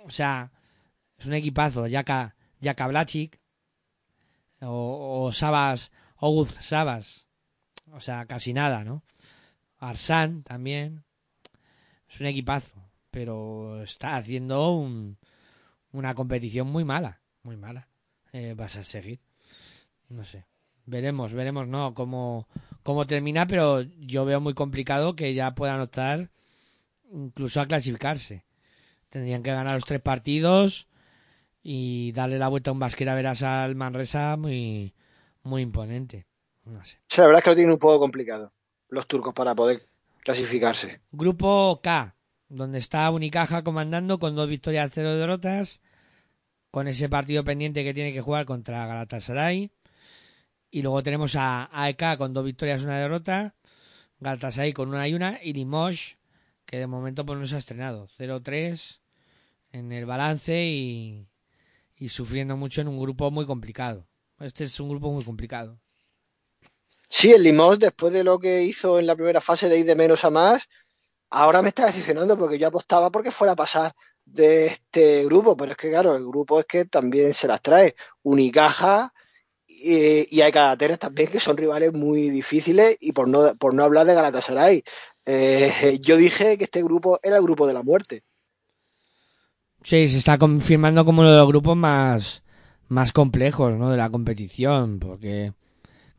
O 0.06 0.12
sea, 0.12 0.52
es 1.18 1.26
un 1.26 1.34
equipazo. 1.34 1.88
Yaka, 1.88 2.36
Yaka 2.60 2.86
Blachik 2.86 3.40
o, 4.60 5.24
o 5.24 5.32
Sabas, 5.32 5.90
Oguz 6.16 6.52
Sabas. 6.60 7.26
O 7.92 8.00
sea, 8.00 8.26
casi 8.26 8.52
nada, 8.52 8.84
¿no? 8.84 9.02
Arsan 9.78 10.42
también. 10.42 11.04
Es 12.08 12.20
un 12.20 12.26
equipazo. 12.26 12.88
Pero 13.10 13.82
está 13.82 14.14
haciendo 14.14 14.70
un, 14.70 15.18
una 15.90 16.14
competición 16.14 16.68
muy 16.68 16.84
mala. 16.84 17.20
Muy 17.42 17.56
mala. 17.56 17.88
Eh, 18.32 18.54
vas 18.56 18.76
a 18.76 18.84
seguir. 18.84 19.20
No 20.08 20.24
sé. 20.24 20.46
Veremos, 20.86 21.32
veremos, 21.32 21.66
¿no? 21.66 21.94
Cómo, 21.94 22.48
cómo 22.82 23.06
termina, 23.06 23.46
pero 23.46 23.82
yo 23.82 24.24
veo 24.24 24.40
muy 24.40 24.54
complicado 24.54 25.16
que 25.16 25.34
ya 25.34 25.54
puedan 25.54 25.80
optar 25.80 26.30
incluso 27.12 27.60
a 27.60 27.66
clasificarse. 27.66 28.44
Tendrían 29.08 29.42
que 29.42 29.50
ganar 29.50 29.74
los 29.74 29.84
tres 29.84 30.00
partidos 30.00 30.88
y 31.62 32.12
darle 32.12 32.38
la 32.38 32.48
vuelta 32.48 32.70
a 32.70 32.72
un 32.72 32.80
basquera 32.80 33.14
veras 33.14 33.42
al 33.42 33.76
Manresa 33.76 34.36
muy, 34.36 34.94
muy 35.42 35.62
imponente. 35.62 36.26
No 36.64 36.84
sé. 36.84 36.98
Sí, 37.08 37.20
la 37.20 37.26
verdad 37.26 37.38
es 37.38 37.44
que 37.44 37.50
lo 37.50 37.56
tienen 37.56 37.72
un 37.72 37.78
poco 37.78 37.98
complicado 37.98 38.52
los 38.94 39.06
turcos 39.06 39.34
para 39.34 39.54
poder 39.54 39.86
clasificarse. 40.22 41.00
Grupo 41.12 41.80
K, 41.82 42.14
donde 42.48 42.78
está 42.78 43.10
Unicaja 43.10 43.62
comandando 43.62 44.18
con 44.18 44.34
dos 44.34 44.48
victorias, 44.48 44.90
cero 44.94 45.16
derrotas, 45.16 45.80
con 46.70 46.88
ese 46.88 47.08
partido 47.08 47.44
pendiente 47.44 47.84
que 47.84 47.94
tiene 47.94 48.12
que 48.12 48.20
jugar 48.20 48.46
contra 48.46 48.86
Galatasaray. 48.86 49.70
Y 50.74 50.82
luego 50.82 51.04
tenemos 51.04 51.36
a 51.36 51.70
AEK 51.70 52.18
con 52.18 52.34
dos 52.34 52.44
victorias, 52.44 52.82
una 52.82 52.98
derrota, 52.98 53.54
Galatasaray 54.18 54.72
con 54.72 54.88
una 54.88 55.06
y 55.06 55.14
una, 55.14 55.38
y 55.40 55.52
Limoges 55.52 56.16
que 56.66 56.78
de 56.78 56.88
momento 56.88 57.24
pues 57.24 57.38
no 57.38 57.46
se 57.46 57.54
ha 57.54 57.58
estrenado. 57.58 58.08
0-3 58.18 58.98
en 59.70 59.92
el 59.92 60.04
balance 60.04 60.64
y, 60.64 61.28
y 61.96 62.08
sufriendo 62.08 62.56
mucho 62.56 62.80
en 62.80 62.88
un 62.88 62.98
grupo 62.98 63.30
muy 63.30 63.46
complicado. 63.46 64.08
Este 64.40 64.64
es 64.64 64.80
un 64.80 64.88
grupo 64.88 65.12
muy 65.12 65.24
complicado. 65.24 65.78
Sí, 67.08 67.30
el 67.30 67.44
Limón, 67.44 67.78
después 67.78 68.12
de 68.12 68.24
lo 68.24 68.40
que 68.40 68.64
hizo 68.64 68.98
en 68.98 69.06
la 69.06 69.14
primera 69.14 69.40
fase 69.40 69.68
de 69.68 69.78
ir 69.78 69.86
de 69.86 69.94
menos 69.94 70.24
a 70.24 70.30
más, 70.30 70.68
ahora 71.30 71.62
me 71.62 71.68
está 71.68 71.86
decepcionando 71.86 72.36
porque 72.36 72.58
yo 72.58 72.66
apostaba 72.66 73.10
porque 73.10 73.30
fuera 73.30 73.52
a 73.52 73.56
pasar 73.56 73.94
de 74.24 74.66
este 74.66 75.24
grupo, 75.26 75.56
pero 75.56 75.70
es 75.70 75.76
que 75.76 75.90
claro, 75.90 76.16
el 76.16 76.26
grupo 76.26 76.58
es 76.58 76.66
que 76.66 76.84
también 76.84 77.32
se 77.32 77.46
las 77.46 77.62
trae 77.62 77.94
Unicaja 78.24 79.13
y, 79.66 80.36
y 80.36 80.40
hay 80.40 80.52
Cadateres 80.52 80.98
también 80.98 81.30
que 81.30 81.40
son 81.40 81.56
rivales 81.56 81.92
muy 81.92 82.30
difíciles 82.30 82.96
y 83.00 83.12
por 83.12 83.28
no, 83.28 83.54
por 83.56 83.74
no 83.74 83.84
hablar 83.84 84.06
de 84.06 84.14
Galatasaray. 84.14 84.84
Eh, 85.26 85.98
yo 86.00 86.16
dije 86.16 86.58
que 86.58 86.64
este 86.64 86.82
grupo 86.82 87.18
era 87.22 87.36
el 87.36 87.42
grupo 87.42 87.66
de 87.66 87.74
la 87.74 87.82
muerte. 87.82 88.22
Sí, 89.82 90.08
se 90.08 90.18
está 90.18 90.38
confirmando 90.38 91.04
como 91.04 91.20
uno 91.20 91.30
de 91.30 91.38
los 91.38 91.48
grupos 91.48 91.76
más, 91.76 92.42
más 92.88 93.12
complejos 93.12 93.74
¿no? 93.74 93.90
de 93.90 93.98
la 93.98 94.08
competición, 94.08 94.98
porque, 94.98 95.52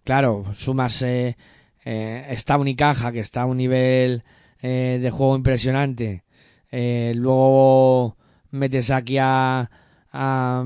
claro, 0.03 0.45
sumas 0.53 1.01
eh, 1.01 1.35
eh, 1.83 2.27
esta 2.29 2.57
Unicaja, 2.57 3.11
que 3.11 3.19
está 3.19 3.41
a 3.41 3.45
un 3.45 3.57
nivel 3.57 4.23
eh, 4.61 4.99
de 5.01 5.09
juego 5.11 5.35
impresionante, 5.35 6.23
eh, 6.71 7.13
luego 7.15 8.17
metes 8.51 8.91
aquí 8.91 9.17
a, 9.19 9.69
a, 10.11 10.63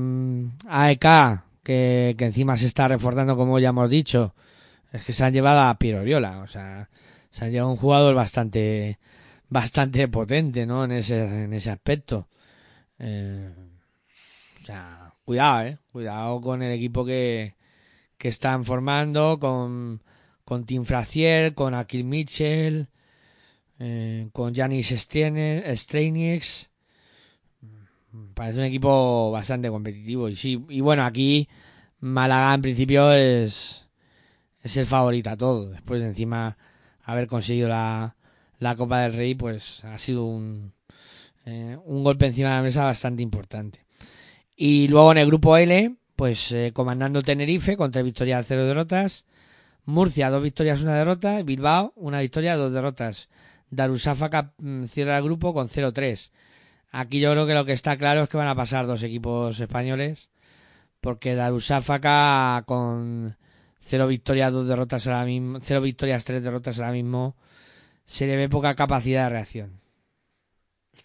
a 0.68 0.90
EK, 0.90 1.44
que, 1.70 2.24
encima 2.24 2.56
se 2.56 2.66
está 2.66 2.88
reforzando, 2.88 3.36
como 3.36 3.58
ya 3.58 3.68
hemos 3.70 3.90
dicho, 3.90 4.34
es 4.92 5.04
que 5.04 5.12
se 5.12 5.24
han 5.24 5.32
llevado 5.32 5.60
a 5.60 5.78
Piero 5.78 6.00
Oriola, 6.00 6.40
o 6.40 6.48
sea, 6.48 6.88
se 7.30 7.44
han 7.44 7.52
llevado 7.52 7.70
un 7.70 7.76
jugador 7.76 8.14
bastante 8.14 8.98
bastante 9.48 10.08
potente, 10.08 10.66
¿no? 10.66 10.84
En 10.84 10.92
ese, 10.92 11.44
en 11.44 11.52
ese 11.52 11.70
aspecto. 11.70 12.28
Eh, 12.98 13.50
o 14.62 14.66
sea, 14.66 15.10
cuidado, 15.24 15.66
eh. 15.66 15.78
Cuidado 15.92 16.40
con 16.40 16.62
el 16.62 16.72
equipo 16.72 17.04
que, 17.04 17.54
que 18.18 18.28
están 18.28 18.64
formando, 18.64 19.38
con, 19.40 20.02
con 20.44 20.66
Tim 20.66 20.84
Frazier, 20.84 21.54
con 21.54 21.74
Akil 21.74 22.04
Mitchell, 22.04 22.88
eh, 23.80 24.28
con 24.32 24.54
Janis 24.54 24.88
Streinix. 24.88 26.70
Parece 28.34 28.58
un 28.58 28.64
equipo 28.64 29.30
bastante 29.30 29.68
competitivo. 29.68 30.28
Y 30.28 30.36
sí, 30.36 30.64
y 30.68 30.80
bueno, 30.80 31.04
aquí 31.04 31.48
Málaga 32.00 32.54
en 32.54 32.62
principio 32.62 33.12
es, 33.12 33.86
es 34.62 34.76
el 34.76 34.86
favorito 34.86 35.30
a 35.30 35.36
todo. 35.36 35.70
Después 35.70 36.00
de 36.00 36.08
encima 36.08 36.56
haber 37.04 37.26
conseguido 37.26 37.68
la, 37.68 38.16
la 38.58 38.76
Copa 38.76 39.00
del 39.00 39.12
Rey, 39.12 39.34
pues 39.34 39.84
ha 39.84 39.98
sido 39.98 40.24
un, 40.24 40.72
eh, 41.44 41.76
un 41.84 42.04
golpe 42.04 42.26
encima 42.26 42.50
de 42.50 42.54
la 42.56 42.62
mesa 42.62 42.84
bastante 42.84 43.22
importante. 43.22 43.84
Y 44.56 44.88
luego 44.88 45.12
en 45.12 45.18
el 45.18 45.26
grupo 45.26 45.56
L, 45.56 45.96
pues 46.16 46.52
eh, 46.52 46.72
comandando 46.74 47.22
Tenerife 47.22 47.76
con 47.76 47.90
tres 47.90 48.04
victorias, 48.04 48.46
cero 48.46 48.66
derrotas. 48.66 49.24
Murcia, 49.86 50.30
dos 50.30 50.42
victorias, 50.42 50.82
una 50.82 50.96
derrota. 50.96 51.42
Bilbao, 51.42 51.92
una 51.96 52.20
victoria, 52.20 52.56
dos 52.56 52.72
derrotas. 52.72 53.28
Darusafaka 53.70 54.52
cierra 54.86 55.16
el 55.16 55.24
grupo 55.24 55.54
con 55.54 55.68
0-3. 55.68 56.30
Aquí 56.90 57.20
yo 57.20 57.30
creo 57.32 57.46
que 57.46 57.54
lo 57.54 57.64
que 57.64 57.72
está 57.72 57.96
claro 57.96 58.22
es 58.22 58.28
que 58.28 58.36
van 58.36 58.48
a 58.48 58.54
pasar 58.54 58.86
dos 58.86 59.02
equipos 59.02 59.58
españoles. 59.60 60.28
Porque 61.00 61.34
Darusafaka 61.34 62.64
con 62.66 63.36
cero 63.80 64.06
victorias, 64.06 64.52
dos 64.52 64.68
derrotas 64.68 65.06
ahora 65.06 65.24
mismo, 65.24 65.58
cero 65.62 65.80
victorias, 65.80 66.24
tres 66.24 66.42
derrotas 66.42 66.78
ahora 66.78 66.92
mismo, 66.92 67.36
se 68.04 68.26
le 68.26 68.36
ve 68.36 68.48
poca 68.48 68.74
capacidad 68.74 69.24
de 69.24 69.30
reacción. 69.30 69.80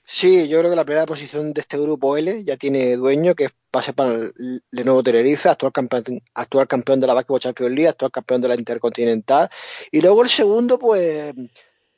Sí, 0.08 0.48
yo 0.48 0.60
creo 0.60 0.70
que 0.70 0.76
la 0.76 0.86
primera 0.86 1.06
posición 1.08 1.52
de 1.52 1.62
este 1.62 1.80
grupo 1.80 2.16
L 2.16 2.44
ya 2.44 2.58
tiene 2.58 2.96
dueño, 2.96 3.34
que 3.34 3.46
es 3.46 3.52
pase 3.72 3.94
para 3.94 4.14
el 4.14 4.64
Lenovo 4.70 5.02
Tenerife, 5.02 5.50
actual 5.50 5.72
campeón, 5.72 6.22
actual 6.36 6.68
campeón 6.68 7.00
de 7.00 7.08
la 7.08 7.16
Basketball 7.16 7.40
Champions 7.40 7.72
League, 7.72 7.90
actual 7.90 8.12
campeón 8.12 8.42
de 8.42 8.48
la 8.50 8.56
Intercontinental. 8.56 9.50
Y 9.92 10.02
luego 10.02 10.24
el 10.24 10.30
segundo, 10.30 10.78
pues 10.78 11.34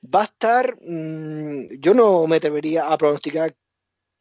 va 0.03 0.21
a 0.21 0.23
estar, 0.23 0.77
mmm, 0.79 1.79
yo 1.79 1.93
no 1.93 2.27
me 2.27 2.37
atrevería 2.37 2.87
a 2.87 2.97
pronosticar 2.97 3.53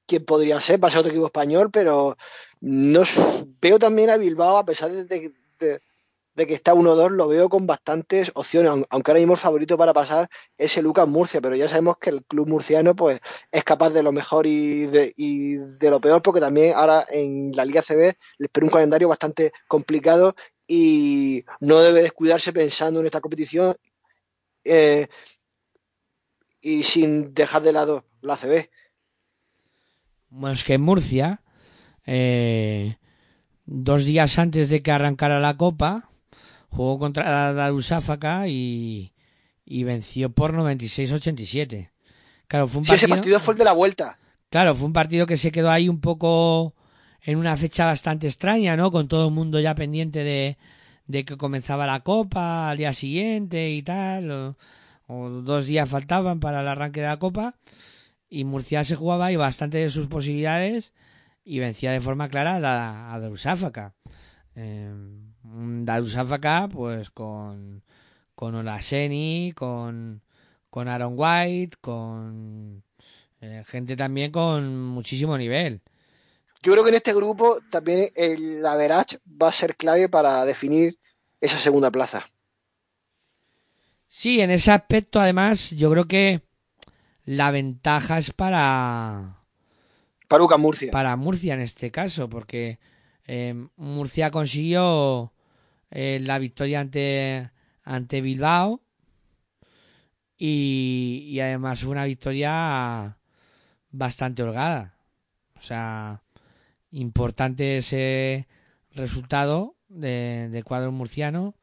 quién 0.05 0.25
podría 0.25 0.61
ser, 0.61 0.83
va 0.83 0.89
a 0.89 0.91
ser 0.91 1.01
otro 1.01 1.13
equipo 1.13 1.27
español, 1.27 1.71
pero 1.71 2.17
no 2.61 3.03
veo 3.61 3.79
también 3.79 4.11
a 4.11 4.17
Bilbao, 4.17 4.57
a 4.59 4.65
pesar 4.65 4.91
de, 4.91 5.33
que 6.47 6.55
está 6.55 6.75
1-2, 6.75 7.11
lo 7.11 7.29
veo 7.29 7.49
con 7.49 7.67
bastantes 7.67 8.31
opciones, 8.35 8.71
aunque 8.91 9.11
ahora 9.11 9.21
mismo 9.21 9.35
el 9.35 9.39
favorito 9.39 9.79
para 9.79 9.95
pasar 9.95 10.29
es 10.59 10.77
el 10.77 10.85
Lucas 10.85 11.09
Murcia, 11.09 11.41
pero 11.41 11.57
ya 11.57 11.69
sabemos 11.69 11.99
que 11.99 12.11
el 12.11 12.25
club 12.25 12.49
murciano 12.49 12.95
pues 12.95 13.21
es 13.51 13.65
capaz 13.65 13.91
de 13.91 14.03
lo 14.03 14.13
mejor 14.13 14.47
y 14.47 14.87
de, 14.87 15.15
lo 15.81 16.01
peor, 16.01 16.23
porque 16.23 16.41
también 16.41 16.75
ahora 16.77 17.07
en 17.11 17.53
la 17.53 17.65
Liga 17.65 17.83
CB 17.83 18.17
les 18.39 18.47
espera 18.49 18.67
un 18.67 18.73
calendario 18.73 19.09
bastante 19.09 19.53
complicado 19.69 20.35
y 20.67 21.45
no 21.61 21.81
debe 21.81 22.03
descuidarse 22.03 22.53
pensando 22.53 23.01
en 23.01 23.07
esta 23.07 23.21
competición 23.21 23.75
eh, 24.65 25.07
y 26.61 26.83
sin 26.83 27.33
dejar 27.33 27.63
de 27.63 27.73
lado 27.73 28.05
la 28.21 28.37
CB. 28.37 28.69
Bueno, 30.29 30.59
que 30.67 30.77
Murcia, 30.77 31.41
eh, 32.07 32.97
dos 33.67 34.05
días 34.05 34.39
antes 34.39 34.71
de 34.71 34.83
que 34.83 34.93
arrancara 34.93 35.41
la 35.41 35.57
Copa, 35.57 36.09
jugó 36.71 36.99
contra 36.99 37.53
Darussáfaca 37.55 38.49
y, 38.49 39.13
y 39.65 39.85
venció 39.85 40.31
por 40.33 40.55
96-87. 40.55 41.91
Claro, 42.49 42.69
fue 42.69 42.81
un 42.81 42.87
Sí, 42.87 42.87
partido, 42.87 42.95
ese 42.95 43.09
partido 43.09 43.39
fue 43.39 43.53
el 43.53 43.59
de 43.59 43.65
la 43.65 43.73
vuelta. 43.73 44.19
claro, 44.51 44.75
fue 44.75 44.87
un 44.87 44.93
partido 44.93 45.27
que 45.27 45.37
se 45.37 45.53
quedó 45.53 45.71
ahí 45.71 45.89
un 45.89 46.01
poco 46.01 46.75
en 47.23 47.39
una 47.39 47.57
fecha 47.57 47.87
bastante 47.87 48.27
extraña, 48.29 48.77
¿no? 48.77 48.91
Con 48.91 49.09
todo 49.09 49.27
el 49.29 49.35
mundo 49.35 49.61
ya 49.61 49.75
pendiente 49.75 50.21
de, 50.25 50.59
de 51.07 51.25
que 51.25 51.37
comenzaba 51.37 51.87
la 51.87 52.01
Copa 52.01 52.71
al 52.71 52.79
día 52.79 52.93
siguiente 52.93 53.71
y 53.71 53.83
tal, 53.83 54.31
o, 54.31 54.57
o 55.09 55.29
dos 55.31 55.67
días 55.67 55.89
faltaban 55.89 56.41
para 56.41 56.61
el 56.61 56.69
arranque 56.69 57.01
de 57.01 57.07
la 57.09 57.19
Copa 57.19 57.57
y 58.31 58.45
Murcia 58.45 58.85
se 58.85 58.97
jugaba 58.97 59.33
y 59.33 59.37
bastante 59.37 59.79
de 59.79 59.91
sus 59.91 60.09
posibilidades 60.09 60.95
y 61.47 61.61
vencía 61.61 61.93
de 61.93 62.01
forma 62.01 62.29
clara 62.29 62.57
a, 62.57 63.15
a 63.15 63.21
Darussáfaca. 63.21 63.95
Eh, 64.57 64.91
un 65.45 65.85
Darussáfaca, 65.85 66.69
pues 66.69 67.11
con, 67.11 67.85
con 68.35 68.57
Olaseni, 68.57 69.53
con, 69.55 70.23
con 70.69 70.89
Aaron 70.89 71.15
White, 71.17 71.77
con 71.81 72.83
eh, 73.41 73.63
gente 73.65 73.97
también 73.97 74.33
con 74.33 74.77
muchísimo 74.77 75.39
nivel. 75.39 75.83
Yo 76.63 76.73
creo 76.73 76.83
que 76.83 76.91
en 76.91 76.97
este 76.97 77.15
grupo 77.15 77.59
también 77.71 78.11
el 78.17 78.67
average 78.67 79.19
va 79.41 79.49
a 79.49 79.53
ser 79.53 79.77
clave 79.77 80.09
para 80.09 80.45
definir 80.45 80.99
esa 81.41 81.59
segunda 81.59 81.93
plaza. 81.93 82.25
Sí, 84.09 84.41
en 84.41 84.51
ese 84.51 84.73
aspecto, 84.73 85.21
además, 85.21 85.71
yo 85.71 85.91
creo 85.93 86.09
que 86.09 86.43
la 87.25 87.53
ventaja 87.53 88.19
es 88.19 88.33
para, 88.33 89.37
Para 90.29 90.41
Lucas 90.41 90.59
Murcia. 90.59 90.91
para 90.91 91.17
Murcia 91.17 91.55
en 91.55 91.61
este 91.61 91.91
caso, 91.91 92.29
porque 92.29 92.79
eh, 93.27 93.55
Murcia 93.77 94.31
consiguió 94.31 95.33
eh, 95.91 96.19
la 96.23 96.39
victoria 96.39 96.81
ante, 96.81 97.51
ante 97.83 98.21
Bilbao 98.21 98.81
y, 100.39 101.39
además 101.41 101.81
fue 101.81 101.91
una 101.91 102.05
victoria 102.05 103.19
bastante 103.91 104.43
holgada. 104.43 104.99
O 105.59 105.63
sea, 105.63 106.23
importante 106.91 107.79
ese 107.79 108.47
resultado 108.91 109.77
de, 109.89 110.49
del 110.51 110.65
cuadro 110.65 110.93
murciano 110.93 111.55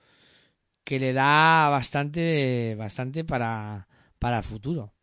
que 0.84 1.00
le 1.00 1.14
da 1.14 1.70
bastante, 1.70 2.76
bastante 2.76 3.24
para, 3.24 3.88
para 4.20 4.38
el 4.38 4.44
futuro. 4.44 4.94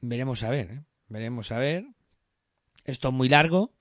Veremos 0.00 0.42
a 0.42 0.50
ver, 0.50 0.70
¿eh? 0.70 0.85
Veremos 1.08 1.52
a 1.52 1.58
ver. 1.58 1.86
Esto 2.84 3.08
es 3.08 3.14
muy 3.14 3.28
largo, 3.28 3.72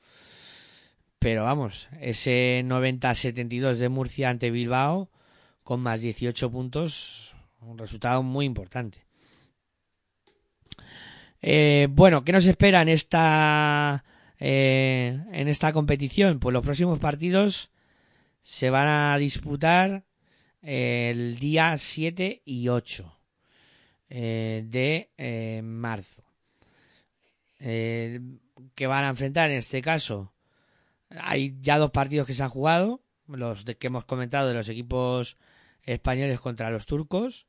pero 1.20 1.44
vamos, 1.44 1.90
ese 2.02 2.64
90-72 2.66 3.76
de 3.76 3.90
Murcia 3.90 4.30
ante 4.30 4.52
Bilbao 4.52 5.10
con 5.64 5.82
más 5.82 6.02
18 6.02 6.52
puntos, 6.52 7.36
un 7.62 7.78
resultado 7.78 8.24
muy 8.24 8.46
importante. 8.46 9.06
Eh, 11.42 11.88
bueno, 11.92 12.24
¿qué 12.24 12.32
nos 12.32 12.46
espera 12.46 12.82
en 12.82 12.90
esta 12.90 14.04
eh, 14.40 15.20
en 15.32 15.48
esta 15.48 15.74
competición? 15.74 16.40
Pues 16.40 16.54
los 16.54 16.64
próximos 16.64 17.00
partidos 17.00 17.72
se 18.42 18.70
van 18.70 18.88
a 18.88 19.18
disputar 19.18 20.06
el 20.62 21.38
día 21.38 21.78
7 21.78 22.42
y 22.46 22.70
8 22.70 23.20
eh, 24.10 24.64
de 24.68 25.12
eh, 25.18 25.62
marzo. 25.64 26.25
Eh, 27.60 28.20
que 28.76 28.88
van 28.88 29.04
a 29.06 29.10
enfrentar 29.10 29.50
en 29.50 29.58
este 29.58 29.82
caso. 29.82 30.34
Hay 31.10 31.58
ya 31.62 31.78
dos 31.78 31.92
partidos 31.92 32.28
que 32.28 32.34
se 32.34 32.44
han 32.44 32.50
jugado, 32.50 33.02
los 33.28 33.66
que 33.66 33.88
hemos 33.88 34.06
comentado 34.06 34.48
de 34.48 34.54
los 34.54 34.70
equipos 34.70 35.38
españoles 35.84 36.40
contra 36.40 36.70
los 36.70 36.86
turcos. 36.86 37.48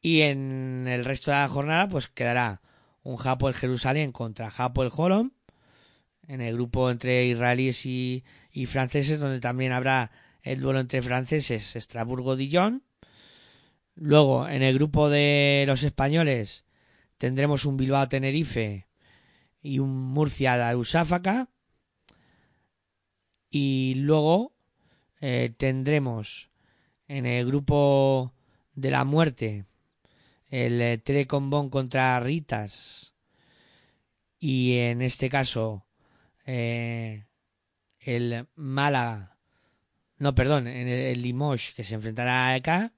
Y 0.00 0.22
en 0.22 0.86
el 0.88 1.04
resto 1.04 1.30
de 1.30 1.38
la 1.38 1.48
jornada, 1.48 1.88
pues 1.88 2.08
quedará 2.08 2.60
un 3.02 3.16
Japón 3.16 3.54
Jerusalén 3.54 4.12
contra 4.12 4.50
Japón 4.50 4.90
Holom. 4.94 5.30
En 6.26 6.40
el 6.40 6.54
grupo 6.54 6.90
entre 6.90 7.26
israelíes 7.26 7.84
y, 7.86 8.24
y 8.52 8.66
franceses, 8.66 9.20
donde 9.20 9.40
también 9.40 9.72
habrá 9.72 10.12
el 10.42 10.60
duelo 10.60 10.80
entre 10.80 11.02
franceses, 11.02 11.76
Estrasburgo-Dijon. 11.76 12.82
Luego, 13.94 14.48
en 14.48 14.62
el 14.62 14.74
grupo 14.74 15.10
de 15.10 15.64
los 15.66 15.82
españoles, 15.82 16.64
tendremos 17.18 17.64
un 17.64 17.76
Bilbao-Tenerife 17.76 18.86
y 19.62 19.78
un 19.78 20.12
Murcia-Darussáfaca. 20.12 21.48
Y 23.50 23.94
luego 23.96 24.52
eh, 25.20 25.54
tendremos 25.56 26.50
en 27.06 27.26
el 27.26 27.46
grupo 27.46 28.32
de 28.74 28.90
la 28.90 29.04
muerte 29.04 29.66
el 30.48 30.80
eh, 30.82 30.98
Telecombón 30.98 31.70
contra 31.70 32.18
Ritas. 32.20 33.14
Y 34.38 34.78
en 34.78 35.00
este 35.00 35.30
caso, 35.30 35.86
eh, 36.44 37.24
el 38.00 38.48
Málaga. 38.54 39.38
No, 40.18 40.34
perdón, 40.34 40.66
en 40.66 40.88
el, 40.88 41.00
el 41.00 41.22
Limoges 41.22 41.72
que 41.72 41.84
se 41.84 41.94
enfrentará 41.94 42.48
a 42.48 42.56
EK. 42.56 42.92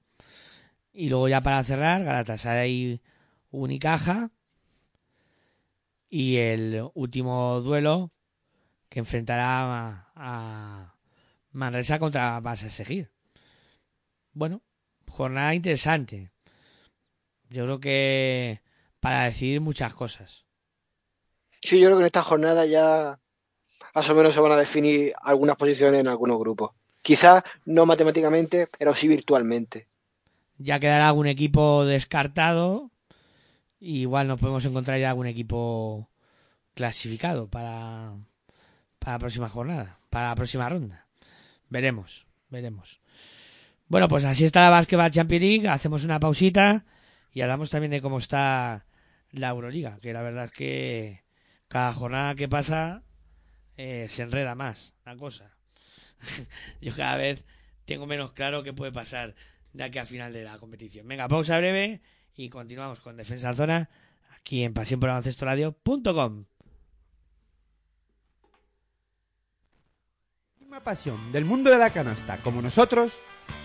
Y 0.91 1.09
luego 1.09 1.27
ya 1.27 1.41
para 1.41 1.63
cerrar, 1.63 2.03
Galatasaray 2.03 3.01
Unicaja. 3.51 4.31
Y 6.09 6.37
el 6.37 6.89
último 6.93 7.59
duelo 7.61 8.11
que 8.89 8.99
enfrentará 8.99 9.89
a, 9.89 10.11
a 10.15 10.95
Manresa 11.51 11.99
contra 11.99 12.39
Vas 12.39 12.63
a 12.63 12.69
seguir. 12.69 13.11
Bueno, 14.33 14.61
jornada 15.07 15.55
interesante. 15.55 16.31
Yo 17.49 17.63
creo 17.63 17.79
que 17.79 18.61
para 18.99 19.25
decidir 19.25 19.61
muchas 19.61 19.93
cosas. 19.93 20.45
Sí, 21.61 21.79
yo 21.79 21.87
creo 21.87 21.97
que 21.97 22.03
en 22.03 22.07
esta 22.07 22.21
jornada 22.21 22.65
ya 22.65 23.19
más 23.93 24.09
o 24.09 24.15
menos 24.15 24.33
se 24.33 24.41
van 24.41 24.51
a 24.51 24.57
definir 24.57 25.13
algunas 25.21 25.55
posiciones 25.55 26.01
en 26.01 26.07
algunos 26.07 26.37
grupos. 26.37 26.71
Quizás 27.01 27.43
no 27.65 27.85
matemáticamente, 27.85 28.67
pero 28.77 28.93
sí 28.93 29.07
virtualmente. 29.07 29.87
Ya 30.57 30.79
quedará 30.79 31.07
algún 31.07 31.27
equipo 31.27 31.85
descartado. 31.85 32.91
Igual 33.87 34.27
nos 34.27 34.39
podemos 34.39 34.65
encontrar 34.65 34.99
ya 34.99 35.11
algún 35.11 35.27
equipo 35.27 36.09
clasificado 36.73 37.47
para, 37.47 38.15
para 38.97 39.13
la 39.13 39.19
próxima 39.19 39.47
jornada, 39.47 39.99
para 40.09 40.29
la 40.29 40.35
próxima 40.35 40.67
ronda. 40.67 41.05
Veremos, 41.69 42.25
veremos. 42.49 42.99
Bueno, 43.87 44.07
pues 44.07 44.23
así 44.23 44.43
está 44.43 44.63
la 44.63 44.71
Basketball 44.71 45.11
Champions 45.11 45.43
League. 45.43 45.67
Hacemos 45.67 46.03
una 46.03 46.19
pausita 46.19 46.83
y 47.31 47.41
hablamos 47.41 47.69
también 47.69 47.91
de 47.91 48.01
cómo 48.01 48.17
está 48.17 48.87
la 49.29 49.49
Euroliga, 49.49 49.99
que 50.01 50.13
la 50.13 50.23
verdad 50.23 50.45
es 50.45 50.51
que 50.51 51.23
cada 51.67 51.93
jornada 51.93 52.33
que 52.33 52.49
pasa 52.49 53.03
eh, 53.77 54.07
se 54.09 54.23
enreda 54.23 54.55
más 54.55 54.95
la 55.05 55.15
cosa. 55.15 55.55
Yo 56.81 56.95
cada 56.95 57.17
vez 57.17 57.45
tengo 57.85 58.07
menos 58.07 58.33
claro 58.33 58.63
qué 58.63 58.73
puede 58.73 58.91
pasar 58.91 59.35
de 59.73 59.83
aquí 59.83 59.99
al 59.99 60.07
final 60.07 60.33
de 60.33 60.43
la 60.43 60.57
competición. 60.57 61.07
Venga, 61.07 61.27
pausa 61.27 61.59
breve 61.59 62.01
y 62.35 62.49
continuamos 62.49 62.99
con 62.99 63.17
Defensa 63.17 63.49
en 63.49 63.55
Zona 63.55 63.89
aquí 64.37 64.63
en 64.63 64.73
pasión 64.73 64.99
por 64.99 65.09
Radio.com. 65.09 66.45
pasión 70.83 71.31
del 71.31 71.45
mundo 71.45 71.69
de 71.69 71.77
la 71.77 71.89
canasta 71.89 72.35
como 72.37 72.61
nosotros, 72.61 73.13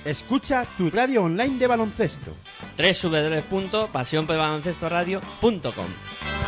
escucha 0.05 0.65
tu 0.77 0.91
radio 0.91 1.25
online 1.25 1.59
de 1.59 1.67
baloncesto. 1.67 2.31
www.pasionporbaloncestoradio.com 2.79 5.43
Bueno, 5.43 6.40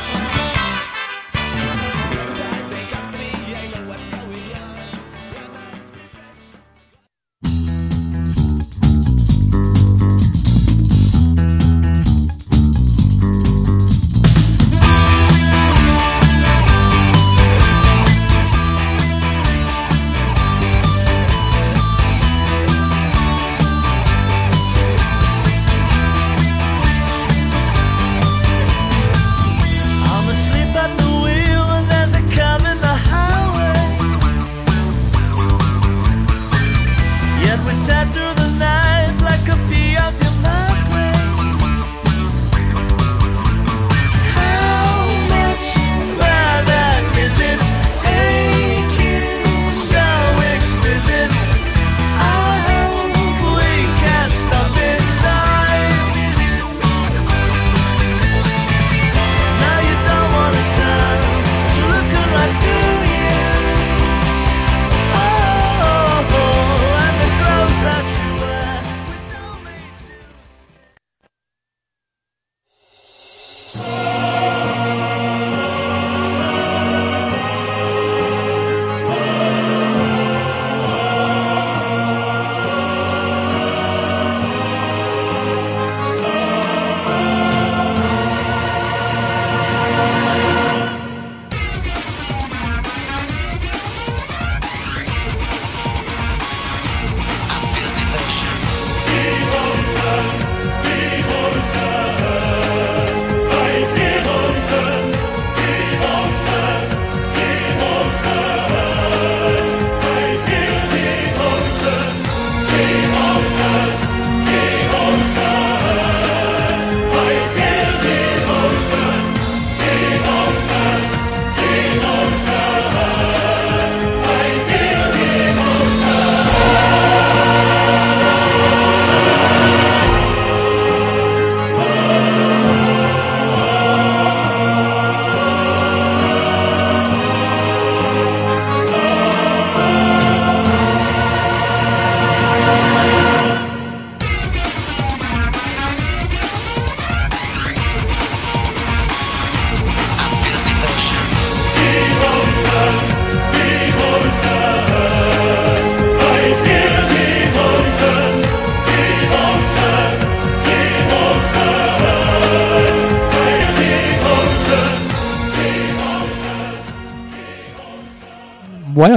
after 37.93 38.35
the 38.41 38.49
night. 38.59 38.82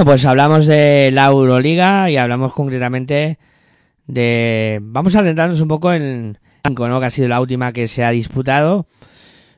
Pues 0.06 0.24
hablamos 0.24 0.66
de 0.66 1.10
la 1.12 1.26
Euroliga 1.26 2.08
y 2.08 2.16
hablamos 2.16 2.54
concretamente 2.54 3.40
de... 4.06 4.78
Vamos 4.80 5.16
a 5.16 5.24
centrarnos 5.24 5.60
un 5.60 5.66
poco 5.66 5.92
en... 5.92 6.38
¿no? 6.62 7.00
Que 7.00 7.06
ha 7.06 7.10
sido 7.10 7.26
la 7.26 7.40
última 7.40 7.72
que 7.72 7.88
se 7.88 8.04
ha 8.04 8.10
disputado. 8.10 8.86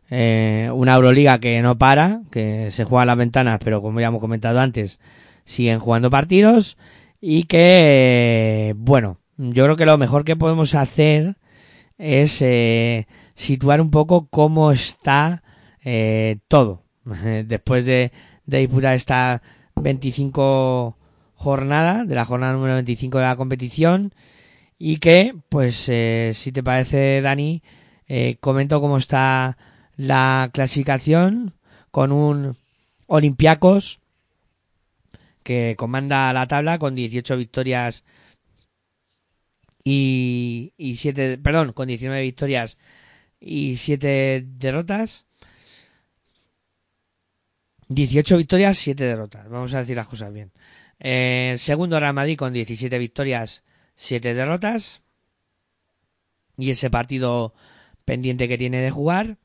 Eh, 0.09 0.71
una 0.73 0.95
Euroliga 0.95 1.39
que 1.39 1.61
no 1.61 1.77
para, 1.77 2.23
que 2.31 2.71
se 2.71 2.85
juega 2.85 3.03
a 3.03 3.05
las 3.05 3.19
ventanas, 3.19 3.61
pero 3.63 3.83
como 3.83 4.01
ya 4.01 4.07
hemos 4.07 4.23
comentado 4.23 4.59
antes, 4.59 5.01
siguen 5.45 5.81
jugando 5.81 6.09
partidos. 6.09 6.79
Y 7.21 7.43
que, 7.43 8.75
bueno, 8.79 9.19
yo 9.37 9.65
creo 9.65 9.77
que 9.77 9.85
lo 9.85 9.99
mejor 9.99 10.25
que 10.25 10.35
podemos 10.35 10.75
hacer 10.75 11.37
es 11.99 12.41
eh, 12.41 13.07
situar 13.35 13.83
un 13.83 13.91
poco 13.91 14.29
cómo 14.31 14.73
está 14.73 15.43
eh, 15.85 16.39
todo. 16.49 16.85
Después 17.45 17.85
de, 17.85 18.13
de 18.47 18.59
disputar 18.61 18.97
esta 18.97 19.43
25 19.81 20.97
jornada, 21.35 22.05
de 22.05 22.15
la 22.15 22.25
jornada 22.25 22.53
número 22.53 22.75
25 22.75 23.19
de 23.19 23.25
la 23.25 23.37
competición, 23.37 24.13
y 24.79 24.99
que, 24.99 25.35
pues, 25.49 25.89
eh, 25.89 26.33
si 26.35 26.53
te 26.53 26.63
parece, 26.63 27.21
Dani, 27.21 27.63
eh, 28.07 28.37
comento 28.41 28.81
cómo 28.81 28.97
está 28.99 29.59
la 29.97 30.51
clasificación 30.53 31.55
con 31.91 32.13
un 32.13 32.57
Olympiacos 33.07 34.01
que 35.43 35.75
comanda 35.79 36.33
la 36.33 36.47
tabla 36.47 36.79
con 36.79 36.95
18 36.95 37.37
victorias 37.37 38.05
y, 39.83 40.75
y 40.77 40.97
7, 40.97 41.39
perdón, 41.39 41.73
con 41.73 41.89
19 41.89 42.23
victorias 42.23 42.77
y 43.41 43.77
7 43.79 44.45
derrotas. 44.47 45.28
18 47.89 48.37
victorias, 48.37 48.79
7 48.79 49.05
derrotas. 49.05 49.49
Vamos 49.49 49.75
a 49.75 49.81
decir 49.81 49.97
las 49.97 50.07
cosas 50.07 50.33
bien. 50.33 50.53
Eh, 51.01 51.57
segundo 51.59 51.99
Real 51.99 52.15
Madrid 52.15 52.37
con 52.37 52.53
17 52.53 52.99
victorias, 52.99 53.63
7 53.97 54.35
derrotas. 54.35 55.03
Y 56.57 56.71
ese 56.71 56.91
partido 56.91 57.55
pendiente 58.05 58.49
que 58.49 58.59
tiene 58.59 58.81
de 58.81 58.91
jugar. 58.91 59.39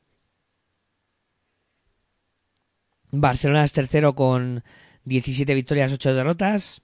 Barcelona 3.11 3.63
es 3.63 3.71
tercero 3.71 4.15
con 4.15 4.63
17 5.05 5.53
victorias, 5.53 5.91
8 5.93 6.13
derrotas. 6.13 6.81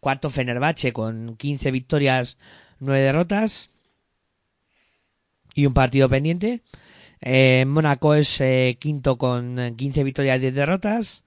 Cuarto 0.00 0.30
Fenerbahce 0.30 0.92
con 0.94 1.36
15 1.36 1.70
victorias, 1.70 2.38
9 2.78 3.00
derrotas. 3.00 3.70
Y 5.54 5.66
un 5.66 5.74
partido 5.74 6.08
pendiente. 6.08 6.62
Eh, 7.20 7.64
Mónaco 7.66 8.14
es 8.14 8.40
eh, 8.40 8.78
quinto 8.80 9.18
con 9.18 9.74
15 9.76 10.04
victorias, 10.04 10.40
10 10.40 10.54
derrotas. 10.54 11.24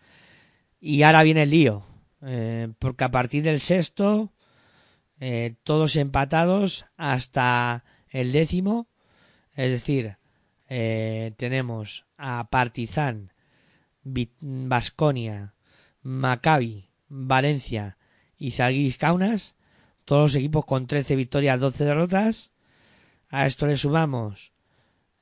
Y 0.79 1.03
ahora 1.03 1.23
viene 1.23 1.43
el 1.43 1.51
lío. 1.51 1.85
Eh, 2.25 2.69
porque 2.79 3.03
a 3.03 3.11
partir 3.11 3.43
del 3.43 3.59
sexto, 3.59 4.33
eh, 5.19 5.55
todos 5.63 5.95
empatados 5.95 6.85
hasta 6.97 7.83
el 8.09 8.31
décimo. 8.31 8.87
Es 9.55 9.71
decir, 9.71 10.17
eh, 10.69 11.33
tenemos 11.37 12.05
a 12.17 12.49
Partizan, 12.49 13.33
Basconia, 14.03 15.55
Maccabi, 16.01 16.89
Valencia 17.07 17.97
y 18.37 18.51
Zalgiris 18.51 18.97
Kaunas, 18.97 19.55
todos 20.05 20.33
los 20.33 20.35
equipos 20.35 20.65
con 20.65 20.87
13 20.87 21.15
victorias, 21.15 21.59
12 21.59 21.85
derrotas. 21.85 22.51
A 23.29 23.45
esto 23.47 23.65
le 23.67 23.77
sumamos 23.77 24.52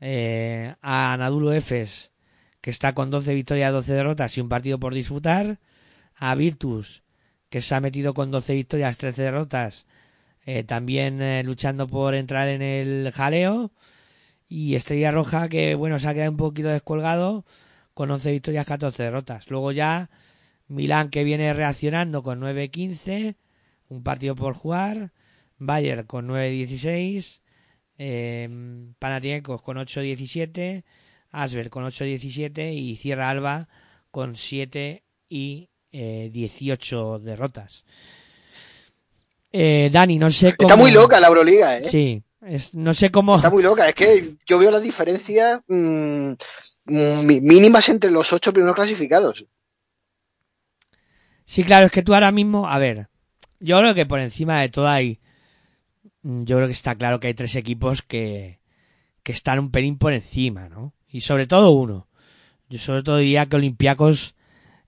eh, 0.01 0.75
a 0.81 1.13
Anadolu 1.13 1.51
Efes, 1.51 2.11
que 2.59 2.71
está 2.71 2.93
con 2.93 3.11
12 3.11 3.33
victorias, 3.33 3.71
12 3.71 3.93
derrotas 3.93 4.37
y 4.37 4.41
un 4.41 4.49
partido 4.49 4.79
por 4.79 4.93
disputar. 4.93 5.59
A 6.15 6.35
Virtus, 6.35 7.03
que 7.49 7.61
se 7.61 7.73
ha 7.73 7.79
metido 7.79 8.13
con 8.13 8.29
12 8.29 8.53
victorias, 8.53 8.97
13 8.97 9.23
derrotas, 9.23 9.87
eh, 10.45 10.63
también 10.63 11.21
eh, 11.21 11.43
luchando 11.43 11.87
por 11.87 12.15
entrar 12.15 12.47
en 12.49 12.61
el 12.61 13.11
jaleo. 13.11 13.71
Y 14.49 14.75
Estrella 14.75 15.11
Roja, 15.11 15.49
que 15.49 15.75
bueno, 15.75 15.97
se 15.99 16.09
ha 16.09 16.13
quedado 16.13 16.31
un 16.31 16.37
poquito 16.37 16.67
descolgado 16.67 17.45
con 17.93 18.11
11 18.11 18.31
victorias, 18.31 18.65
14 18.65 19.03
derrotas. 19.03 19.49
Luego 19.49 19.71
ya 19.71 20.09
Milán, 20.67 21.09
que 21.09 21.23
viene 21.23 21.53
reaccionando 21.53 22.23
con 22.23 22.41
9-15, 22.41 23.35
un 23.89 24.03
partido 24.03 24.35
por 24.35 24.53
jugar. 24.53 25.11
Bayern 25.57 26.07
con 26.07 26.27
9-16. 26.27 27.41
Eh, 28.03 28.49
Panathinaikos 28.97 29.61
con 29.61 29.77
8-17. 29.77 30.83
Asber 31.31 31.69
con 31.69 31.85
8-17. 31.85 32.73
Y 32.73 32.97
cierra 32.97 33.29
Alba 33.29 33.67
con 34.09 34.35
7 34.35 35.03
y 35.29 35.69
eh, 35.91 36.29
18 36.33 37.19
derrotas. 37.19 37.83
Eh, 39.51 39.89
Dani, 39.91 40.17
no 40.17 40.31
sé 40.31 40.55
cómo... 40.55 40.69
Está 40.69 40.81
muy 40.81 40.91
loca 40.91 41.19
la 41.19 41.27
Euroliga, 41.27 41.77
¿eh? 41.77 41.83
Sí, 41.83 42.23
es- 42.41 42.73
no 42.73 42.93
sé 42.93 43.11
cómo... 43.11 43.35
Está 43.35 43.49
muy 43.51 43.61
loca. 43.61 43.87
Es 43.87 43.93
que 43.95 44.35
yo 44.47 44.57
veo 44.57 44.71
las 44.71 44.81
diferencias 44.81 45.59
mm, 45.67 46.31
mm, 46.85 47.25
mínimas 47.43 47.87
entre 47.89 48.09
los 48.09 48.33
ocho 48.33 48.51
primeros 48.51 48.75
clasificados. 48.75 49.45
Sí, 51.45 51.63
claro, 51.63 51.85
es 51.85 51.91
que 51.91 52.01
tú 52.01 52.13
ahora 52.13 52.31
mismo, 52.31 52.67
a 52.67 52.79
ver, 52.79 53.09
yo 53.59 53.77
creo 53.79 53.93
que 53.93 54.05
por 54.05 54.19
encima 54.21 54.61
de 54.61 54.69
todo 54.69 54.87
hay, 54.87 55.19
yo 56.23 56.57
creo 56.57 56.67
que 56.67 56.73
está 56.73 56.95
claro 56.95 57.19
que 57.19 57.27
hay 57.27 57.33
tres 57.33 57.55
equipos 57.55 58.01
que, 58.01 58.59
que 59.23 59.31
están 59.31 59.59
un 59.59 59.71
pelín 59.71 59.97
por 59.97 60.13
encima, 60.13 60.69
¿no? 60.69 60.93
Y 61.07 61.21
sobre 61.21 61.47
todo 61.47 61.71
uno. 61.71 62.07
Yo 62.69 62.79
sobre 62.79 63.03
todo 63.03 63.17
diría 63.17 63.47
que 63.47 63.57
Olympiacos 63.57 64.35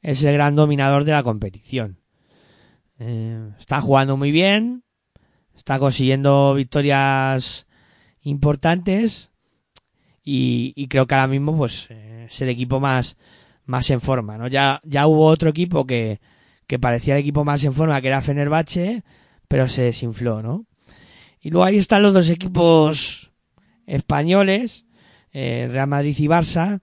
es 0.01 0.23
el 0.23 0.34
gran 0.34 0.55
dominador 0.55 1.03
de 1.03 1.11
la 1.11 1.23
competición. 1.23 1.99
Eh, 2.99 3.49
está 3.59 3.81
jugando 3.81 4.15
muy 4.15 4.31
bien, 4.31 4.84
está 5.55 5.79
consiguiendo 5.79 6.53
victorias 6.53 7.67
importantes 8.21 9.31
y, 10.23 10.73
y 10.75 10.88
creo 10.88 11.07
que 11.07 11.15
ahora 11.15 11.27
mismo 11.27 11.57
pues 11.57 11.88
eh, 11.89 12.27
es 12.29 12.41
el 12.41 12.49
equipo 12.49 12.79
más 12.79 13.17
más 13.65 13.89
en 13.89 14.01
forma, 14.01 14.38
¿no? 14.38 14.47
Ya 14.47 14.81
ya 14.84 15.07
hubo 15.07 15.25
otro 15.25 15.49
equipo 15.49 15.86
que 15.86 16.21
que 16.67 16.79
parecía 16.79 17.15
el 17.15 17.21
equipo 17.21 17.43
más 17.43 17.63
en 17.63 17.73
forma 17.73 17.99
que 18.01 18.07
era 18.07 18.21
Fenerbahce, 18.21 19.03
pero 19.47 19.67
se 19.67 19.84
desinfló, 19.84 20.41
¿no? 20.41 20.65
Y 21.43 21.49
luego 21.49 21.65
ahí 21.65 21.77
están 21.77 22.01
los 22.01 22.13
dos 22.13 22.29
equipos 22.29 23.33
españoles, 23.85 24.85
eh, 25.33 25.67
Real 25.69 25.89
Madrid 25.89 26.15
y 26.17 26.27
Barça, 26.27 26.79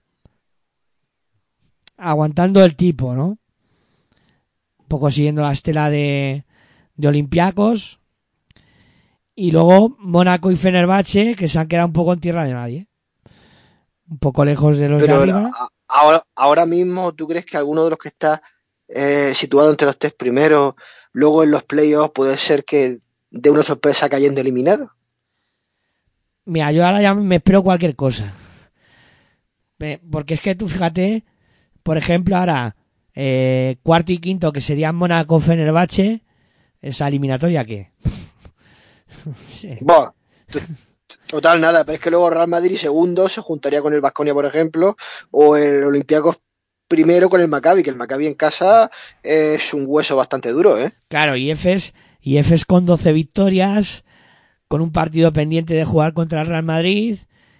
aguantando 1.97 2.63
el 2.63 2.75
tipo, 2.75 3.15
¿no? 3.15 3.39
Un 4.77 4.87
poco 4.87 5.09
siguiendo 5.09 5.41
la 5.41 5.53
estela 5.53 5.89
de, 5.89 6.45
de 6.93 7.07
Olympiacos. 7.07 7.99
Y 9.33 9.49
luego 9.49 9.95
Mónaco 9.97 10.51
y 10.51 10.55
Fenerbahce, 10.55 11.35
que 11.35 11.47
se 11.47 11.57
han 11.57 11.67
quedado 11.67 11.87
un 11.87 11.93
poco 11.93 12.13
en 12.13 12.19
tierra 12.19 12.45
de 12.45 12.53
nadie. 12.53 12.87
Un 14.07 14.19
poco 14.19 14.45
lejos 14.45 14.77
de 14.77 14.89
los 14.89 15.01
de 15.01 15.11
arriba. 15.11 15.71
ahora, 15.87 16.21
ahora 16.35 16.67
mismo, 16.67 17.13
¿tú 17.13 17.25
crees 17.27 17.47
que 17.47 17.57
alguno 17.57 17.83
de 17.85 17.89
los 17.89 17.97
que 17.97 18.09
está 18.09 18.43
eh, 18.87 19.33
situado 19.33 19.71
entre 19.71 19.87
los 19.87 19.97
tres 19.97 20.13
primeros, 20.13 20.75
luego 21.13 21.41
en 21.41 21.49
los 21.49 21.63
playoffs, 21.63 22.11
puede 22.13 22.37
ser 22.37 22.63
que 22.63 22.99
de 23.31 23.49
una 23.49 23.63
sorpresa 23.63 24.09
cayendo 24.09 24.41
eliminado? 24.41 24.91
Mira, 26.45 26.71
yo 26.71 26.85
ahora 26.85 27.01
ya 27.01 27.13
me 27.13 27.37
espero 27.37 27.63
cualquier 27.63 27.95
cosa. 27.95 28.33
Porque 30.11 30.35
es 30.35 30.41
que 30.41 30.53
tú 30.55 30.67
fíjate, 30.67 31.23
por 31.81 31.97
ejemplo, 31.97 32.37
ahora 32.37 32.75
eh, 33.15 33.77
cuarto 33.83 34.11
y 34.11 34.19
quinto, 34.19 34.51
que 34.51 34.61
serían 34.61 34.95
Mónaco 34.95 35.39
Fenerbahce, 35.39 36.23
esa 36.81 37.07
eliminatoria 37.07 37.65
que. 37.65 37.91
Sí. 39.47 39.69
T- 40.47 40.59
total, 41.27 41.59
nada, 41.59 41.83
pero 41.83 41.95
es 41.95 42.01
que 42.01 42.09
luego 42.09 42.29
Real 42.29 42.47
Madrid 42.47 42.77
segundo 42.77 43.27
se 43.27 43.41
juntaría 43.41 43.81
con 43.81 43.93
el 43.93 43.99
Vasconia, 44.01 44.33
por 44.33 44.45
ejemplo, 44.45 44.95
o 45.31 45.57
el 45.57 45.83
Olympiacos 45.83 46.37
primero 46.87 47.29
con 47.29 47.41
el 47.41 47.49
Maccabi, 47.49 47.83
que 47.83 47.89
el 47.89 47.97
Maccabi 47.97 48.27
en 48.27 48.35
casa 48.35 48.89
es 49.21 49.73
un 49.73 49.83
hueso 49.85 50.15
bastante 50.15 50.49
duro, 50.51 50.79
¿eh? 50.79 50.91
Claro, 51.09 51.35
y 51.35 51.51
Efes, 51.51 51.93
y 52.21 52.37
Efes 52.37 52.65
con 52.65 52.85
12 52.85 53.13
victorias, 53.13 54.05
con 54.67 54.81
un 54.81 54.91
partido 54.91 55.33
pendiente 55.33 55.73
de 55.73 55.85
jugar 55.85 56.13
contra 56.13 56.41
el 56.41 56.47
Real 56.47 56.63
Madrid, 56.63 57.17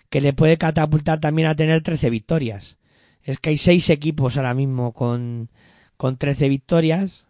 que 0.09 0.22
le 0.22 0.34
puede 0.34 0.57
catapultar 0.57 1.20
también 1.20 1.47
a 1.47 1.55
tener 1.55 1.82
13 1.82 2.09
victorias. 2.09 2.78
Es 3.24 3.39
que 3.39 3.51
hay 3.51 3.57
seis 3.57 3.89
equipos 3.89 4.38
ahora 4.38 4.53
mismo 4.53 4.93
con, 4.93 5.49
con 5.97 6.18
13 6.18 6.49
victorias 6.49 7.26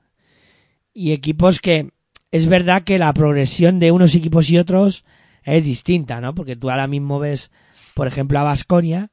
y 0.93 1.11
equipos 1.11 1.59
que 1.59 1.91
es 2.31 2.47
verdad 2.47 2.83
que 2.83 2.97
la 2.97 3.13
progresión 3.13 3.79
de 3.79 3.91
unos 3.91 4.15
equipos 4.15 4.49
y 4.49 4.57
otros 4.57 5.05
es 5.43 5.65
distinta, 5.65 6.21
¿no? 6.21 6.33
Porque 6.33 6.55
tú 6.55 6.69
ahora 6.69 6.87
mismo 6.87 7.19
ves, 7.19 7.51
por 7.93 8.07
ejemplo, 8.07 8.39
a 8.39 8.43
Basconia, 8.43 9.11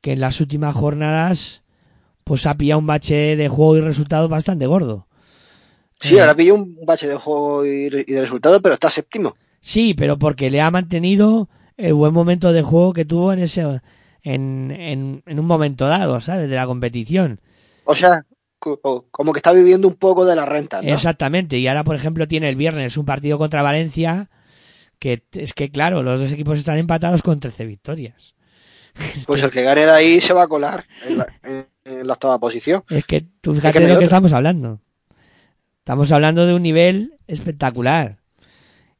que 0.00 0.12
en 0.12 0.20
las 0.20 0.40
últimas 0.40 0.74
jornadas 0.74 1.62
pues 2.24 2.46
ha 2.46 2.56
pillado 2.56 2.80
un 2.80 2.86
bache 2.86 3.36
de 3.36 3.48
juego 3.48 3.76
y 3.76 3.80
resultados 3.80 4.30
bastante 4.30 4.66
gordo. 4.66 5.06
Sí, 6.00 6.16
Eh, 6.16 6.20
ahora 6.20 6.34
pilló 6.36 6.54
un 6.54 6.76
bache 6.86 7.08
de 7.08 7.16
juego 7.16 7.64
y, 7.66 7.86
y 7.86 8.12
de 8.12 8.20
resultado, 8.20 8.60
pero 8.60 8.74
está 8.74 8.90
séptimo. 8.90 9.34
Sí, 9.60 9.94
pero 9.94 10.18
porque 10.18 10.50
le 10.50 10.60
ha 10.60 10.70
mantenido 10.70 11.48
el 11.76 11.94
buen 11.94 12.12
momento 12.12 12.52
de 12.52 12.62
juego 12.62 12.92
que 12.92 13.04
tuvo 13.04 13.32
en 13.32 13.40
ese 13.40 13.62
en, 14.22 14.70
en, 14.70 15.22
en 15.26 15.40
un 15.40 15.46
momento 15.46 15.86
dado, 15.86 16.20
¿sabes? 16.20 16.48
De 16.48 16.56
la 16.56 16.66
competición. 16.66 17.40
O 17.84 17.94
sea, 17.94 18.24
co- 18.58 19.06
como 19.10 19.32
que 19.32 19.38
está 19.38 19.52
viviendo 19.52 19.88
un 19.88 19.94
poco 19.94 20.24
de 20.24 20.36
la 20.36 20.46
renta, 20.46 20.82
¿no? 20.82 20.88
Exactamente. 20.92 21.58
Y 21.58 21.66
ahora, 21.66 21.84
por 21.84 21.96
ejemplo, 21.96 22.26
tiene 22.28 22.48
el 22.48 22.56
viernes 22.56 22.96
un 22.96 23.04
partido 23.06 23.38
contra 23.38 23.62
Valencia, 23.62 24.30
que 24.98 25.24
es 25.32 25.54
que, 25.54 25.70
claro, 25.70 26.02
los 26.02 26.20
dos 26.20 26.32
equipos 26.32 26.58
están 26.58 26.78
empatados 26.78 27.22
con 27.22 27.40
13 27.40 27.64
victorias. 27.66 28.34
Pues 29.26 29.42
el 29.42 29.50
que 29.50 29.62
gane 29.62 29.86
de 29.86 29.90
ahí 29.90 30.20
se 30.20 30.32
va 30.34 30.44
a 30.44 30.48
colar 30.48 30.84
en 31.06 31.18
la, 31.18 31.26
en- 31.42 31.66
en 31.84 32.06
la 32.06 32.14
octava 32.14 32.38
posición. 32.38 32.82
Es 32.88 33.04
que 33.04 33.20
tú 33.40 33.50
que 33.52 33.60
fíjate 33.60 33.78
hay 33.80 33.84
de 33.86 33.92
lo 33.92 33.98
que 33.98 34.04
estamos 34.04 34.32
hablando. 34.32 34.80
Estamos 35.84 36.10
hablando 36.12 36.46
de 36.46 36.54
un 36.54 36.62
nivel 36.62 37.18
espectacular. 37.26 38.16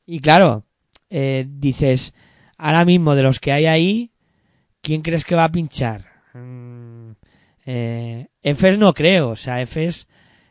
Y 0.04 0.20
claro, 0.20 0.66
eh, 1.08 1.46
dices, 1.48 2.12
ahora 2.58 2.84
mismo 2.84 3.14
de 3.14 3.22
los 3.22 3.40
que 3.40 3.52
hay 3.52 3.64
ahí, 3.64 4.12
¿quién 4.82 5.00
crees 5.00 5.24
que 5.24 5.34
va 5.34 5.44
a 5.44 5.50
pinchar? 5.50 6.04
Mm, 6.34 7.12
eh, 7.64 8.26
Efes 8.42 8.78
no 8.78 8.92
creo, 8.92 9.30
o 9.30 9.36
sea, 9.36 9.62
Efes, 9.62 10.08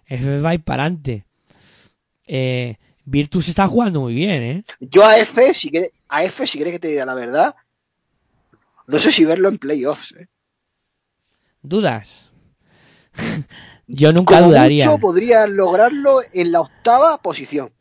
Efes 0.07 0.43
va 0.43 0.49
a 0.49 0.53
ir 0.55 0.63
para 0.63 0.85
adelante. 0.85 1.27
Eh, 2.25 2.77
Virtus 3.05 3.49
está 3.49 3.67
jugando 3.67 4.01
muy 4.01 4.15
bien, 4.15 4.41
¿eh? 4.41 4.63
Yo 4.79 5.05
a 5.05 5.19
F, 5.19 5.53
si 5.53 5.69
quiere, 5.69 5.91
a 6.09 6.23
F, 6.23 6.47
si 6.47 6.57
quiere 6.57 6.71
que 6.71 6.79
te 6.79 6.87
diga 6.87 7.05
la 7.05 7.13
verdad, 7.13 7.55
no 8.87 8.97
sé 8.97 9.11
si 9.11 9.23
verlo 9.23 9.49
en 9.49 9.59
playoffs. 9.59 10.13
¿eh? 10.13 10.25
¿Dudas? 11.61 12.31
Yo 13.95 14.11
nunca 14.11 14.37
Como 14.37 14.47
dudaría. 14.47 14.87
mucho 14.87 14.99
podría 14.99 15.45
lograrlo 15.45 16.19
en 16.33 16.51
la 16.51 16.61
octava 16.61 17.21
posición 17.21 17.71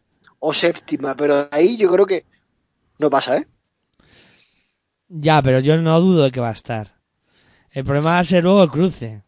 o 0.41 0.53
séptima, 0.53 1.15
pero 1.17 1.49
ahí 1.51 1.79
yo 1.79 1.91
creo 1.91 2.05
que 2.05 2.27
no 2.99 3.09
pasa, 3.09 3.39
¿eh? 3.39 3.47
Ya, 5.09 5.41
pero 5.41 5.61
yo 5.61 5.79
no 5.79 5.99
dudo 6.03 6.25
de 6.25 6.31
que 6.31 6.41
va 6.41 6.51
a 6.51 6.53
estar. 6.53 6.99
El 7.71 7.85
problema 7.85 8.11
va 8.11 8.19
a 8.19 8.25
ser 8.25 8.43
luego 8.43 8.63
el 8.63 8.71
cruce. 8.71 9.23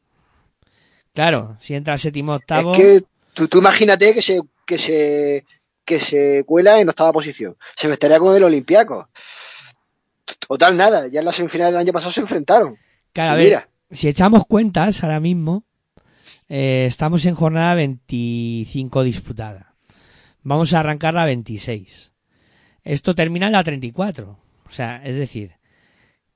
Claro, 1.15 1.57
si 1.59 1.75
entra 1.75 1.97
séptimo 1.97 2.35
octavo. 2.35 2.75
Es 2.75 2.79
que 2.79 3.03
tú, 3.33 3.49
tú 3.49 3.59
imagínate 3.59 4.13
que 4.13 4.21
se, 4.21 4.41
que 4.67 4.77
se 4.77 5.45
que 5.87 5.99
se 5.99 6.45
cuela 6.45 6.81
en 6.81 6.89
octava 6.91 7.13
posición. 7.15 7.57
Se 7.77 7.91
estaría 7.91 8.19
con 8.19 8.37
el 8.37 8.45
Olympiacos. 8.45 9.07
Total 10.47 10.77
nada, 10.77 11.07
ya 11.09 11.21
en 11.21 11.27
la 11.27 11.33
semifinal 11.33 11.73
del 11.73 11.81
año 11.81 11.93
pasado 11.93 12.13
se 12.13 12.21
enfrentaron. 12.21 12.77
Claro, 13.15 13.33
a 13.33 13.37
ver, 13.37 13.45
mira. 13.45 13.69
si 13.91 14.09
echamos 14.09 14.45
cuentas 14.47 15.03
ahora 15.03 15.21
mismo, 15.21 15.65
eh, 16.49 16.87
estamos 16.89 17.25
en 17.27 17.35
jornada 17.35 17.75
25 17.75 19.03
disputada. 19.03 19.75
Vamos 20.43 20.75
a 20.75 20.81
arrancar 20.81 21.15
la 21.15 21.25
26. 21.25 22.13
Esto 22.83 23.15
termina 23.15 23.47
en 23.47 23.53
la 23.53 23.65
34. 23.65 24.39
O 24.67 24.71
sea, 24.71 25.03
es 25.05 25.17
decir, 25.17 25.57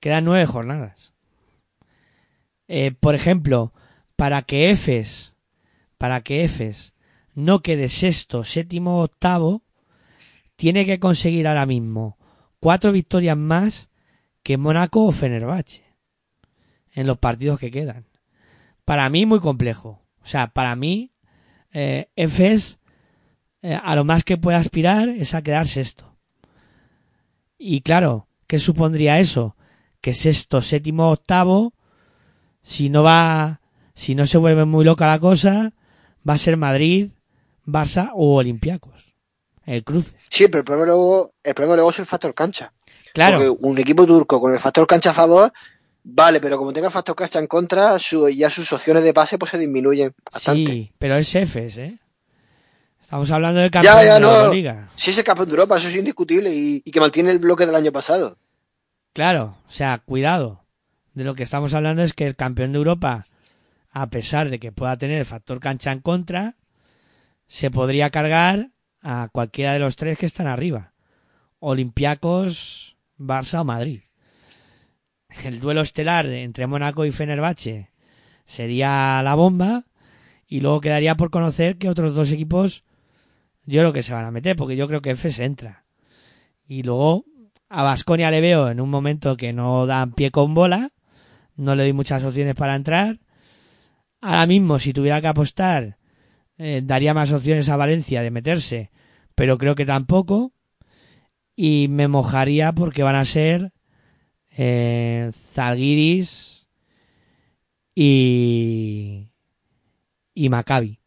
quedan 0.01 0.25
nueve 0.25 0.47
jornadas. 0.47 1.13
Eh, 2.69 2.93
por 2.93 3.15
ejemplo, 3.15 3.73
para 4.17 4.43
que 4.43 4.71
Efes, 4.71 5.35
para 5.97 6.23
que 6.23 6.45
Efes 6.45 6.95
no 7.35 7.61
quede 7.61 7.89
sexto, 7.89 8.45
séptimo, 8.45 9.03
octavo, 9.03 9.63
tiene 10.57 10.85
que 10.85 10.99
conseguir 10.99 11.47
ahora 11.47 11.67
mismo 11.67 12.19
cuatro 12.61 12.93
victorias 12.93 13.37
más 13.37 13.89
que 14.43 14.57
Mónaco 14.57 15.05
o 15.05 15.13
Fenerbahce 15.13 15.85
en 16.93 17.07
los 17.07 17.19
partidos 17.19 17.61
que 17.61 17.71
quedan. 17.71 18.08
Para 18.89 19.11
mí 19.11 19.27
muy 19.27 19.39
complejo. 19.39 20.01
O 20.23 20.27
sea, 20.27 20.47
para 20.47 20.75
mí 20.75 21.13
eh, 21.75 22.09
Efes 22.17 22.79
eh, 23.61 23.79
a 23.85 23.95
lo 23.95 24.05
más 24.05 24.25
que 24.25 24.39
puede 24.39 24.57
aspirar 24.57 25.11
es 25.11 25.35
a 25.35 25.43
quedar 25.43 25.69
sexto. 25.69 26.17
Y 27.59 27.83
claro, 27.83 28.29
¿qué 28.47 28.59
supondría 28.59 29.21
eso? 29.21 29.57
Que 30.01 30.15
sexto, 30.15 30.63
séptimo, 30.63 31.11
octavo, 31.11 31.75
si 32.63 32.89
no 32.89 33.03
va, 33.03 33.61
si 33.95 34.15
no 34.15 34.27
se 34.27 34.39
vuelve 34.39 34.65
muy 34.65 34.87
loca 34.87 35.07
la 35.07 35.19
cosa, 35.19 35.75
va 36.27 36.33
a 36.33 36.39
ser 36.39 36.57
Madrid, 36.57 37.11
Barça 37.67 38.11
o 38.15 38.37
Olympiacos. 38.37 39.15
El 39.67 39.85
cruce. 39.85 40.17
Sí, 40.31 40.49
pero 40.49 40.61
el 40.61 40.65
problema 40.65 40.87
luego, 40.87 41.35
el 41.45 41.55
problema 41.55 41.75
luego 41.75 41.91
es 41.91 41.99
el 41.99 42.07
factor 42.07 42.33
cancha. 42.33 42.73
Claro. 43.13 43.37
Porque 43.37 43.67
un 43.67 43.77
equipo 43.77 44.07
turco 44.07 44.41
con 44.41 44.55
el 44.55 44.59
factor 44.59 44.87
cancha 44.87 45.11
a 45.11 45.13
favor, 45.13 45.53
vale, 46.11 46.41
pero 46.41 46.57
como 46.59 46.73
tenga 46.73 46.87
el 46.89 46.93
factor 46.93 47.15
cancha 47.15 47.39
en 47.39 47.47
contra, 47.47 47.99
su- 47.99 48.29
ya 48.29 48.51
sus 48.51 48.73
opciones 48.73 49.03
de 49.03 49.13
pase 49.15 49.39
pues 49.39 49.51
se 49.51 49.59
disminuyen 49.59 50.15
bastante. 50.33 50.71
Sí, 50.73 50.93
pero 50.99 51.17
es 51.17 51.35
Efes, 51.35 51.77
¿eh? 51.77 51.99
Estamos 53.03 53.31
hablando 53.31 53.61
del 53.61 53.71
campeón 53.71 53.95
ya, 53.95 54.05
ya, 54.05 54.15
de 54.15 54.21
la 54.21 54.27
no. 54.27 54.37
Euroliga. 54.41 54.89
Sí 54.97 55.11
es 55.11 55.19
el 55.19 55.25
campeón 55.25 55.49
de 55.49 55.53
Europa, 55.55 55.79
eso 55.79 55.89
es 55.89 55.97
indiscutible 55.97 56.53
y, 56.55 56.83
y 56.85 56.91
que 56.91 57.01
mantiene 57.01 57.31
el 57.31 57.39
bloque 57.39 57.65
del 57.67 57.75
año 57.77 57.91
pasado. 57.93 58.37
Claro, 59.15 59.57
o 59.67 59.71
sea, 59.71 59.99
cuidado. 60.05 60.65
De 61.15 61.25
lo 61.25 61.35
que 61.35 61.43
estamos 61.43 61.73
hablando 61.75 62.03
es 62.03 62.13
que 62.13 62.27
el 62.27 62.37
campeón 62.37 62.73
de 62.73 62.79
Europa, 62.79 63.27
a 63.91 64.09
pesar 64.11 64.51
de 64.51 64.59
que 64.61 64.73
pueda 64.73 64.97
tener 64.99 65.19
el 65.19 65.25
factor 65.25 65.59
cancha 65.59 65.91
en 65.91 66.01
contra, 66.01 66.57
se 67.47 67.71
podría 67.71 68.11
cargar 68.11 68.71
a 69.01 69.29
cualquiera 69.33 69.73
de 69.73 69.79
los 69.79 69.97
tres 69.97 70.19
que 70.19 70.27
están 70.27 70.47
arriba. 70.47 70.93
Olympiacos, 71.61 72.97
Barça 73.19 73.61
o 73.61 73.65
Madrid. 73.65 74.03
El 75.45 75.61
duelo 75.61 75.83
estelar 75.83 76.27
entre 76.27 76.67
Mónaco 76.67 77.05
y 77.05 77.13
Fenerbahce 77.13 77.91
sería 78.47 79.23
la 79.23 79.35
bomba 79.35 79.85
y 80.47 80.61
luego 80.61 80.81
quedaría 80.81 81.17
por 81.17 81.31
conocer 81.31 81.77
que 81.77 81.91
otros 81.91 82.15
dos 82.15 82.33
equipos 82.33 82.85
yo 83.65 83.81
creo 83.81 83.93
que 83.93 84.03
se 84.03 84.15
van 84.15 84.25
a 84.25 84.31
meter 84.31 84.57
porque 84.57 84.77
yo 84.77 84.89
creo 84.89 85.03
que 85.03 85.11
Efes 85.11 85.39
entra. 85.39 85.85
Y 86.67 86.83
luego 86.83 87.27
a 87.69 87.83
Vasconia 87.83 88.31
le 88.31 88.41
veo 88.41 88.71
en 88.71 88.81
un 88.81 88.89
momento 88.89 89.37
que 89.37 89.53
no 89.53 89.85
dan 89.85 90.13
pie 90.13 90.31
con 90.31 90.55
bola, 90.55 90.93
no 91.57 91.75
le 91.75 91.83
doy 91.83 91.93
muchas 91.93 92.25
opciones 92.25 92.55
para 92.55 92.75
entrar. 92.75 93.21
Ahora 94.23 94.47
mismo, 94.47 94.79
si 94.79 94.95
tuviera 94.95 95.21
que 95.21 95.27
apostar, 95.27 95.99
eh, 96.57 96.81
daría 96.83 97.13
más 97.13 97.31
opciones 97.31 97.69
a 97.69 97.77
Valencia 97.77 98.23
de 98.23 98.31
meterse, 98.31 98.91
pero 99.35 99.59
creo 99.59 99.75
que 99.75 99.85
tampoco. 99.85 100.53
Y 101.55 101.89
me 101.91 102.09
mojaría 102.09 102.73
porque 102.73 103.03
van 103.03 103.17
a 103.17 103.25
ser 103.25 103.73
eh, 104.59 105.31
Zalgiris 105.35 106.69
y, 107.95 109.29
y 110.35 110.49
Maccabi. 110.49 110.99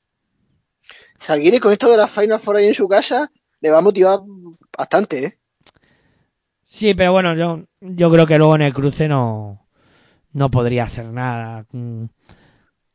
Zalgiris 1.22 1.62
con 1.62 1.72
esto 1.72 1.90
de 1.90 1.96
las 1.98 2.12
Final 2.12 2.38
Four 2.40 2.58
ahí 2.58 2.68
en 2.68 2.74
su 2.74 2.88
casa 2.90 3.32
le 3.62 3.72
va 3.72 3.78
a 3.78 3.82
motivar 3.82 4.20
bastante, 4.78 5.26
¿eh? 5.26 5.40
Sí, 6.66 6.94
pero 6.96 7.12
bueno, 7.12 7.36
yo, 7.36 7.66
yo 7.82 8.12
creo 8.12 8.26
que 8.26 8.38
luego 8.38 8.56
en 8.56 8.62
el 8.64 8.74
cruce 8.74 9.08
no, 9.08 9.68
no 10.34 10.52
podría 10.52 10.86
hacer 10.86 11.08
nada. 11.08 11.66
Mm, 11.72 12.06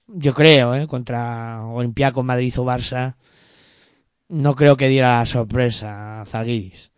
Yo 0.09 0.35
creo, 0.35 0.75
¿eh? 0.75 0.87
Contra 0.89 1.65
Olympiacos, 1.67 2.25
Madrid 2.25 2.55
o 2.59 2.65
Barça. 2.65 3.15
No 4.29 4.55
creo 4.55 4.77
que 4.77 4.89
diera 4.89 5.19
la 5.19 5.27
sorpresa 5.27 6.21
a 6.21 6.27
Zalgiris. 6.27 6.93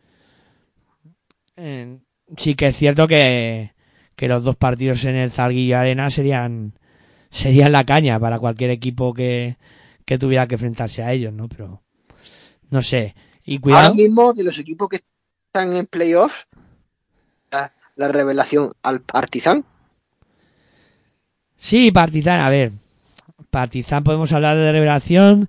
Eh, 1.57 1.99
sí 2.37 2.55
que 2.55 2.68
es 2.68 2.76
cierto 2.76 3.09
que, 3.09 3.72
que 4.16 4.29
los 4.29 4.45
dos 4.45 4.57
partidos 4.57 5.05
en 5.05 5.16
el 5.16 5.31
Zalgiris 5.31 5.74
Arena 5.74 6.11
serían, 6.11 6.79
serían 7.31 7.72
la 7.72 7.85
caña 7.85 8.18
para 8.18 8.39
cualquier 8.39 8.70
equipo 8.70 9.14
que, 9.14 9.57
que 10.05 10.18
tuviera 10.18 10.47
que 10.47 10.55
enfrentarse 10.57 11.03
a 11.03 11.12
ellos, 11.12 11.33
¿no? 11.33 11.49
Pero, 11.49 11.83
no 12.70 12.83
sé. 12.83 13.14
Y 13.45 13.59
cuidado. 13.59 13.87
Ahora 13.87 13.95
mismo, 13.95 14.33
de 14.35 14.45
los 14.45 14.59
equipos 14.59 14.89
que 14.89 15.01
están 15.47 15.74
en 15.74 15.87
playoffs, 15.87 16.47
la, 17.51 17.72
la 17.97 18.09
revelación 18.09 18.72
al 18.83 19.01
Partizan. 19.01 19.64
Sí, 21.57 21.91
Partizan, 21.91 22.41
a 22.41 22.51
ver. 22.51 22.72
Partizan 23.51 24.05
podemos 24.05 24.33
hablar 24.33 24.57
de 24.57 24.70
revelación 24.70 25.49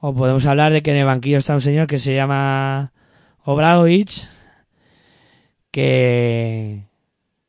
o 0.00 0.14
podemos 0.14 0.46
hablar 0.46 0.72
de 0.72 0.82
que 0.82 0.92
en 0.92 0.98
el 0.98 1.04
banquillo 1.04 1.38
está 1.38 1.54
un 1.54 1.60
señor 1.60 1.86
que 1.86 1.98
se 1.98 2.14
llama 2.14 2.92
Obradovic, 3.44 4.28
que, 5.78 6.84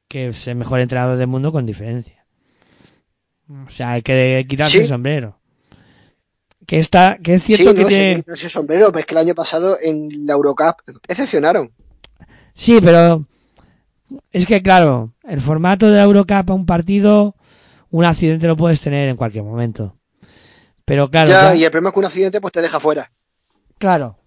que 0.07 0.27
es 0.29 0.47
el 0.47 0.55
mejor 0.55 0.79
entrenador 0.81 1.17
del 1.17 1.25
mundo 1.27 1.51
con 1.51 1.65
diferencia. 1.65 2.25
O 3.67 3.69
sea, 3.71 3.93
hay 3.93 4.03
que 4.03 4.45
quitarse 4.47 4.77
Sí. 4.77 4.83
el 4.83 4.87
sombrero. 4.87 5.39
Que 6.67 6.77
está, 6.77 7.17
que 7.17 7.33
es 7.33 7.43
cierto 7.43 7.71
sí, 7.71 7.75
que 7.75 7.81
no, 7.81 7.87
sí, 7.87 7.93
tiene... 7.95 8.15
quitarse 8.17 8.43
el 8.45 8.51
sombrero, 8.51 8.87
pero 8.87 8.99
es 8.99 9.05
que 9.07 9.15
el 9.15 9.19
año 9.21 9.33
pasado 9.33 9.77
en 9.81 10.27
la 10.27 10.33
Eurocup 10.33 10.75
excepcionaron. 11.07 11.71
Sí, 12.53 12.79
pero 12.83 13.25
es 14.31 14.45
que 14.45 14.61
claro, 14.61 15.13
el 15.23 15.41
formato 15.41 15.87
de 15.89 15.97
la 15.97 16.03
Eurocup 16.03 16.51
a 16.51 16.53
un 16.53 16.67
partido, 16.67 17.35
un 17.89 18.05
accidente 18.05 18.45
lo 18.45 18.55
puedes 18.55 18.79
tener 18.81 19.09
en 19.09 19.17
cualquier 19.17 19.43
momento. 19.43 19.95
Pero 20.85 21.09
claro, 21.09 21.29
ya, 21.29 21.41
ya- 21.53 21.55
y 21.55 21.63
el 21.65 21.71
problema 21.71 21.89
es 21.89 21.93
que 21.93 21.99
un 21.99 22.05
accidente 22.05 22.41
pues 22.41 22.53
te 22.53 22.61
deja 22.61 22.79
fuera. 22.79 23.11
Claro. 23.79 24.19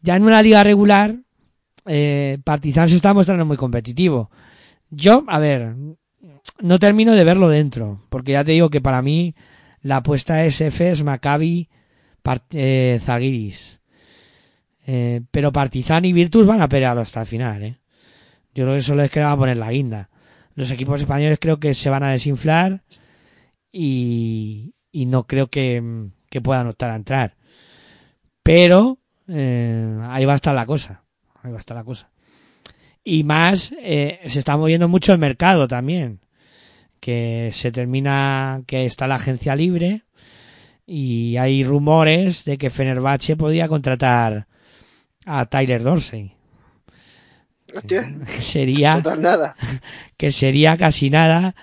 Ya 0.00 0.16
en 0.16 0.22
una 0.22 0.40
liga 0.42 0.62
regular, 0.64 1.16
eh, 1.86 2.38
Partizan 2.44 2.88
se 2.88 2.96
está 2.96 3.12
mostrando 3.14 3.44
muy 3.44 3.56
competitivo. 3.56 4.30
Yo, 4.90 5.24
a 5.28 5.38
ver, 5.38 5.74
no 6.60 6.78
termino 6.78 7.14
de 7.14 7.24
verlo 7.24 7.48
dentro, 7.48 8.00
porque 8.08 8.32
ya 8.32 8.44
te 8.44 8.52
digo 8.52 8.70
que 8.70 8.80
para 8.80 9.02
mí 9.02 9.34
la 9.82 9.98
apuesta 9.98 10.44
es 10.44 10.60
Efes, 10.60 11.02
Maccabi, 11.02 11.68
Part- 12.22 12.52
eh, 12.52 13.00
Zalgiris. 13.02 13.80
Eh, 14.86 15.22
pero 15.30 15.52
Partizan 15.52 16.04
y 16.04 16.12
Virtus 16.12 16.46
van 16.46 16.60
a 16.60 16.68
pelearlo 16.68 17.02
hasta 17.02 17.20
el 17.20 17.26
final, 17.26 17.62
¿eh? 17.62 17.78
Yo 18.54 18.64
creo 18.64 18.76
que 18.76 18.82
solo 18.82 19.02
es 19.02 19.10
que 19.10 19.20
le 19.20 19.24
van 19.24 19.34
a 19.34 19.38
poner 19.38 19.56
la 19.56 19.70
guinda. 19.72 20.10
Los 20.54 20.70
equipos 20.70 21.00
españoles 21.00 21.38
creo 21.40 21.58
que 21.58 21.74
se 21.74 21.90
van 21.90 22.04
a 22.04 22.12
desinflar 22.12 22.82
y, 23.72 24.74
no 24.92 25.26
creo 25.26 25.48
que, 25.48 26.10
puedan 26.42 26.68
optar 26.68 26.90
a 26.90 26.96
entrar. 26.96 27.36
Pero 28.42 28.98
ahí 29.26 30.24
va 30.24 30.32
a 30.34 30.36
estar 30.36 30.54
la 30.54 30.66
cosa. 30.66 31.03
Ahí 31.44 31.52
va 31.52 31.58
a 31.58 31.60
estar 31.60 31.76
la 31.76 31.84
cosa. 31.84 32.10
Y 33.04 33.22
más, 33.22 33.72
eh, 33.78 34.18
se 34.26 34.40
está 34.40 34.56
moviendo 34.56 34.88
mucho 34.88 35.12
el 35.12 35.18
mercado 35.18 35.68
también. 35.68 36.18
Que 36.98 37.50
se 37.52 37.70
termina, 37.70 38.62
que 38.66 38.86
está 38.86 39.06
la 39.06 39.16
agencia 39.16 39.54
libre 39.54 40.04
y 40.86 41.36
hay 41.36 41.64
rumores 41.64 42.44
de 42.44 42.58
que 42.58 42.70
Fenerbahce 42.70 43.36
podía 43.36 43.68
contratar 43.68 44.46
a 45.24 45.46
Tyler 45.46 45.82
Dorsey. 45.82 46.34
Sería, 48.38 48.96
total 49.02 49.22
nada. 49.22 49.56
que 50.16 50.32
sería 50.32 50.76
casi 50.76 51.10
nada 51.10 51.54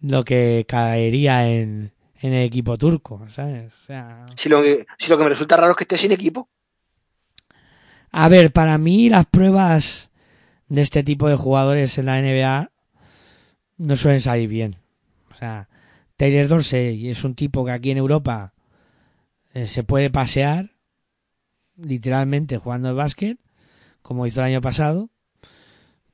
lo 0.00 0.24
que 0.24 0.64
caería 0.68 1.48
en, 1.48 1.92
en 2.20 2.32
el 2.32 2.46
equipo 2.46 2.76
turco, 2.76 3.24
¿sabes? 3.28 3.72
O 3.82 3.86
sea, 3.86 4.26
Si 4.36 4.48
lo, 4.48 4.62
que, 4.62 4.84
si 4.98 5.10
lo 5.10 5.18
que 5.18 5.24
me 5.24 5.30
resulta 5.30 5.56
raro 5.56 5.72
es 5.72 5.76
que 5.76 5.84
esté 5.84 5.96
sin 5.96 6.12
equipo. 6.12 6.48
A 8.10 8.28
ver, 8.28 8.52
para 8.52 8.78
mí 8.78 9.08
las 9.08 9.26
pruebas 9.26 10.10
de 10.68 10.82
este 10.82 11.02
tipo 11.02 11.28
de 11.28 11.36
jugadores 11.36 11.98
en 11.98 12.06
la 12.06 12.20
NBA 12.20 12.70
no 13.78 13.96
suelen 13.96 14.20
salir 14.20 14.48
bien. 14.48 14.76
O 15.30 15.34
sea, 15.34 15.68
Taylor 16.16 16.48
Dorsey 16.48 17.08
es 17.08 17.24
un 17.24 17.34
tipo 17.34 17.64
que 17.64 17.72
aquí 17.72 17.90
en 17.90 17.98
Europa 17.98 18.52
eh, 19.54 19.66
se 19.66 19.84
puede 19.84 20.10
pasear 20.10 20.72
literalmente 21.76 22.58
jugando 22.58 22.88
al 22.88 22.96
básquet, 22.96 23.38
como 24.02 24.26
hizo 24.26 24.40
el 24.40 24.46
año 24.46 24.60
pasado, 24.60 25.10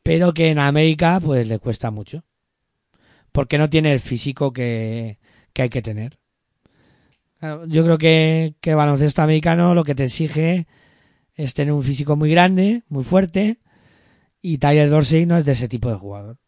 pero 0.02 0.34
que 0.34 0.50
en 0.50 0.58
América 0.58 1.18
pues 1.20 1.48
le 1.48 1.58
cuesta 1.58 1.90
mucho. 1.90 2.24
Porque 3.32 3.58
no 3.58 3.70
tiene 3.70 3.92
el 3.92 4.00
físico 4.00 4.52
que, 4.52 5.18
que 5.52 5.62
hay 5.62 5.70
que 5.70 5.82
tener. 5.82 6.18
Yo 7.66 7.84
creo 7.84 7.98
que, 7.98 8.54
que 8.60 8.70
el 8.70 8.76
baloncesto 8.76 9.22
americano 9.22 9.74
lo 9.74 9.84
que 9.84 9.94
te 9.94 10.04
exige 10.04 10.66
es 11.34 11.54
tener 11.54 11.72
un 11.72 11.82
físico 11.82 12.16
muy 12.16 12.30
grande, 12.30 12.82
muy 12.88 13.04
fuerte, 13.04 13.58
y 14.40 14.58
Tyler 14.58 14.90
Dorsey 14.90 15.26
no 15.26 15.36
es 15.38 15.44
de 15.44 15.52
ese 15.52 15.68
tipo 15.68 15.88
de 15.88 15.96
jugador. 15.96 16.38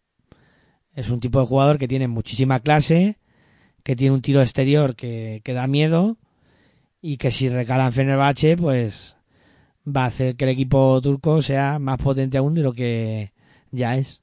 Es 0.94 1.10
un 1.10 1.20
tipo 1.20 1.40
de 1.40 1.46
jugador 1.46 1.78
que 1.78 1.88
tiene 1.88 2.08
muchísima 2.08 2.60
clase, 2.60 3.18
que 3.82 3.96
tiene 3.96 4.14
un 4.14 4.22
tiro 4.22 4.42
exterior 4.42 4.96
que, 4.96 5.40
que 5.44 5.52
da 5.52 5.66
miedo, 5.66 6.18
y 7.00 7.18
que 7.18 7.30
si 7.30 7.48
recala 7.48 7.86
en 7.86 7.92
Fenerbahce, 7.92 8.56
pues 8.56 9.16
va 9.86 10.04
a 10.04 10.06
hacer 10.06 10.36
que 10.36 10.44
el 10.44 10.50
equipo 10.50 11.00
turco 11.00 11.42
sea 11.42 11.78
más 11.78 11.98
potente 11.98 12.38
aún 12.38 12.54
de 12.54 12.62
lo 12.62 12.72
que 12.72 13.32
ya 13.70 13.96
es, 13.96 14.20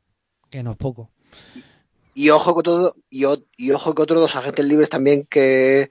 que 0.50 0.64
no 0.64 0.72
es 0.72 0.78
poco. 0.78 1.10
Y 2.14 2.30
ojo 2.30 2.56
que 2.56 2.64
todo, 2.64 2.96
y, 3.10 3.24
ojo 3.26 3.96
que 3.96 4.02
otro 4.02 4.18
de 4.18 4.22
los 4.22 4.36
agentes 4.36 4.66
libres 4.66 4.90
también 4.90 5.26
que 5.26 5.90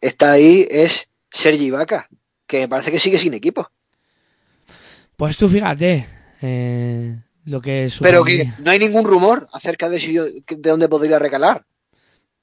está 0.00 0.32
ahí 0.32 0.66
es 0.70 1.08
Sergi 1.32 1.66
Ibaka, 1.66 2.08
que 2.46 2.60
me 2.60 2.68
parece 2.68 2.92
que 2.92 3.00
sigue 3.00 3.18
sin 3.18 3.34
equipo. 3.34 3.68
Pues 5.16 5.36
tú 5.36 5.48
fíjate, 5.48 6.06
eh, 6.42 7.16
lo 7.44 7.60
que 7.60 7.88
Pero 8.00 8.24
que 8.24 8.50
no 8.58 8.70
hay 8.70 8.78
ningún 8.78 9.04
rumor 9.04 9.48
acerca 9.52 9.88
de, 9.88 10.00
si 10.00 10.12
yo- 10.14 10.24
de 10.24 10.70
dónde 10.70 10.88
podría 10.88 11.18
recalar. 11.18 11.64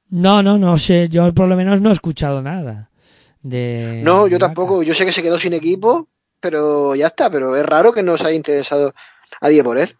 No, 0.09 0.43
no, 0.43 0.57
no 0.57 0.77
sé, 0.77 1.07
yo 1.09 1.33
por 1.33 1.47
lo 1.47 1.55
menos 1.55 1.81
no 1.81 1.89
he 1.89 1.93
escuchado 1.93 2.41
nada. 2.41 2.89
De 3.41 4.01
No, 4.03 4.27
yo 4.27 4.37
tampoco. 4.37 4.83
Yo 4.83 4.93
sé 4.93 5.05
que 5.05 5.11
se 5.11 5.23
quedó 5.23 5.39
sin 5.39 5.53
equipo, 5.53 6.09
pero 6.39 6.95
ya 6.95 7.07
está. 7.07 7.29
Pero 7.29 7.55
es 7.55 7.65
raro 7.65 7.93
que 7.93 8.03
no 8.03 8.17
se 8.17 8.27
haya 8.27 8.35
interesado 8.35 8.93
nadie 9.41 9.63
por 9.63 9.77
él. 9.77 9.95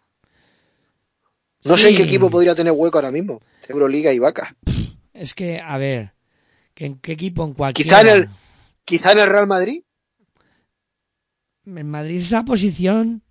No 1.64 1.76
sé 1.76 1.90
en 1.90 1.96
qué 1.96 2.02
equipo 2.02 2.28
podría 2.30 2.54
tener 2.54 2.72
hueco 2.72 2.98
ahora 2.98 3.10
mismo. 3.10 3.40
Euroliga 3.68 4.12
y 4.12 4.18
Vaca. 4.18 4.54
Es 5.12 5.34
que, 5.34 5.60
a 5.60 5.78
ver, 5.78 6.12
¿en 6.76 6.98
qué 6.98 7.12
equipo? 7.12 7.44
En 7.44 7.54
cualquier. 7.54 7.86
Quizá 7.86 8.00
en 8.00 8.08
el, 8.08 8.28
quizá 8.84 9.12
en 9.12 9.18
el 9.18 9.28
Real 9.28 9.46
Madrid. 9.46 9.82
En 11.66 11.88
Madrid 11.88 12.16
esa 12.18 12.44
posición 12.44 13.22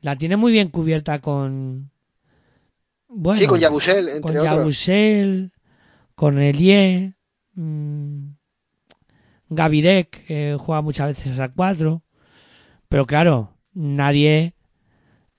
la 0.00 0.16
tiene 0.16 0.36
muy 0.36 0.52
bien 0.52 0.68
cubierta 0.68 1.20
con. 1.20 1.90
Bueno, 3.08 3.38
sí, 3.38 3.46
con 3.46 3.58
Yabusel, 3.60 4.08
entre 4.08 4.20
con 4.20 4.36
otros. 4.36 4.44
Yabusel, 4.44 5.52
con 6.14 6.38
Elie, 6.40 7.14
mmm, 7.54 8.28
Gavidec, 9.48 10.24
que 10.26 10.56
juega 10.58 10.82
muchas 10.82 11.08
veces 11.08 11.38
a 11.40 11.48
cuatro. 11.48 12.02
Pero 12.88 13.04
claro, 13.04 13.56
nadie 13.72 14.54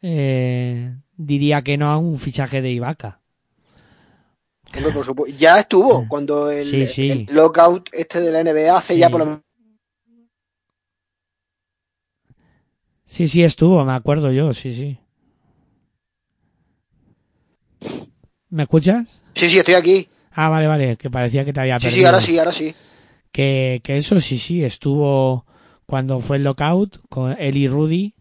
eh, 0.02 0.98
diría 1.16 1.62
que 1.62 1.78
no 1.78 1.90
a 1.92 1.98
un 1.98 2.18
fichaje 2.20 2.62
de 2.62 2.72
Ibaka. 2.72 3.22
Hombre, 4.76 4.92
por 4.92 5.06
supuesto. 5.06 5.38
Ya 5.38 5.60
estuvo 5.60 6.06
cuando 6.10 6.52
el, 6.52 6.66
Sí, 6.66 6.88
sí. 6.88 7.10
el 7.10 7.26
lockout 7.36 7.90
este 7.94 8.20
de 8.20 8.32
la 8.32 8.44
NBA 8.44 8.76
hace 8.78 8.96
Sí. 8.96 9.00
ya 9.00 9.10
por 9.10 9.20
lo 9.26 9.44
Sí, 13.08 13.28
sí, 13.28 13.44
estuvo, 13.44 13.84
me 13.86 13.94
acuerdo 13.94 14.32
yo, 14.32 14.54
sí, 14.54 14.74
sí. 14.74 15.00
¿Me 18.50 18.64
escuchas? 18.64 19.22
Sí, 19.34 19.50
sí, 19.50 19.60
estoy 19.60 19.74
aquí. 19.76 20.08
Ah, 20.32 20.50
vale, 20.50 20.68
vale, 20.68 20.98
que 20.98 21.10
parecía 21.10 21.44
que 21.46 21.54
te 21.54 21.60
había 21.62 21.80
Sí, 21.80 21.88
perdido. 21.88 22.02
sí, 22.02 22.06
ahora 22.06 22.22
sí, 22.22 22.38
ahora 22.40 22.52
sí. 22.52 22.76
Que, 23.32 23.82
que 23.84 23.98
eso 23.98 24.20
sí, 24.22 24.38
sí, 24.38 24.64
estuvo 24.64 25.46
cuando 25.86 26.20
fue 26.20 26.38
el 26.38 26.44
lockout 26.44 27.00
con 27.10 27.36
él 27.40 27.58
y 27.58 27.68
Rudy. 27.68 28.14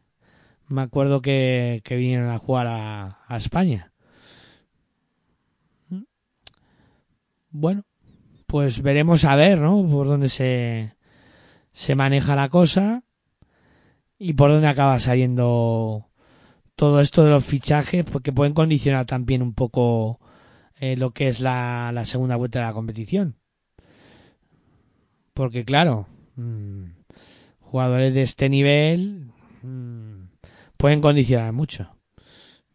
Me 0.69 0.83
acuerdo 0.83 1.21
que, 1.21 1.81
que 1.85 1.97
vinieron 1.97 2.31
a 2.31 2.39
jugar 2.39 2.67
a, 2.67 3.19
a 3.29 3.37
España. 3.37 3.93
Bueno, 7.51 7.85
pues 8.47 8.83
veremos 8.83 9.25
a 9.25 9.37
ver, 9.37 9.61
¿no? 9.61 9.87
Por 9.89 10.07
dónde 10.07 10.29
se, 10.29 10.95
se 11.73 11.95
maneja 11.95 12.37
la 12.37 12.49
cosa 12.49 13.03
y 14.19 14.33
por 14.33 14.51
dónde 14.51 14.69
acaba 14.69 14.99
saliendo 14.99 16.09
todo 16.75 17.01
esto 17.01 17.25
de 17.25 17.31
los 17.31 17.45
fichajes, 17.45 18.05
porque 18.05 18.33
pueden 18.33 18.55
condicionar 18.55 19.07
también 19.07 19.43
un 19.43 19.55
poco 19.55 20.21
eh, 20.79 20.97
lo 20.97 21.13
que 21.13 21.29
es 21.29 21.41
la, 21.41 22.03
segunda 22.05 22.37
vuelta 22.37 22.61
de 22.61 22.67
la 22.67 22.73
competición. 22.73 23.39
Porque 25.33 25.65
claro, 25.65 26.07
mm, 26.37 26.85
jugadores 27.61 28.15
de 28.15 28.23
este 28.23 28.49
nivel 28.49 29.33
mm, 29.63 30.29
pueden 30.77 31.01
condicionar 31.01 31.53
mucho. 31.53 31.95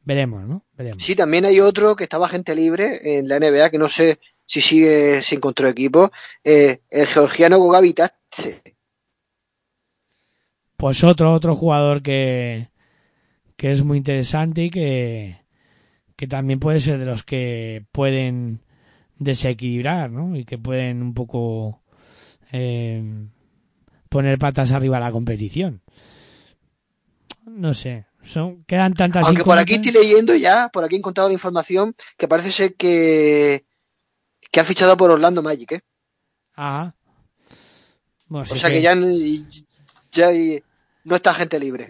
Veremos, 0.03 0.47
¿no? 0.47 0.65
Veremos. 0.75 1.03
Sí, 1.03 1.15
también 1.15 1.45
hay 1.45 1.59
otro 1.59 1.95
que 1.95 2.03
estaba 2.03 2.27
gente 2.27 2.55
libre 2.55 3.19
en 3.19 3.27
la 3.27 3.39
NBA, 3.39 3.69
que 3.69 3.77
no 3.77 3.87
sé 3.87 4.19
si 4.45 4.61
sigue 4.61 5.21
sin 5.21 5.39
de 5.39 5.69
equipo, 5.69 6.11
eh, 6.43 6.79
el 6.89 7.05
georgiano 7.05 7.59
Gogavitache. 7.59 8.61
Pues 10.82 11.03
otro, 11.03 11.32
otro 11.32 11.53
jugador 11.53 12.01
que, 12.01 12.71
que 13.55 13.71
es 13.71 13.84
muy 13.84 13.99
interesante 13.99 14.63
y 14.63 14.71
que, 14.71 15.39
que 16.15 16.25
también 16.25 16.59
puede 16.59 16.82
ser 16.82 16.97
de 16.97 17.05
los 17.05 17.23
que 17.23 17.86
pueden 17.91 18.63
desequilibrar, 19.19 20.09
¿no? 20.09 20.36
Y 20.36 20.43
que 20.43 20.57
pueden 20.57 21.03
un 21.03 21.13
poco 21.13 21.84
eh, 22.51 23.27
poner 24.09 24.39
patas 24.39 24.71
arriba 24.71 24.97
a 24.97 25.01
la 25.01 25.11
competición. 25.11 25.84
No 27.45 27.75
sé, 27.75 28.07
son, 28.23 28.63
quedan 28.63 28.95
tantas 28.95 29.27
Aunque 29.27 29.43
por 29.43 29.59
aquí 29.59 29.75
estoy 29.75 29.91
leyendo 29.91 30.34
ya, 30.36 30.69
por 30.73 30.84
aquí 30.84 30.95
he 30.95 30.97
encontrado 30.97 31.29
la 31.29 31.34
información 31.34 31.93
que 32.17 32.27
parece 32.27 32.51
ser 32.51 32.73
que, 32.73 33.65
que 34.49 34.59
han 34.59 34.65
fichado 34.65 34.97
por 34.97 35.11
Orlando 35.11 35.43
Magic, 35.43 35.73
¿eh? 35.73 35.82
Ajá. 36.55 36.95
Bueno, 38.25 38.47
O 38.49 38.55
sea 38.55 38.71
que 38.71 38.77
que 38.77 38.82
ya, 38.82 38.95
ya 40.11 40.32
no 41.03 41.15
está 41.15 41.33
gente 41.33 41.59
libre. 41.59 41.87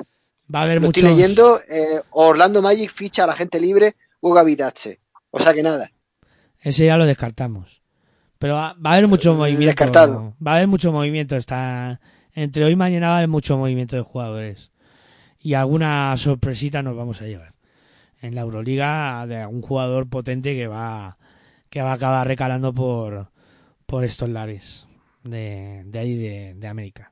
va 0.54 0.62
a 0.62 0.64
haber 0.64 0.82
Lo 0.82 0.88
muchos... 0.88 1.04
estoy 1.04 1.16
leyendo, 1.16 1.60
eh, 1.70 2.02
Orlando 2.12 2.62
Magic 2.62 2.92
ficha 2.92 3.24
a 3.24 3.28
la 3.28 3.36
gente 3.36 3.60
libre 3.60 3.96
Gogavitache. 4.22 5.00
O 5.32 5.40
sea 5.40 5.54
que 5.54 5.64
nada. 5.64 5.92
Ese 6.60 6.86
ya 6.86 6.98
lo 6.98 7.06
descartamos. 7.06 7.82
Pero 8.38 8.56
va, 8.56 8.74
va 8.74 8.92
a 8.92 8.94
haber 8.94 9.08
mucho 9.08 9.34
movimiento. 9.34 9.66
descartado. 9.68 10.36
Va 10.46 10.54
a 10.54 10.56
haber 10.56 10.68
mucho 10.68 10.92
movimiento. 10.92 11.36
Está, 11.36 12.00
entre 12.34 12.66
hoy 12.66 12.74
y 12.74 12.76
mañana 12.76 13.08
va 13.08 13.14
a 13.14 13.18
haber 13.18 13.30
mucho 13.30 13.58
movimiento 13.58 13.96
de 13.96 14.02
jugadores. 14.02 14.72
Y 15.40 15.54
alguna 15.54 16.16
sorpresita 16.18 16.82
nos 16.82 16.96
vamos 16.96 17.22
a 17.22 17.26
llevar. 17.26 17.54
En 18.22 18.36
la 18.36 18.42
Euroliga 18.42 19.26
de 19.28 19.38
algún 19.38 19.62
jugador 19.62 20.08
potente 20.08 20.56
que 20.56 20.68
va, 20.68 21.18
que 21.70 21.82
va 21.82 21.92
a 21.92 21.96
acabar 21.96 22.28
recalando 22.28 22.74
por, 22.74 23.32
por 23.88 24.04
estos 24.06 24.30
lares 24.30 24.86
de, 25.24 25.82
de 25.86 26.00
ahí 26.00 26.16
de, 26.16 26.54
de 26.56 26.68
América. 26.68 27.12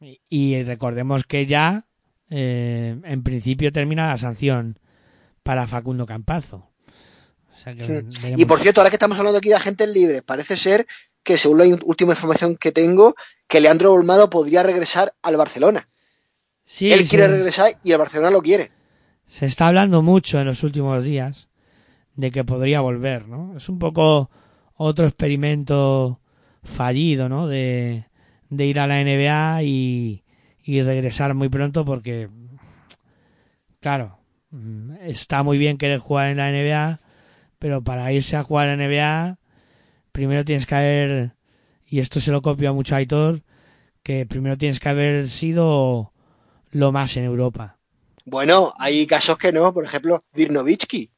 Y, 0.00 0.62
recordemos 0.62 1.24
que 1.24 1.46
ya, 1.46 1.86
eh, 2.30 2.96
en 3.02 3.22
principio 3.22 3.72
termina 3.72 4.08
la 4.08 4.18
sanción 4.18 4.78
para 5.42 5.66
Facundo 5.66 6.06
Campazo. 6.06 6.68
O 7.52 7.56
sea 7.56 7.74
que 7.74 7.82
Sí. 7.84 7.92
veremos. 7.92 8.40
Y 8.40 8.44
por 8.44 8.60
cierto, 8.60 8.80
ahora 8.80 8.90
que 8.90 8.96
estamos 8.96 9.18
hablando 9.18 9.38
aquí 9.38 9.48
de 9.48 9.54
agentes 9.54 9.88
libres, 9.88 10.22
parece 10.22 10.56
ser 10.56 10.86
que 11.22 11.38
según 11.38 11.58
la 11.58 11.64
última 11.84 12.12
información 12.12 12.56
que 12.56 12.72
tengo, 12.72 13.14
que 13.48 13.60
Leandro 13.60 13.92
Olmado 13.92 14.28
podría 14.30 14.62
regresar 14.62 15.14
al 15.22 15.36
Barcelona. 15.36 15.88
Sí, 16.64 16.92
Él 16.92 17.08
quiere 17.08 17.28
regresar 17.28 17.72
y 17.82 17.92
el 17.92 17.98
Barcelona 17.98 18.30
lo 18.30 18.42
quiere. 18.42 18.70
se 19.28 19.46
está 19.46 19.66
hablando 19.68 20.02
mucho 20.02 20.38
en 20.38 20.46
los 20.46 20.62
últimos 20.62 21.02
días 21.04 21.48
de 22.14 22.30
que 22.30 22.44
podría 22.44 22.80
volver, 22.80 23.26
¿no? 23.26 23.56
Es 23.56 23.68
un 23.68 23.78
poco 23.78 24.30
otro 24.74 25.06
experimento 25.06 26.20
fallido, 26.62 27.28
¿no? 27.28 27.48
De, 27.48 28.06
de 28.50 28.66
ir 28.66 28.80
a 28.80 28.86
la 28.86 29.02
NBA 29.02 29.62
y, 29.62 30.24
y 30.62 30.82
regresar 30.82 31.34
muy 31.34 31.48
pronto 31.48 31.84
porque, 31.84 32.28
claro, 33.80 34.18
mm, 34.50 34.96
está 35.02 35.42
muy 35.42 35.58
bien 35.58 35.78
querer 35.78 35.98
jugar 35.98 36.30
en 36.30 36.38
la 36.38 36.50
NBA, 36.50 37.00
pero 37.58 37.82
para 37.82 38.12
irse 38.12 38.36
a 38.36 38.42
jugar 38.42 38.68
en 38.68 38.78
la 38.78 38.86
NBA, 38.86 39.38
primero 40.12 40.44
tienes 40.44 40.66
que 40.66 40.74
haber, 40.74 41.36
y 41.86 42.00
esto 42.00 42.20
se 42.20 42.32
lo 42.32 42.42
copia 42.42 42.72
mucho 42.72 42.94
a 42.94 42.98
Aitor, 42.98 43.42
que 44.02 44.26
primero 44.26 44.56
tienes 44.56 44.80
que 44.80 44.88
haber 44.88 45.28
sido 45.28 46.12
lo 46.70 46.92
más 46.92 47.16
en 47.16 47.24
Europa. 47.24 47.78
Bueno, 48.24 48.72
hay 48.78 49.06
casos 49.06 49.38
que 49.38 49.52
no, 49.52 49.72
por 49.72 49.84
ejemplo, 49.84 50.24
Dirnovitsky. 50.34 51.10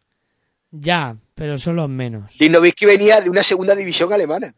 Ya, 0.70 1.16
pero 1.34 1.56
son 1.56 1.76
los 1.76 1.88
menos. 1.88 2.36
Dirnovitsky 2.38 2.84
venía 2.84 3.20
de 3.20 3.30
una 3.30 3.42
segunda 3.42 3.74
división 3.74 4.12
alemana. 4.12 4.54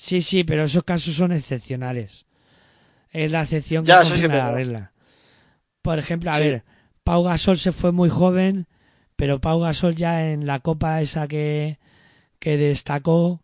Sí, 0.00 0.22
sí, 0.22 0.44
pero 0.44 0.64
esos 0.64 0.84
casos 0.84 1.14
son 1.14 1.32
excepcionales. 1.32 2.24
Es 3.10 3.32
la 3.32 3.42
excepción 3.42 3.82
que 3.84 3.88
Ya, 3.88 4.02
eso 4.02 4.16
sí 4.16 4.28
la 4.28 4.52
regla. 4.54 4.92
Por 5.82 5.98
ejemplo, 5.98 6.30
a 6.30 6.36
Sí. 6.38 6.44
ver, 6.44 6.64
Pau 7.02 7.24
Gasol 7.24 7.58
se 7.58 7.72
fue 7.72 7.90
muy 7.90 8.08
joven, 8.08 8.68
pero 9.16 9.40
Pau 9.40 9.58
Gasol 9.60 9.96
ya 9.96 10.30
en 10.30 10.46
la 10.46 10.60
copa 10.60 11.00
esa 11.00 11.26
que, 11.26 11.78
que 12.38 12.56
destacó, 12.56 13.42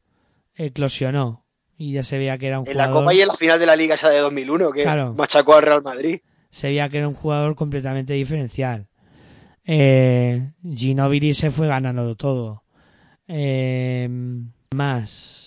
eclosionó. 0.55 1.44
Y 1.76 1.92
ya 1.92 2.05
se 2.05 2.18
veía 2.18 2.38
que 2.38 2.46
era 2.46 2.61
un 2.61 2.68
En 2.68 2.76
la 2.76 2.84
jugador. 2.84 3.02
Copa 3.02 3.14
y 3.14 3.20
en 3.20 3.28
la 3.28 3.34
final 3.34 3.59
de 3.59 3.66
la 3.66 3.74
Liga 3.76 3.96
esa 3.96 4.09
de 4.11 4.18
2001, 4.20 4.70
que 4.70 4.82
Claro. 4.84 5.12
machacó 5.14 5.57
al 5.57 5.62
Real 5.64 5.82
Madrid. 5.82 6.20
se 6.50 6.68
veía 6.68 6.88
que 6.88 6.98
era 6.98 7.09
un 7.09 7.14
jugador 7.14 7.57
completamente 7.57 8.12
diferencial. 8.12 8.86
Eh, 9.64 10.52
Ginobili 10.62 11.34
se 11.34 11.50
fue 11.50 11.66
ganando 11.66 12.14
todo. 12.14 12.62
Eh, 13.26 14.09
más. 14.72 15.43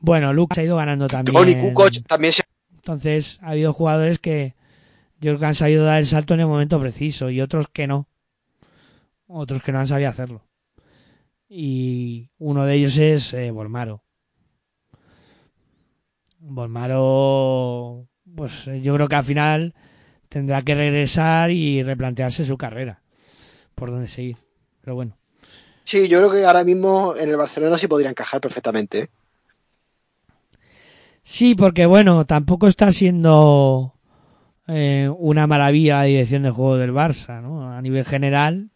Bueno, 0.00 0.32
Lucas 0.32 0.58
ha 0.58 0.62
ido 0.62 0.76
ganando 0.76 1.06
también. 1.06 1.36
Tony 1.36 1.54
Kukoc 1.54 2.06
también 2.06 2.32
se... 2.32 2.42
Entonces, 2.74 3.38
ha 3.42 3.50
habido 3.50 3.72
jugadores 3.72 4.18
que 4.18 4.54
yo 5.20 5.32
creo 5.32 5.38
que 5.38 5.46
han 5.46 5.54
sabido 5.54 5.84
dar 5.84 5.98
el 5.98 6.06
salto 6.06 6.34
en 6.34 6.40
el 6.40 6.46
momento 6.46 6.80
preciso 6.80 7.28
y 7.28 7.42
otros 7.42 7.68
que 7.68 7.86
no. 7.86 8.08
Otros 9.26 9.62
que 9.62 9.70
no 9.70 9.78
han 9.78 9.86
sabido 9.86 10.08
hacerlo. 10.08 10.42
Y 11.48 12.30
uno 12.38 12.64
de 12.64 12.74
ellos 12.74 12.96
es 12.96 13.34
eh, 13.34 13.50
Volmaro. 13.50 14.02
Volmaro, 16.38 18.08
pues 18.34 18.66
eh, 18.68 18.80
yo 18.80 18.94
creo 18.94 19.08
que 19.08 19.16
al 19.16 19.24
final 19.24 19.74
tendrá 20.30 20.62
que 20.62 20.74
regresar 20.74 21.50
y 21.50 21.82
replantearse 21.82 22.46
su 22.46 22.56
carrera. 22.56 23.02
Por 23.74 23.90
dónde 23.90 24.08
seguir. 24.08 24.38
Pero 24.80 24.94
bueno. 24.94 25.18
Sí, 25.84 26.08
yo 26.08 26.18
creo 26.18 26.32
que 26.32 26.46
ahora 26.46 26.64
mismo 26.64 27.14
en 27.14 27.28
el 27.28 27.36
Barcelona 27.36 27.76
sí 27.76 27.88
podría 27.88 28.10
encajar 28.10 28.40
perfectamente. 28.40 29.00
¿eh? 29.00 29.08
Sí, 31.22 31.54
porque 31.54 31.86
bueno, 31.86 32.26
tampoco 32.26 32.66
está 32.66 32.92
siendo 32.92 33.94
eh, 34.66 35.10
una 35.18 35.46
maravilla 35.46 35.98
la 35.98 36.04
dirección 36.04 36.42
de 36.42 36.50
juego 36.50 36.76
del 36.76 36.92
Barça, 36.92 37.42
¿no? 37.42 37.72
A 37.72 37.82
nivel 37.82 38.04
general, 38.04 38.70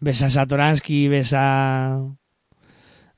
ves 0.00 0.22
a 0.22 0.30
Satoransky, 0.30 1.08
ves 1.08 1.32
a, 1.34 2.00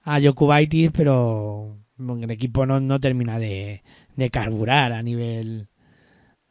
a 0.03 0.21
Jokubaitis, 0.21 0.91
pero 0.93 1.79
el 1.99 2.31
equipo 2.31 2.67
no, 2.67 2.81
no 2.81 3.01
termina 3.01 3.39
de, 3.39 3.83
de 4.17 4.31
carburar 4.31 4.93
a 4.93 5.03
nivel 5.03 5.69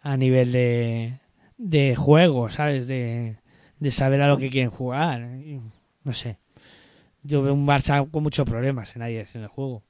a 0.01 0.17
nivel 0.17 0.51
de, 0.51 1.19
de 1.57 1.95
juego, 1.95 2.49
¿sabes? 2.49 2.87
De, 2.87 3.37
de 3.79 3.91
saber 3.91 4.21
a 4.21 4.27
lo 4.27 4.37
que 4.37 4.49
quieren 4.49 4.71
jugar. 4.71 5.21
No 6.03 6.13
sé. 6.13 6.37
Yo 7.23 7.41
veo 7.41 7.53
un 7.53 7.67
Barça 7.67 8.09
con 8.11 8.23
muchos 8.23 8.45
problemas 8.45 8.95
en 8.95 9.01
la 9.01 9.07
dirección 9.07 9.43
de 9.43 9.49
juego. 9.49 9.83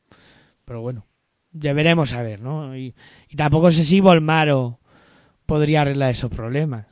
Pero 0.66 0.82
bueno 0.82 1.06
deberemos 1.54 2.10
saber, 2.12 2.42
¿no? 2.42 2.76
Y, 2.78 2.96
y 3.30 3.38
tampoco 3.38 3.72
sé 3.72 3.86
si 3.86 4.02
Volmaro 4.02 4.80
podría 5.48 5.82
arreglar 5.82 6.12
esos 6.12 6.32
problemas. 6.32 6.88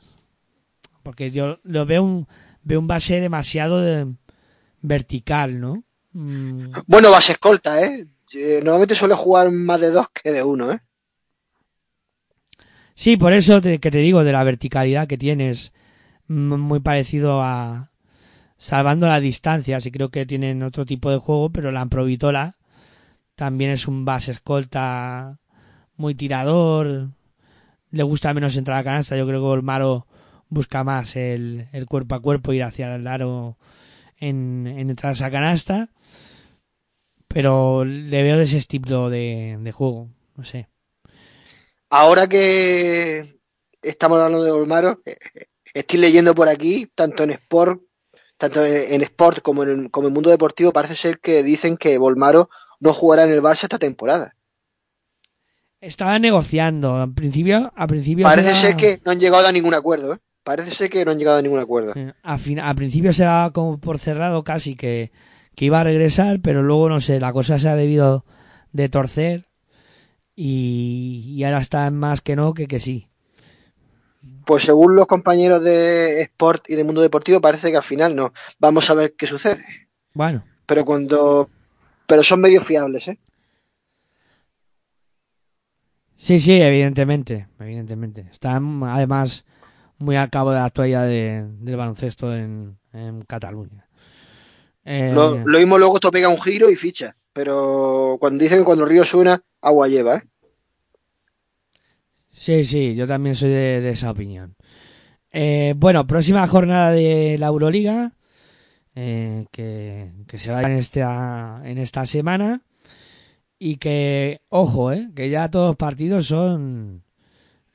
Porque 1.02 1.30
yo 1.30 1.58
lo 1.64 1.86
veo 1.86 2.02
un, 2.02 2.28
veo 2.62 2.78
un 2.80 2.86
base 2.86 3.20
demasiado 3.20 3.80
de- 3.80 4.14
vertical, 4.82 5.60
¿no? 5.60 5.84
Mm, 6.12 6.80
Bueno, 6.86 7.10
base 7.10 7.32
escolta, 7.32 7.82
¿eh? 7.82 8.06
Eh, 8.34 8.60
Normalmente 8.62 8.94
suele 8.94 9.14
jugar 9.14 9.50
más 9.50 9.80
de 9.80 9.90
dos 9.90 10.06
que 10.10 10.30
de 10.32 10.42
uno, 10.42 10.72
¿eh? 10.72 10.78
Sí, 12.94 13.16
por 13.16 13.32
eso 13.32 13.60
te- 13.60 13.78
que 13.80 13.90
te 13.90 13.98
digo 13.98 14.24
de 14.24 14.32
la 14.32 14.44
verticalidad 14.44 15.06
que 15.08 15.18
tienes, 15.18 15.72
mm, 16.28 16.56
muy 16.58 16.80
parecido 16.80 17.42
a 17.42 17.90
salvando 18.58 19.08
las 19.08 19.22
distancias 19.22 19.86
y 19.86 19.92
creo 19.92 20.10
que 20.10 20.26
tienen 20.26 20.62
otro 20.64 20.86
tipo 20.86 21.10
de 21.10 21.18
juego, 21.18 21.50
pero 21.52 21.72
la 21.72 21.82
Amprovitola 21.82 22.56
también 23.42 23.72
es 23.72 23.88
un 23.88 24.04
base 24.04 24.30
escolta 24.30 25.40
muy 25.96 26.14
tirador, 26.14 27.08
le 27.90 28.02
gusta 28.04 28.32
menos 28.34 28.54
entrar 28.56 28.76
a 28.76 28.80
la 28.82 28.84
canasta, 28.84 29.16
yo 29.16 29.26
creo 29.26 29.40
que 29.40 29.46
Olmaro 29.48 30.06
busca 30.48 30.84
más 30.84 31.16
el, 31.16 31.66
el 31.72 31.86
cuerpo 31.86 32.14
a 32.14 32.22
cuerpo, 32.22 32.52
ir 32.52 32.62
hacia 32.62 32.94
el 32.94 33.04
aro 33.04 33.56
en, 34.18 34.68
en 34.68 34.90
entrar 34.90 35.10
a 35.10 35.14
esa 35.14 35.32
canasta, 35.32 35.88
pero 37.26 37.84
le 37.84 38.22
veo 38.22 38.36
de 38.38 38.44
ese 38.44 38.58
estilo 38.58 39.10
de, 39.10 39.58
juego, 39.72 40.08
no 40.36 40.44
sé. 40.44 40.68
Ahora 41.90 42.28
que 42.28 43.24
estamos 43.82 44.18
hablando 44.18 44.44
de 44.44 44.52
Olmaro, 44.52 45.02
estoy 45.74 45.98
leyendo 45.98 46.32
por 46.32 46.48
aquí, 46.48 46.86
tanto 46.94 47.24
en 47.24 47.30
Sport, 47.32 47.82
tanto 48.38 48.64
en, 48.64 49.02
Sport 49.02 49.42
como 49.42 49.64
en, 49.64 49.68
el- 49.70 49.90
como 49.90 50.06
en 50.06 50.14
Mundo 50.14 50.30
Deportivo, 50.30 50.72
parece 50.72 50.94
ser 50.94 51.18
que 51.18 51.42
dicen 51.42 51.76
que 51.76 51.98
Volmaro 51.98 52.48
no 52.82 52.92
jugará 52.92 53.24
en 53.24 53.30
el 53.30 53.40
Barça 53.40 53.64
esta 53.64 53.78
temporada. 53.78 54.34
Estaban 55.80 56.22
negociando. 56.22 56.96
Al 56.96 57.12
principio, 57.14 57.72
al 57.74 57.88
principio 57.88 58.24
Parece 58.24 58.50
se 58.54 58.66
ser 58.66 58.76
que 58.76 59.00
no 59.04 59.12
han 59.12 59.20
llegado 59.20 59.46
a 59.46 59.52
ningún 59.52 59.74
acuerdo, 59.74 60.14
¿eh? 60.14 60.18
Parece 60.44 60.72
ser 60.72 60.90
que 60.90 61.04
no 61.04 61.12
han 61.12 61.18
llegado 61.18 61.38
a 61.38 61.42
ningún 61.42 61.60
acuerdo. 61.60 61.94
al, 62.22 62.38
fin- 62.38 62.58
al 62.60 62.74
principio 62.74 63.12
se 63.12 63.22
daba 63.24 63.52
como 63.52 63.78
por 63.78 63.98
cerrado 63.98 64.42
casi 64.42 64.74
que, 64.74 65.12
que 65.54 65.64
iba 65.66 65.80
a 65.80 65.84
regresar, 65.84 66.40
pero 66.42 66.62
luego 66.62 66.88
no 66.88 66.98
sé, 67.00 67.20
la 67.20 67.32
cosa 67.32 67.58
se 67.60 67.68
ha 67.68 67.76
debido 67.76 68.24
de 68.72 68.88
torcer 68.88 69.46
y, 70.34 71.34
y 71.36 71.44
ahora 71.44 71.60
está 71.60 71.88
más 71.92 72.20
que 72.20 72.34
no 72.34 72.54
que 72.54 72.66
que 72.66 72.80
sí. 72.80 73.08
Pues 74.44 74.64
según 74.64 74.96
los 74.96 75.06
compañeros 75.06 75.62
de 75.62 76.22
Sport 76.22 76.68
y 76.70 76.74
de 76.74 76.84
Mundo 76.84 77.02
Deportivo, 77.02 77.40
parece 77.40 77.70
que 77.70 77.76
al 77.76 77.82
final 77.82 78.14
no. 78.16 78.32
Vamos 78.58 78.88
a 78.90 78.94
ver 78.94 79.14
qué 79.16 79.26
sucede. 79.26 79.62
Bueno, 80.14 80.44
Pero 80.66 80.84
cuando. 80.84 81.48
Pero 82.12 82.22
son 82.22 82.42
medio 82.42 82.60
fiables, 82.60 83.08
¿eh? 83.08 83.18
sí, 86.18 86.38
sí, 86.40 86.60
evidentemente, 86.60 87.48
evidentemente. 87.58 88.26
Están 88.30 88.82
además 88.84 89.46
muy 89.96 90.16
al 90.16 90.28
cabo 90.28 90.50
de 90.50 90.56
la 90.58 90.66
actualidad 90.66 91.06
de- 91.06 91.46
del 91.60 91.76
baloncesto 91.76 92.36
en, 92.36 92.76
en 92.92 93.22
Cataluña. 93.22 93.88
Eh, 94.84 95.10
Lo, 95.14 95.38
lo 95.42 95.58
mismo 95.58 95.78
luego 95.78 95.94
esto 95.94 96.10
pega 96.10 96.28
un 96.28 96.38
giro 96.38 96.68
y 96.68 96.76
ficha. 96.76 97.16
Pero 97.32 98.18
cuando 98.20 98.42
dicen 98.42 98.58
que 98.58 98.64
cuando 98.66 98.84
el 98.84 98.90
río 98.90 99.04
suena, 99.04 99.40
agua 99.62 99.88
lleva, 99.88 100.18
¿eh? 100.18 100.22
Sí, 102.34 102.66
sí, 102.66 102.94
yo 102.94 103.06
también 103.06 103.34
soy 103.34 103.48
de, 103.48 103.80
de 103.80 103.90
esa 103.90 104.10
opinión. 104.10 104.54
Eh, 105.32 105.72
bueno, 105.78 106.06
próxima 106.06 106.46
jornada 106.46 106.90
de 106.90 107.36
la 107.38 107.46
Euroliga 107.46 108.12
eh, 108.94 109.46
que, 109.50 110.12
que 110.26 110.38
se 110.38 110.52
va 110.52 110.60
a 110.60 110.62
en 110.62 110.72
esta, 110.72 111.62
en 111.64 111.78
esta 111.78 112.06
semana 112.06 112.62
y 113.58 113.76
que, 113.76 114.42
ojo, 114.48 114.92
eh, 114.92 115.08
que 115.14 115.30
ya 115.30 115.50
todos 115.50 115.68
los 115.68 115.76
partidos 115.76 116.26
son 116.26 117.04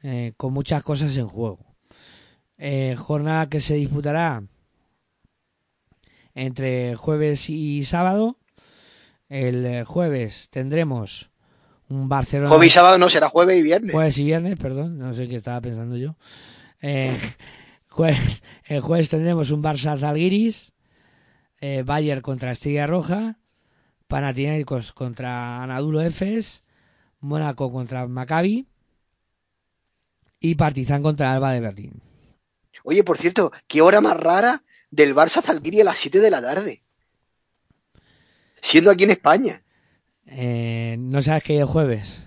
eh, 0.03 0.33
con 0.37 0.53
muchas 0.53 0.83
cosas 0.83 1.15
en 1.17 1.27
juego. 1.27 1.59
Eh, 2.57 2.95
jornada 2.97 3.49
que 3.49 3.61
se 3.61 3.75
disputará 3.75 4.43
entre 6.33 6.95
jueves 6.95 7.49
y 7.49 7.83
sábado. 7.83 8.37
El 9.29 9.65
eh, 9.65 9.83
jueves 9.83 10.47
tendremos 10.49 11.31
un 11.89 12.07
Barcelona. 12.09 12.49
Jueves 12.49 12.67
y 12.67 12.69
sábado 12.75 12.97
no, 12.97 13.09
será 13.09 13.27
jueves 13.27 13.59
y 13.59 13.63
viernes. 13.63 13.91
Jueves 13.91 14.17
y 14.17 14.23
viernes, 14.23 14.57
perdón, 14.57 14.97
no 14.97 15.13
sé 15.13 15.27
qué 15.27 15.35
estaba 15.35 15.61
pensando 15.61 15.97
yo. 15.97 16.15
Eh, 16.81 17.17
jueves, 17.89 18.43
el 18.65 18.81
jueves 18.81 19.09
tendremos 19.09 19.51
un 19.51 19.63
Barça 19.63 19.99
Zalgiris, 19.99 20.73
eh, 21.67 21.83
Bayern 21.83 22.21
contra 22.21 22.51
Estrella 22.51 22.87
Roja, 22.87 23.37
Panathinaikos 24.07 24.93
contra 24.93 25.61
Anadolu 25.63 25.99
Efes, 26.01 26.63
Mónaco 27.19 27.71
contra 27.71 28.07
Maccabi 28.07 28.67
y 30.39 30.55
Partizan 30.55 31.01
contra 31.03 31.33
Alba 31.33 31.51
de 31.51 31.59
Berlín. 31.59 32.01
Oye, 32.83 33.03
por 33.03 33.17
cierto, 33.17 33.51
qué 33.67 33.81
hora 33.81 34.01
más 34.01 34.15
rara 34.17 34.63
del 34.91 35.13
Barça 35.15 35.41
Zalgiris 35.41 35.81
a 35.81 35.85
las 35.85 35.97
7 35.97 36.19
de 36.19 36.31
la 36.31 36.41
tarde. 36.41 36.83
Siendo 38.61 38.91
aquí 38.91 39.03
en 39.03 39.11
España. 39.11 39.61
Eh, 40.25 40.95
¿No 40.99 41.21
sabes 41.21 41.43
que 41.43 41.53
hay 41.53 41.59
el 41.59 41.65
jueves? 41.65 42.23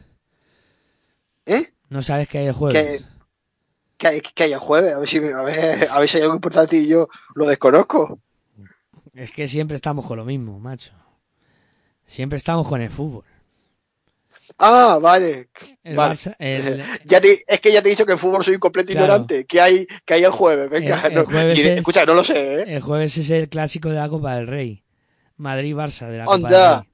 ¿Eh? 1.46 1.72
¿No 1.88 2.02
sabes 2.02 2.28
que 2.28 2.38
hay 2.38 2.46
el 2.46 2.52
jueves? 2.52 3.00
Que, 3.00 3.04
que, 3.96 4.06
hay- 4.06 4.20
que 4.20 4.42
hay 4.44 4.52
el 4.52 4.58
jueves. 4.58 4.92
A 4.94 4.98
ver, 4.98 5.08
si, 5.08 5.18
a, 5.18 5.42
ver, 5.42 5.88
a 5.90 5.98
ver 5.98 6.08
si 6.08 6.16
hay 6.18 6.22
algo 6.24 6.34
importante 6.34 6.76
y 6.76 6.88
yo 6.88 7.08
lo 7.34 7.46
desconozco. 7.46 8.20
Es 9.14 9.30
que 9.32 9.48
siempre 9.48 9.76
estamos 9.76 10.06
con 10.06 10.16
lo 10.18 10.24
mismo, 10.24 10.58
macho. 10.58 10.92
Siempre 12.06 12.36
estamos 12.38 12.66
con 12.68 12.80
el 12.80 12.90
fútbol. 12.90 13.24
Ah, 14.58 14.98
vale. 15.00 15.48
El 15.82 15.96
Vale. 15.96 16.14
Barça- 16.14 16.36
el- 16.38 16.82
Ya 17.04 17.20
te- 17.20 17.44
es 17.46 17.60
que 17.60 17.72
ya 17.72 17.82
te 17.82 17.88
he 17.88 17.90
dicho 17.90 18.04
que 18.06 18.12
en 18.12 18.18
fútbol 18.18 18.44
soy 18.44 18.54
un 18.54 18.60
completo 18.60 18.92
Claro. 18.92 19.06
ignorante. 19.06 19.44
que 19.46 19.60
hay, 19.60 19.86
que 20.04 20.14
hay 20.14 20.24
el 20.24 20.30
jueves? 20.30 20.68
Venga, 20.68 21.00
El- 21.06 21.12
el 21.12 21.14
no, 21.18 21.24
jueves 21.24 21.58
y- 21.58 21.62
es- 21.62 21.78
escucha, 21.78 22.04
no 22.04 22.14
lo 22.14 22.24
sé, 22.24 22.60
¿eh? 22.62 22.64
el 22.66 22.80
jueves 22.82 23.16
es 23.16 23.30
el 23.30 23.48
clásico 23.48 23.88
de 23.90 23.96
la 23.96 24.08
Copa 24.08 24.34
del 24.36 24.46
Rey. 24.46 24.84
Madrid-Barça 25.36 26.08
de 26.08 26.18
la 26.18 26.24
Copa 26.24 26.36
Anda. 26.36 26.70
del 26.74 26.80
Rey. 26.82 26.90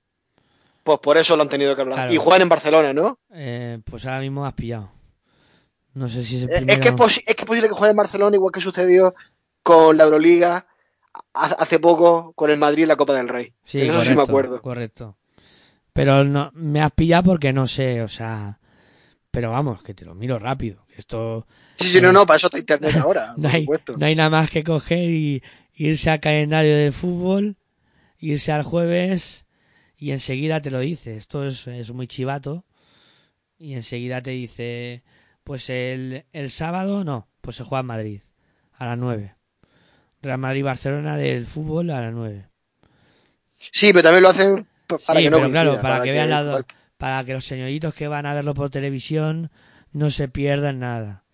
Pues 0.84 0.98
por 1.00 1.16
eso 1.18 1.34
lo 1.36 1.42
han 1.42 1.48
tenido 1.48 1.74
que 1.74 1.80
hablar. 1.82 1.96
Claro. 1.98 2.12
Y 2.12 2.16
juegan 2.16 2.42
en 2.42 2.48
Barcelona, 2.48 2.92
¿no? 2.92 3.18
Eh, 3.32 3.80
pues 3.84 4.04
ahora 4.06 4.20
mismo 4.20 4.46
has 4.46 4.54
pillado. 4.54 4.90
No 5.94 6.08
sé 6.08 6.22
si 6.22 6.36
es 6.36 6.42
el 6.44 6.50
Eh, 6.50 6.56
primero... 6.58 6.72
Es 6.74 6.78
que 6.80 6.88
es, 7.04 7.18
es 7.26 7.34
que 7.36 7.42
es 7.42 7.46
posible 7.46 7.68
que 7.68 7.74
jueguen 7.74 7.92
en 7.92 7.96
Barcelona, 7.96 8.36
igual 8.36 8.52
que 8.52 8.60
sucedió 8.60 9.14
con 9.64 9.96
la 9.96 10.04
Euroliga 10.04 10.66
hace 11.32 11.78
poco 11.78 12.32
con 12.32 12.50
el 12.50 12.58
Madrid 12.58 12.84
en 12.84 12.88
la 12.88 12.96
Copa 12.96 13.14
del 13.14 13.28
Rey. 13.28 13.52
Sí, 13.64 13.80
Eso 13.80 13.92
correcto, 13.92 14.10
sí 14.10 14.16
me 14.16 14.22
acuerdo. 14.22 14.62
Correcto. 14.62 15.16
Pero 15.92 16.24
no, 16.24 16.50
me 16.54 16.82
has 16.82 16.92
pillado 16.92 17.24
porque 17.24 17.52
no 17.52 17.66
sé, 17.66 18.02
o 18.02 18.08
sea... 18.08 18.58
Pero 19.30 19.50
vamos, 19.50 19.82
que 19.82 19.92
te 19.92 20.06
lo 20.06 20.14
miro 20.14 20.38
rápido. 20.38 20.86
Esto... 20.96 21.46
Sí, 21.76 21.88
sí, 21.88 22.00
no, 22.00 22.10
no, 22.10 22.24
para 22.26 22.38
eso 22.38 22.46
está 22.46 22.58
internet 22.58 22.96
ahora, 23.02 23.34
No 23.36 23.48
hay, 23.48 23.66
no 23.98 24.06
hay 24.06 24.14
nada 24.14 24.30
más 24.30 24.50
que 24.50 24.64
coger 24.64 25.10
y 25.10 25.42
irse 25.74 26.10
al 26.10 26.20
calendario 26.20 26.74
de 26.74 26.90
fútbol, 26.90 27.56
irse 28.18 28.52
al 28.52 28.62
jueves 28.62 29.44
y 29.98 30.12
enseguida 30.12 30.62
te 30.62 30.70
lo 30.70 30.80
dice. 30.80 31.16
Esto 31.16 31.46
es, 31.46 31.66
es 31.66 31.92
muy 31.92 32.06
chivato. 32.06 32.64
Y 33.58 33.74
enseguida 33.74 34.22
te 34.22 34.30
dice, 34.32 35.02
pues 35.44 35.70
el, 35.70 36.24
el 36.32 36.50
sábado 36.50 37.04
no, 37.04 37.28
pues 37.40 37.56
se 37.56 37.64
juega 37.64 37.80
en 37.80 37.86
Madrid 37.86 38.20
a 38.72 38.86
las 38.86 38.98
9. 38.98 39.34
Real 40.26 40.38
Madrid-Barcelona 40.38 41.16
del 41.16 41.46
fútbol 41.46 41.90
a 41.90 42.00
las 42.02 42.12
9. 42.12 42.48
Sí, 43.56 43.92
pero 43.92 44.02
también 44.02 44.22
lo 44.22 44.28
hacen 44.28 44.66
para 44.86 45.18
Sí, 45.18 45.24
que 45.24 45.30
no 45.30 45.40
claro, 45.50 45.80
para, 45.80 46.02
que, 46.02 46.12
vean 46.12 46.30
las 46.30 46.64
para 46.96 47.24
que 47.24 47.32
los 47.32 47.44
señoritos 47.44 47.94
que 47.94 48.08
van 48.08 48.26
a 48.26 48.34
verlo 48.34 48.54
por 48.54 48.70
televisión 48.70 49.50
no 49.92 50.10
se 50.10 50.28
pierdan 50.28 50.78
nada. 50.80 51.24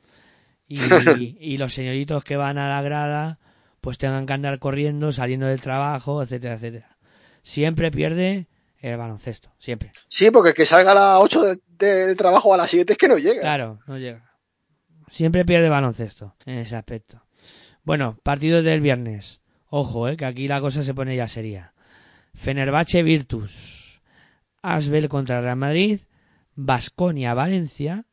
Y, 0.69 0.79
y 1.41 1.59
los 1.59 1.75
señoritos 1.75 2.25
que 2.25 2.37
van 2.37 2.59
a 2.59 2.69
la 2.69 2.83
grada 2.83 3.39
pues 3.81 3.99
tengan 3.99 4.27
que 4.27 4.33
andar 4.33 4.59
corriendo, 4.61 5.11
saliendo 5.11 5.47
del 5.47 5.61
trabajo, 5.61 6.23
etcétera, 6.23 6.55
etcétera. 6.55 6.97
Siempre 7.43 7.91
pierde 7.91 8.47
el 8.79 8.97
baloncesto, 8.97 9.53
siempre. 9.59 9.91
Sí, 10.09 10.31
porque 10.31 10.51
el 10.51 10.55
que 10.55 10.67
salga 10.67 10.93
a 10.93 10.95
las 10.95 11.19
8 11.21 11.43
de- 11.43 11.59
del 11.79 12.17
trabajo 12.17 12.55
a 12.55 12.57
las 12.57 12.71
7 12.71 12.93
es 12.93 12.99
que 12.99 13.09
no 13.09 13.19
llega. 13.19 13.41
Claro, 13.41 13.81
no 13.89 13.99
llega. 13.99 14.31
Siempre 15.11 15.45
pierde 15.45 15.69
baloncesto 15.69 16.37
en 16.47 16.59
ese 16.59 16.77
aspecto. 16.77 17.22
Bueno, 17.85 18.19
partidos 18.23 18.65
del 18.65 18.81
viernes. 18.81 19.41
Ojo, 19.67 20.09
eh, 20.09 20.17
que 20.17 20.25
aquí 20.25 20.49
la 20.49 20.61
cosa 20.61 20.83
se 20.83 20.95
pone 20.95 21.17
ya 21.17 21.29
seria. 21.29 21.75
Fenerbahce 22.35 23.03
Virtus. 23.03 24.01
Asbel 24.63 25.09
contra 25.09 25.41
Real 25.41 25.57
Madrid. 25.57 26.01
Basconia 26.55 27.35
Valencia. 27.35 28.07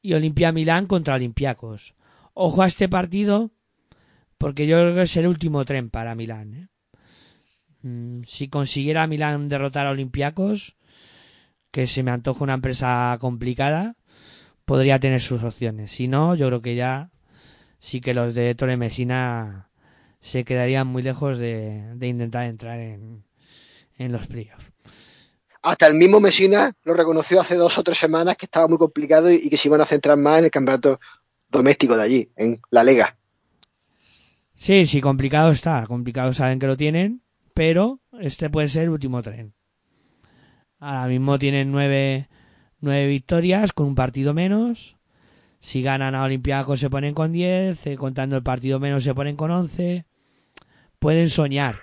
Y 0.00 0.14
Olimpia 0.14 0.52
Milán 0.52 0.86
contra 0.86 1.14
Olympiacos. 1.14 1.94
Ojo 2.34 2.62
a 2.62 2.66
este 2.66 2.88
partido 2.88 3.50
porque 4.42 4.66
yo 4.66 4.76
creo 4.76 4.94
que 4.96 5.02
es 5.02 5.16
el 5.16 5.28
último 5.28 5.64
tren 5.64 5.88
para 5.88 6.16
Milán. 6.16 6.54
¿eh? 6.54 6.68
Mm, 7.82 8.22
Si 8.26 8.48
consiguiera 8.48 9.06
Milán 9.06 9.48
derrotar 9.48 9.86
a 9.86 9.90
Olympiacos, 9.90 10.74
que 11.70 11.86
se 11.86 12.02
me 12.02 12.10
antoja 12.10 12.42
una 12.42 12.54
empresa 12.54 13.16
complicada, 13.20 13.94
podría 14.64 14.98
tener 14.98 15.20
sus 15.20 15.44
opciones. 15.44 15.92
Si 15.92 16.08
no, 16.08 16.34
yo 16.34 16.48
creo 16.48 16.60
que 16.60 16.74
ya 16.74 17.10
sí 17.82 18.00
que 18.00 18.14
los 18.14 18.34
de 18.34 18.54
Messina 18.78 19.68
se 20.22 20.44
quedarían 20.44 20.86
muy 20.86 21.02
lejos 21.02 21.36
de, 21.36 21.94
de 21.96 22.06
intentar 22.06 22.46
entrar 22.46 22.78
en, 22.78 23.24
en 23.98 24.12
los 24.12 24.26
playoffs. 24.28 24.70
Hasta 25.62 25.88
el 25.88 25.94
mismo 25.94 26.20
Mesina 26.20 26.72
lo 26.84 26.94
reconoció 26.94 27.40
hace 27.40 27.56
dos 27.56 27.76
o 27.78 27.82
tres 27.82 27.98
semanas 27.98 28.36
que 28.36 28.46
estaba 28.46 28.68
muy 28.68 28.78
complicado 28.78 29.30
y, 29.30 29.34
y 29.34 29.50
que 29.50 29.56
se 29.56 29.68
iban 29.68 29.80
a 29.80 29.84
centrar 29.84 30.16
más 30.16 30.38
en 30.38 30.44
el 30.46 30.50
campeonato 30.50 31.00
doméstico 31.48 31.96
de 31.96 32.02
allí, 32.02 32.30
en 32.36 32.60
la 32.70 32.84
Lega. 32.84 33.16
Sí, 34.54 34.86
sí, 34.86 35.00
complicado 35.00 35.50
está. 35.50 35.84
Complicado 35.86 36.32
saben 36.32 36.60
que 36.60 36.68
lo 36.68 36.76
tienen, 36.76 37.22
pero 37.52 38.00
este 38.20 38.48
puede 38.48 38.68
ser 38.68 38.84
el 38.84 38.90
último 38.90 39.22
tren. 39.22 39.54
Ahora 40.78 41.06
mismo 41.08 41.38
tienen 41.38 41.72
nueve, 41.72 42.28
nueve 42.80 43.06
victorias 43.08 43.72
con 43.72 43.86
un 43.86 43.94
partido 43.96 44.34
menos. 44.34 44.96
Si 45.62 45.80
ganan 45.80 46.16
a 46.16 46.24
Olympiacos 46.24 46.80
se 46.80 46.90
ponen 46.90 47.14
con 47.14 47.32
10, 47.32 47.86
eh, 47.86 47.96
contando 47.96 48.36
el 48.36 48.42
partido 48.42 48.80
menos 48.80 49.04
se 49.04 49.14
ponen 49.14 49.36
con 49.36 49.52
11. 49.52 50.04
Pueden 50.98 51.30
soñar. 51.30 51.78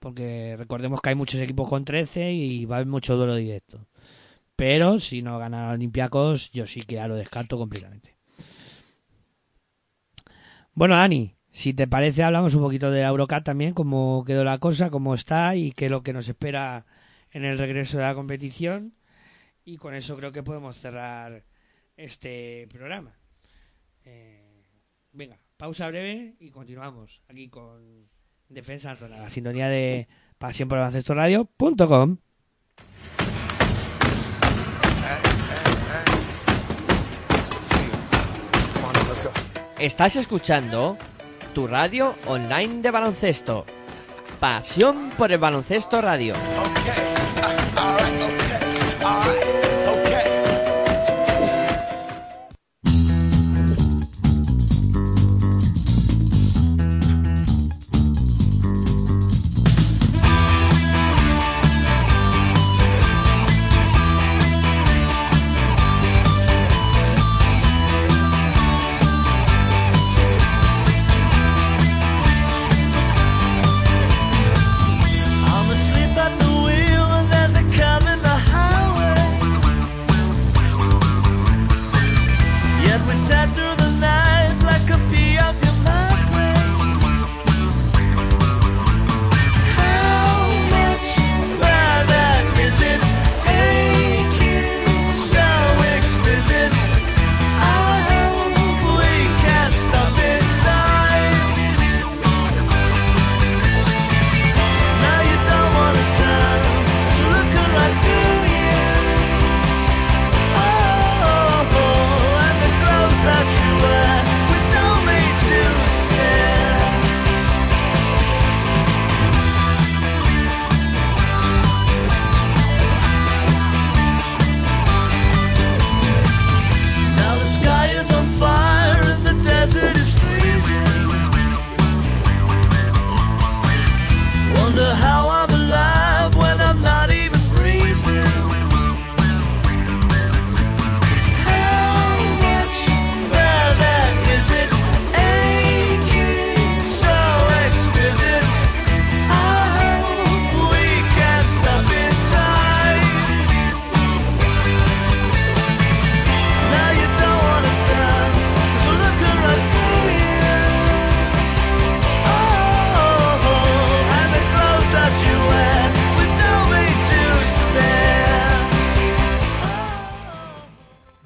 Porque 0.00 0.56
recordemos 0.58 1.00
que 1.00 1.10
hay 1.10 1.14
muchos 1.14 1.40
equipos 1.40 1.68
con 1.68 1.84
13 1.84 2.32
y 2.32 2.64
va 2.64 2.74
a 2.74 2.78
haber 2.78 2.88
mucho 2.88 3.16
duelo 3.16 3.36
directo. 3.36 3.86
Pero 4.56 4.98
si 4.98 5.22
no 5.22 5.38
ganan 5.38 5.70
a 5.70 5.72
Olympiacos, 5.72 6.50
yo 6.50 6.66
sí 6.66 6.82
que 6.82 6.96
ya 6.96 7.06
lo 7.06 7.14
descarto 7.14 7.56
completamente. 7.56 8.16
Bueno, 10.74 10.96
Dani, 10.96 11.36
si 11.52 11.74
te 11.74 11.86
parece, 11.86 12.24
hablamos 12.24 12.56
un 12.56 12.62
poquito 12.62 12.90
de 12.90 13.02
la 13.02 13.08
Eurocat 13.08 13.44
también, 13.44 13.72
cómo 13.72 14.24
quedó 14.26 14.42
la 14.42 14.58
cosa, 14.58 14.90
cómo 14.90 15.14
está 15.14 15.54
y 15.54 15.70
qué 15.70 15.84
es 15.84 15.90
lo 15.92 16.02
que 16.02 16.12
nos 16.12 16.28
espera 16.28 16.86
en 17.30 17.44
el 17.44 17.56
regreso 17.56 17.98
de 17.98 18.04
la 18.04 18.14
competición. 18.16 18.94
Y 19.64 19.76
con 19.76 19.94
eso 19.94 20.16
creo 20.16 20.32
que 20.32 20.42
podemos 20.42 20.76
cerrar 20.76 21.44
este 22.02 22.66
programa. 22.70 23.16
Eh, 24.04 24.64
venga, 25.12 25.38
pausa 25.56 25.88
breve 25.88 26.34
y 26.40 26.50
continuamos 26.50 27.22
aquí 27.28 27.48
con 27.48 28.08
Defensa 28.48 28.90
en 28.92 28.96
Zona, 28.96 29.18
la 29.18 29.30
sintonía 29.30 29.68
de 29.68 30.08
Pasión 30.38 30.68
por 30.68 30.78
el 30.78 31.04
Radio.com. 31.04 32.18
Estás 39.78 40.16
escuchando 40.16 40.96
tu 41.54 41.66
radio 41.66 42.14
online 42.26 42.82
de 42.82 42.90
baloncesto. 42.90 43.64
Pasión 44.38 45.10
por 45.16 45.32
el 45.32 45.38
baloncesto 45.38 46.00
radio. 46.00 46.34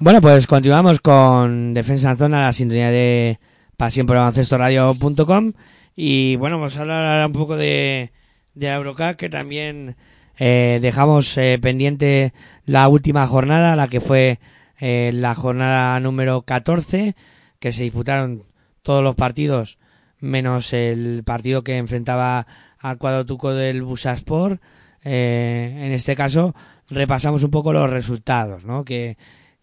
Bueno, 0.07 0.21
pues 0.21 0.47
continuamos 0.47 1.01
con 1.01 1.73
Defensa 1.73 2.11
en 2.11 2.17
Zona, 2.17 2.43
la 2.43 2.53
sintonía 2.53 2.89
de 2.91 3.41
pasión 3.75 4.07
por 4.07 4.15
radio.com 4.15 5.51
y 5.97 6.37
bueno, 6.37 6.57
vamos 6.57 6.77
a 6.77 6.79
hablar 6.79 7.27
un 7.27 7.33
poco 7.33 7.57
de, 7.57 8.13
de 8.53 8.69
la 8.69 9.17
que 9.17 9.27
también 9.27 9.97
eh, 10.37 10.79
dejamos 10.81 11.37
eh, 11.37 11.59
pendiente 11.61 12.31
la 12.65 12.87
última 12.87 13.27
jornada, 13.27 13.75
la 13.75 13.89
que 13.89 13.99
fue 13.99 14.39
eh, 14.79 15.11
la 15.13 15.35
jornada 15.35 15.99
número 15.99 16.43
14, 16.43 17.17
que 17.59 17.73
se 17.73 17.83
disputaron 17.83 18.43
todos 18.83 19.03
los 19.03 19.15
partidos 19.15 19.77
menos 20.21 20.71
el 20.71 21.23
partido 21.25 21.65
que 21.65 21.75
enfrentaba 21.75 22.47
al 22.79 22.97
cuadro 22.97 23.25
tuco 23.25 23.51
del 23.51 23.83
Busaspor. 23.83 24.61
Eh, 25.03 25.73
en 25.75 25.91
este 25.91 26.15
caso 26.15 26.55
repasamos 26.89 27.43
un 27.43 27.51
poco 27.51 27.73
los 27.73 27.89
resultados, 27.89 28.63
¿no? 28.63 28.85
Que, 28.85 29.17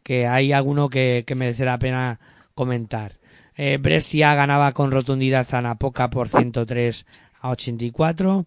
que 0.05 0.29
hay 0.29 0.53
alguno 0.53 0.89
que, 0.89 1.25
merece 1.35 1.65
la 1.65 1.81
pena 1.81 2.21
comentar. 2.55 3.19
Eh, 3.57 3.79
Brescia 3.81 4.35
ganaba 4.35 4.71
con 4.73 4.93
rotundidad 4.93 5.53
a 5.53 5.63
Napoca 5.63 6.11
por 6.11 6.29
103 6.29 7.07
a 7.41 7.51
84. 7.51 8.47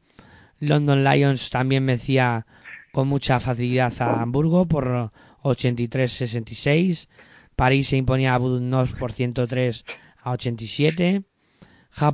London 0.60 1.04
Lions 1.04 1.50
también 1.50 1.86
vencía 1.86 2.46
con 2.92 3.08
mucha 3.08 3.40
facilidad 3.40 3.94
a 4.00 4.22
Hamburgo 4.22 4.68
por 4.68 5.12
83-66. 5.44 7.08
París 7.56 7.88
se 7.90 7.98
imponía 7.98 8.36
a 8.36 8.38
Budnos 8.38 8.94
por 8.94 9.12
103 9.12 9.84
a 10.22 10.32
87. 10.32 11.24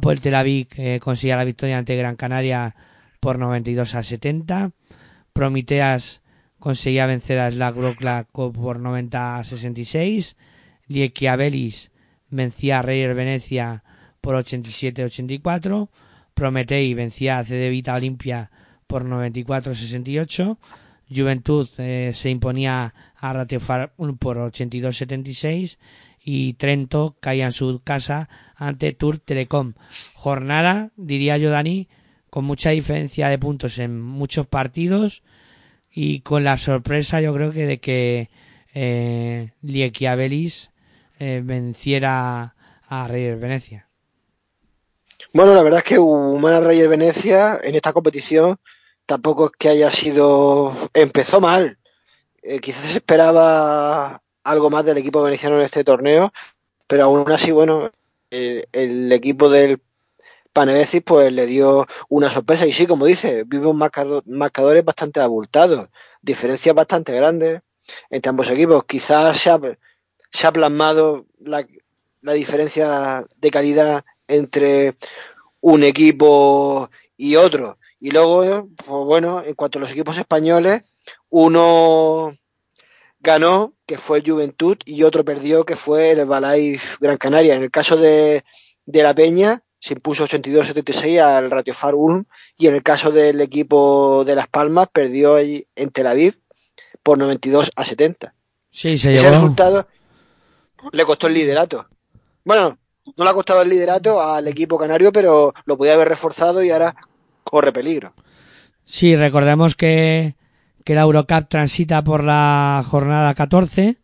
el 0.10 0.22
Tel 0.22 0.36
Aviv 0.36 0.68
eh, 0.78 1.00
conseguía 1.02 1.36
la 1.36 1.44
victoria 1.44 1.78
ante 1.78 1.98
Gran 1.98 2.16
Canaria 2.16 2.76
por 3.20 3.40
92 3.40 3.96
a 3.96 4.04
70. 4.04 4.72
Prometeas 5.34 6.23
conseguía 6.64 7.06
vencer 7.08 7.40
a 7.40 7.52
Slagrokla 7.52 8.30
por 8.32 8.80
90 8.80 9.36
a 9.36 9.44
66. 9.44 10.38
Liekiabelis 10.88 11.92
vencía 12.30 12.80
a 12.80 12.82
Reyer 12.82 13.14
Venecia 13.14 13.84
por 14.22 14.36
87 14.36 15.02
a 15.02 15.06
84. 15.08 15.90
Prometei 16.34 16.94
vencía 16.94 17.40
a 17.40 17.44
Cedevita 17.44 17.96
Olimpia 17.96 18.50
por 18.88 19.04
94 19.04 19.74
a 19.74 19.76
68. 19.76 20.58
Juventud 21.14 21.68
eh, 21.80 22.12
se 22.14 22.30
imponía 22.30 22.94
a 23.18 23.34
Ratiofar 23.34 23.92
por 24.18 24.38
82 24.38 24.96
a 24.96 25.00
76 25.00 25.80
y 26.24 26.54
Trento 26.54 27.18
caía 27.20 27.44
en 27.44 27.52
su 27.52 27.82
casa 27.84 28.30
ante 28.56 28.94
Tour 28.94 29.20
Telecom. 29.20 29.74
Jornada, 30.14 30.92
diría 30.96 31.38
yo, 31.38 31.50
Dani, 31.50 31.90
con 32.30 32.46
mucha 32.46 32.70
diferencia 32.70 33.28
de 33.28 33.38
puntos 33.38 33.80
en 33.80 34.02
muchos 34.02 34.48
partidos 34.48 35.24
y 35.94 36.22
con 36.22 36.44
la 36.44 36.58
sorpresa, 36.58 37.22
yo 37.22 37.34
creo 37.34 37.52
que 37.52 37.68
de 37.68 37.80
que 37.80 38.30
eh, 38.74 39.52
eh, 41.20 41.42
venciera 41.44 42.56
a 42.88 43.08
Reyes 43.08 43.40
Venecia. 43.40 43.88
Bueno, 45.32 45.54
la 45.54 45.62
verdad 45.62 45.80
es 45.80 45.86
que 45.86 46.00
Humana 46.00 46.60
Reyes 46.60 46.90
Venecia 46.90 47.60
en 47.64 47.76
esta 47.76 47.94
competición 47.94 48.58
tampoco 49.06 49.46
es 49.46 49.52
que 49.58 49.70
haya 49.70 49.92
sido. 49.92 50.76
Empezó 50.94 51.40
mal. 51.40 51.78
Eh, 52.42 52.60
quizás 52.60 52.86
se 52.86 52.98
esperaba 52.98 54.22
algo 54.44 54.70
más 54.70 54.86
del 54.86 54.98
equipo 54.98 55.22
veneciano 55.22 55.58
en 55.58 55.62
este 55.62 55.84
torneo, 55.84 56.34
pero 56.88 57.06
aún 57.06 57.32
así, 57.32 57.52
bueno, 57.52 57.92
el 58.30 59.12
equipo 59.12 59.50
del 59.50 59.80
Panevesis 60.54 61.02
pues 61.04 61.34
le 61.34 61.48
dio 61.48 61.88
una 62.10 62.30
sorpresa 62.30 62.68
y 62.68 62.72
sí, 62.72 62.86
como 62.86 63.06
dice, 63.06 63.44
vimos 63.46 63.76
marcadores 63.76 64.86
bastante 64.86 65.20
abultados, 65.20 65.90
diferencias 66.22 66.76
bastante 66.76 67.14
grandes 67.14 67.62
entre 68.10 68.30
ambos 68.30 68.50
equipos. 68.50 68.86
Quizás 68.86 69.40
se 69.40 69.50
ha, 69.50 69.60
se 70.32 70.48
ha 70.48 70.52
plasmado 70.52 71.26
la, 71.40 71.68
la 72.22 72.34
diferencia 72.34 73.26
de 73.38 73.52
calidad 73.52 74.06
entre 74.28 74.96
un 75.60 75.84
equipo 75.84 76.90
y 77.18 77.36
otro. 77.36 77.78
Y 78.00 78.12
luego, 78.12 78.70
pues 78.76 79.06
bueno, 79.06 79.42
en 79.44 79.56
cuanto 79.56 79.80
a 79.80 79.82
los 79.82 79.92
equipos 79.92 80.18
españoles, 80.18 80.84
uno 81.30 82.36
ganó, 83.20 83.74
que 83.86 83.98
fue 83.98 84.20
el 84.20 84.30
Juventud, 84.30 84.78
y 84.86 85.04
otro 85.04 85.24
perdió, 85.24 85.64
que 85.64 85.76
fue 85.76 86.12
el 86.12 86.20
Herbalife 86.20 86.98
Gran 87.00 87.18
Canaria. 87.18 87.56
En 87.56 87.64
el 87.64 87.72
caso 87.72 87.96
de, 87.96 88.44
de 88.86 89.04
la 89.04 89.16
Peña, 89.16 89.64
se 89.84 89.96
impuso 89.96 90.24
82-76 90.26 91.20
al 91.20 91.52
Ratiofar 91.52 91.94
Ulm, 91.94 92.24
y 92.58 92.68
en 92.68 92.76
el 92.76 92.84
caso 92.84 93.12
del 93.12 93.42
equipo 93.42 94.24
de 94.24 94.34
Las 94.34 94.48
Palmas, 94.48 94.88
perdió 94.88 95.38
en 95.38 95.90
Tel 95.92 96.08
Aviv 96.08 96.40
por 97.04 97.18
92 97.18 97.70
a 97.76 97.84
70. 97.84 98.34
Sí, 98.72 98.98
se 98.98 99.14
Ese 99.14 99.22
llevó. 99.24 99.36
resultado 99.36 99.86
le 100.94 101.04
costó 101.04 101.28
el 101.28 101.34
liderato. 101.34 101.86
Bueno, 102.46 102.78
no 103.18 103.24
le 103.26 103.30
ha 103.30 103.34
costado 103.34 103.62
el 103.62 103.68
liderato 103.68 104.22
al 104.22 104.48
equipo 104.48 104.78
canario, 104.78 105.12
pero 105.12 105.54
lo 105.66 105.78
podía 105.78 105.96
haber 105.96 106.08
reforzado 106.08 106.64
y 106.64 106.72
ahora 106.72 106.96
corre 107.44 107.74
peligro. 107.74 108.14
Sí, 108.86 109.18
recordemos 109.18 109.76
que, 109.76 110.36
que 110.86 110.96
la 110.96 111.02
Eurocup 111.02 111.50
transita 111.50 112.02
por 112.06 112.24
la 112.24 112.86
jornada 112.90 113.34
14. 113.34 113.98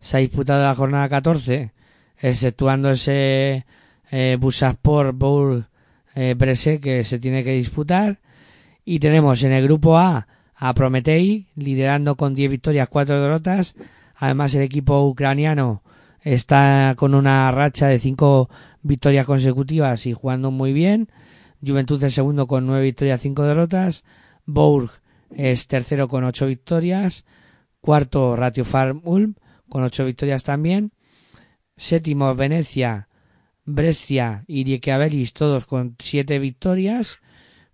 Se 0.00 0.16
ha 0.16 0.20
disputado 0.20 0.62
la 0.62 0.74
jornada 0.74 1.10
14, 1.10 1.74
exceptuando 2.16 2.90
ese 2.90 3.66
eh, 4.10 4.36
Busaspor 4.38 5.12
Bowl 5.12 5.66
eh, 6.14 6.34
Brese 6.36 6.80
que 6.80 7.04
se 7.04 7.18
tiene 7.18 7.44
que 7.44 7.52
disputar. 7.52 8.20
Y 8.84 8.98
tenemos 8.98 9.42
en 9.42 9.52
el 9.52 9.64
grupo 9.64 9.98
A 9.98 10.26
a 10.62 10.74
Prometei, 10.74 11.46
liderando 11.56 12.16
con 12.16 12.34
10 12.34 12.50
victorias, 12.50 12.88
4 12.88 13.20
derrotas. 13.22 13.74
Además, 14.14 14.54
el 14.54 14.62
equipo 14.62 15.06
ucraniano 15.06 15.82
está 16.20 16.94
con 16.98 17.14
una 17.14 17.50
racha 17.50 17.86
de 17.86 17.98
5 17.98 18.50
victorias 18.82 19.24
consecutivas 19.24 20.04
y 20.04 20.12
jugando 20.12 20.50
muy 20.50 20.74
bien. 20.74 21.08
Juventud 21.66 22.02
es 22.04 22.12
segundo 22.12 22.46
con 22.46 22.66
9 22.66 22.82
victorias, 22.82 23.22
5 23.22 23.42
derrotas. 23.44 24.04
Bourg 24.44 24.90
es 25.34 25.66
tercero 25.66 26.08
con 26.08 26.24
8 26.24 26.46
victorias. 26.46 27.24
Cuarto, 27.80 28.36
Ratio 28.36 28.66
Farm 28.66 29.00
Ulm 29.04 29.36
con 29.70 29.82
8 29.82 30.04
victorias 30.04 30.42
también. 30.42 30.92
Séptimo, 31.78 32.34
Venecia, 32.34 33.08
Brescia 33.74 34.44
y 34.46 34.64
Reykjavík 34.64 35.32
todos 35.32 35.66
con 35.66 35.96
7 35.98 36.38
victorias. 36.38 37.18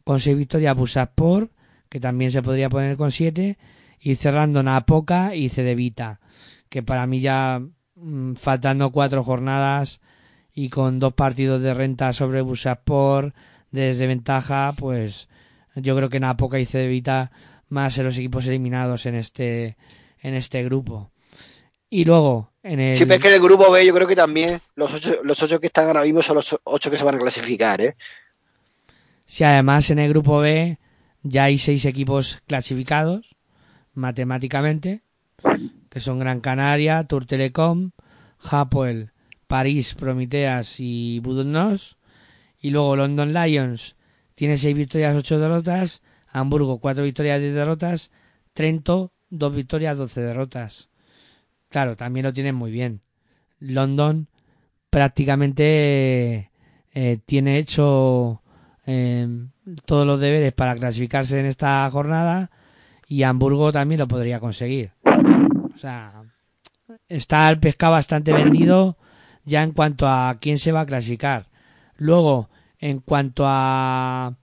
Con 0.04 0.20
6 0.20 0.36
victorias, 0.36 0.76
Busaspor, 0.76 1.50
que 1.88 2.00
también 2.00 2.30
se 2.30 2.42
podría 2.42 2.68
poner 2.68 2.96
con 2.96 3.10
7. 3.10 3.58
Y 4.00 4.14
cerrando 4.14 4.62
Napoca 4.62 5.34
y 5.34 5.48
Cedevita, 5.48 6.20
que 6.68 6.82
para 6.82 7.06
mí 7.06 7.20
ya 7.20 7.60
mm, 7.96 8.34
faltando 8.34 8.92
cuatro 8.92 9.24
jornadas 9.24 10.00
y 10.52 10.68
con 10.68 11.00
dos 11.00 11.14
partidos 11.14 11.60
de 11.62 11.74
renta 11.74 12.12
sobre 12.12 12.40
Busaspor 12.40 13.34
de 13.72 13.88
desventaja, 13.88 14.74
pues 14.76 15.28
yo 15.74 15.96
creo 15.96 16.08
que 16.08 16.20
Napoca 16.20 16.60
y 16.60 16.66
Cedevita 16.66 17.32
más 17.68 17.98
en 17.98 18.04
los 18.04 18.16
equipos 18.16 18.46
eliminados 18.46 19.06
en 19.06 19.16
este 19.16 19.76
en 20.20 20.34
este 20.34 20.62
grupo. 20.64 21.10
Y 21.88 22.04
luego 22.04 22.52
en 22.66 22.80
el 22.80 22.96
Sí, 22.96 23.04
pero 23.04 23.16
es 23.16 23.22
que 23.22 23.28
en 23.28 23.34
el 23.34 23.42
grupo 23.42 23.70
B 23.70 23.86
yo 23.86 23.94
creo 23.94 24.06
que 24.06 24.16
también 24.16 24.60
los 24.74 24.92
ocho, 24.94 25.14
los 25.22 25.42
ocho 25.42 25.60
que 25.60 25.68
están 25.68 25.86
ahora 25.86 26.02
mismo 26.02 26.22
son 26.22 26.36
los 26.36 26.58
ocho 26.64 26.90
que 26.90 26.96
se 26.96 27.04
van 27.04 27.14
a 27.14 27.18
clasificar, 27.18 27.80
¿eh? 27.80 27.96
si 29.26 29.44
además 29.44 29.90
en 29.90 29.98
el 29.98 30.08
grupo 30.10 30.38
B 30.38 30.78
ya 31.22 31.44
hay 31.44 31.58
seis 31.58 31.84
equipos 31.84 32.42
clasificados 32.46 33.36
matemáticamente, 33.92 35.02
que 35.90 36.00
son 36.00 36.18
Gran 36.18 36.40
Canaria, 36.40 37.04
Tour 37.04 37.26
Telecom, 37.26 37.90
Hapoel, 38.38 39.10
París, 39.46 39.94
Prometeas 39.94 40.76
y 40.78 41.20
Budnos. 41.20 41.98
Y 42.60 42.70
luego 42.70 42.96
London 42.96 43.32
Lions 43.32 43.96
tiene 44.34 44.58
seis 44.58 44.76
victorias, 44.76 45.16
ocho 45.16 45.38
derrotas. 45.38 46.02
Hamburgo, 46.28 46.78
cuatro 46.78 47.04
victorias, 47.04 47.40
diez 47.40 47.54
derrotas. 47.54 48.10
Trento, 48.52 49.12
dos 49.30 49.54
victorias, 49.54 49.98
doce 49.98 50.20
derrotas. 50.20 50.88
Claro, 51.68 51.96
también 51.96 52.24
lo 52.24 52.32
tienen 52.32 52.54
muy 52.54 52.70
bien. 52.70 53.00
London 53.58 54.28
prácticamente 54.90 56.50
eh, 56.94 57.18
tiene 57.26 57.58
hecho 57.58 58.42
eh, 58.86 59.28
todos 59.84 60.06
los 60.06 60.20
deberes 60.20 60.52
para 60.52 60.76
clasificarse 60.76 61.38
en 61.38 61.46
esta 61.46 61.88
jornada 61.90 62.50
y 63.08 63.22
Hamburgo 63.22 63.72
también 63.72 63.98
lo 63.98 64.08
podría 64.08 64.40
conseguir. 64.40 64.92
O 65.74 65.78
sea, 65.78 66.22
está 67.08 67.48
el 67.50 67.58
pescado 67.58 67.92
bastante 67.92 68.32
vendido 68.32 68.96
ya 69.44 69.62
en 69.62 69.72
cuanto 69.72 70.06
a 70.08 70.38
quién 70.40 70.58
se 70.58 70.72
va 70.72 70.82
a 70.82 70.86
clasificar. 70.86 71.46
Luego, 71.96 72.48
en 72.78 73.00
cuanto 73.00 73.44
a 73.46 74.36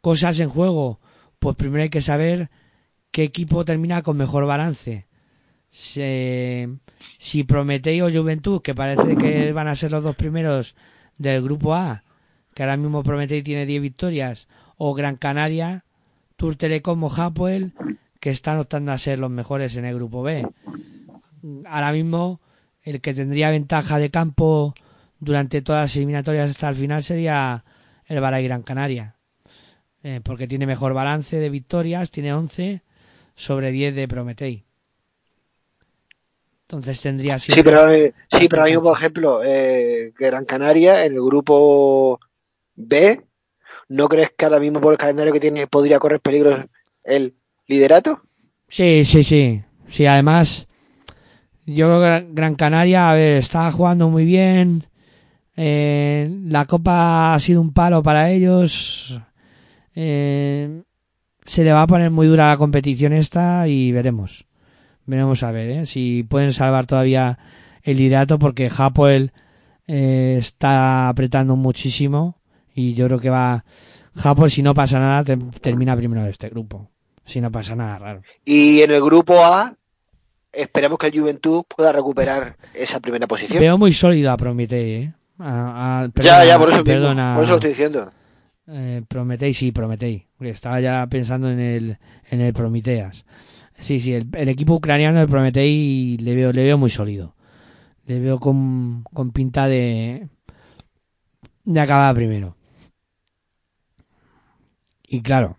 cosas 0.00 0.40
en 0.40 0.48
juego, 0.48 1.00
pues 1.38 1.56
primero 1.56 1.82
hay 1.82 1.90
que 1.90 2.02
saber 2.02 2.50
qué 3.10 3.24
equipo 3.24 3.64
termina 3.64 4.02
con 4.02 4.16
mejor 4.16 4.46
balance. 4.46 5.07
Se- 5.70 6.68
si 7.18 7.44
Prometei 7.44 8.00
o 8.02 8.10
Juventud, 8.10 8.62
que 8.62 8.74
parece 8.74 9.16
que 9.16 9.52
van 9.52 9.68
a 9.68 9.74
ser 9.76 9.92
los 9.92 10.04
dos 10.04 10.16
primeros 10.16 10.74
del 11.18 11.42
grupo 11.42 11.74
A, 11.74 12.04
que 12.54 12.62
ahora 12.62 12.76
mismo 12.76 13.02
Prometei 13.02 13.42
tiene 13.42 13.66
10 13.66 13.82
victorias, 13.82 14.48
o 14.76 14.94
Gran 14.94 15.16
Canaria, 15.16 15.84
Tour 16.36 16.56
Telecom 16.56 17.02
o 17.04 17.12
Hapoel, 17.14 17.72
que 18.20 18.30
están 18.30 18.58
optando 18.58 18.92
a 18.92 18.98
ser 18.98 19.18
los 19.18 19.30
mejores 19.30 19.76
en 19.76 19.84
el 19.84 19.94
grupo 19.94 20.22
B. 20.22 20.46
Ahora 21.66 21.92
mismo 21.92 22.40
el 22.82 23.00
que 23.00 23.14
tendría 23.14 23.50
ventaja 23.50 23.98
de 23.98 24.10
campo 24.10 24.74
durante 25.20 25.62
todas 25.62 25.82
las 25.84 25.96
eliminatorias 25.96 26.50
hasta 26.50 26.68
el 26.68 26.74
final 26.76 27.02
sería 27.02 27.64
el 28.06 28.20
Baray 28.20 28.44
Gran 28.44 28.62
Canaria. 28.62 29.16
Eh, 30.02 30.20
porque 30.22 30.46
tiene 30.48 30.66
mejor 30.66 30.94
balance 30.94 31.36
de 31.38 31.50
victorias, 31.50 32.10
tiene 32.10 32.32
11 32.32 32.82
sobre 33.34 33.70
10 33.72 33.94
de 33.94 34.08
Prometei. 34.08 34.64
Entonces 36.68 37.00
tendría 37.00 37.38
Sí, 37.38 37.62
pero, 37.62 37.90
eh, 37.90 38.12
sí, 38.38 38.46
pero 38.46 38.60
ahora 38.60 38.70
mismo, 38.70 38.82
por 38.82 38.98
ejemplo, 38.98 39.40
eh, 39.42 40.12
Gran 40.18 40.44
Canaria 40.44 41.06
en 41.06 41.14
el 41.14 41.22
grupo 41.22 42.20
B, 42.76 43.22
¿no 43.88 44.06
crees 44.06 44.34
que 44.36 44.44
ahora 44.44 44.60
mismo 44.60 44.78
por 44.78 44.92
el 44.92 44.98
calendario 44.98 45.32
que 45.32 45.40
tiene 45.40 45.66
podría 45.66 45.98
correr 45.98 46.20
peligro 46.20 46.50
el 47.04 47.34
liderato? 47.66 48.20
Sí, 48.68 49.06
sí, 49.06 49.24
sí. 49.24 49.62
Sí, 49.88 50.04
además, 50.04 50.68
yo 51.64 51.86
creo 51.86 52.00
que 52.02 52.26
Gran 52.34 52.54
Canaria, 52.54 53.10
a 53.10 53.14
ver, 53.14 53.38
está 53.38 53.70
jugando 53.72 54.10
muy 54.10 54.26
bien. 54.26 54.84
Eh, 55.56 56.28
la 56.44 56.66
Copa 56.66 57.34
ha 57.34 57.40
sido 57.40 57.62
un 57.62 57.72
palo 57.72 58.02
para 58.02 58.30
ellos. 58.30 59.18
Eh, 59.94 60.82
se 61.46 61.64
le 61.64 61.72
va 61.72 61.80
a 61.80 61.86
poner 61.86 62.10
muy 62.10 62.26
dura 62.26 62.48
la 62.48 62.58
competición 62.58 63.14
esta 63.14 63.66
y 63.68 63.90
veremos. 63.90 64.44
Veremos 65.08 65.42
a 65.42 65.50
ver 65.50 65.70
¿eh? 65.70 65.86
si 65.86 66.22
pueden 66.22 66.52
salvar 66.52 66.84
todavía 66.86 67.38
el 67.82 67.96
liderato 67.96 68.38
porque 68.38 68.70
Hapoel 68.76 69.32
eh, 69.86 70.36
está 70.38 71.08
apretando 71.08 71.56
muchísimo 71.56 72.36
y 72.74 72.92
yo 72.92 73.06
creo 73.06 73.18
que 73.18 73.30
va 73.30 73.64
Hapoel 74.22 74.50
si 74.50 74.62
no 74.62 74.74
pasa 74.74 74.98
nada 74.98 75.24
te- 75.24 75.38
termina 75.62 75.96
primero 75.96 76.22
de 76.24 76.30
este 76.30 76.50
grupo. 76.50 76.90
Si 77.24 77.40
no 77.40 77.50
pasa 77.50 77.74
nada 77.74 77.98
raro. 77.98 78.22
Y 78.44 78.82
en 78.82 78.90
el 78.90 79.02
grupo 79.02 79.42
A, 79.44 79.74
esperemos 80.52 80.98
que 80.98 81.06
el 81.06 81.18
Juventud 81.18 81.64
pueda 81.74 81.90
recuperar 81.92 82.56
esa 82.74 83.00
primera 83.00 83.26
posición. 83.26 83.60
Veo 83.60 83.78
muy 83.78 83.92
sólido 83.94 84.30
a 84.30 84.36
Prometei, 84.36 84.92
¿eh? 84.92 85.12
A- 85.38 86.00
a- 86.00 86.06
ya, 86.06 86.10
perdona, 86.12 86.44
ya, 86.44 86.58
por 86.58 86.68
eso 86.68 86.84
mismo, 86.84 87.34
por 87.34 87.44
eso 87.44 87.52
lo 87.52 87.56
estoy 87.56 87.70
diciendo. 87.70 88.12
eh, 88.66 89.02
Prometei, 89.08 89.54
sí, 89.54 89.72
Prometei. 89.72 90.26
Estaba 90.40 90.80
ya 90.80 91.06
pensando 91.06 91.50
en 91.50 91.60
el, 91.60 91.98
en 92.30 92.40
el 92.42 92.52
Prometeas. 92.52 93.24
Sí, 93.78 94.00
sí, 94.00 94.12
el, 94.14 94.48
equipo 94.48 94.74
ucraniano 94.74 95.20
de 95.20 95.28
Prometei 95.28 96.16
le 96.18 96.34
veo, 96.34 96.52
le 96.52 96.64
veo 96.64 96.78
muy 96.78 96.90
sólido. 96.90 97.34
Le 98.06 98.18
veo 98.20 98.38
con, 98.38 99.04
con 99.04 99.30
pinta 99.32 99.68
de, 99.68 100.28
de 101.64 101.80
acabar 101.80 102.14
primero. 102.14 102.56
Y 105.06 105.22
claro, 105.22 105.56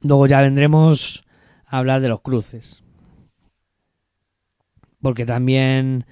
luego 0.00 0.26
ya 0.26 0.40
vendremos 0.40 1.24
a 1.66 1.78
hablar 1.78 2.00
de 2.00 2.08
los 2.08 2.22
cruces. 2.22 2.82
Porque 5.00 5.26
también 5.26 6.06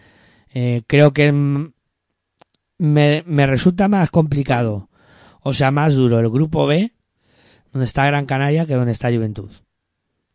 eh, 0.51 0.83
creo 0.87 1.13
que 1.13 1.33
me, 1.33 3.23
me 3.27 3.47
resulta 3.47 3.89
más 3.89 4.11
complicado, 4.11 4.89
o 5.41 5.53
sea, 5.53 5.71
más 5.71 5.95
duro 5.95 6.21
el 6.21 6.31
grupo 6.31 6.67
B, 6.67 6.93
donde 7.73 7.87
está 7.87 8.07
Gran 8.07 8.27
Canaria, 8.27 8.67
que 8.67 8.75
donde 8.75 8.93
está 8.93 9.11
Juventud. 9.11 9.51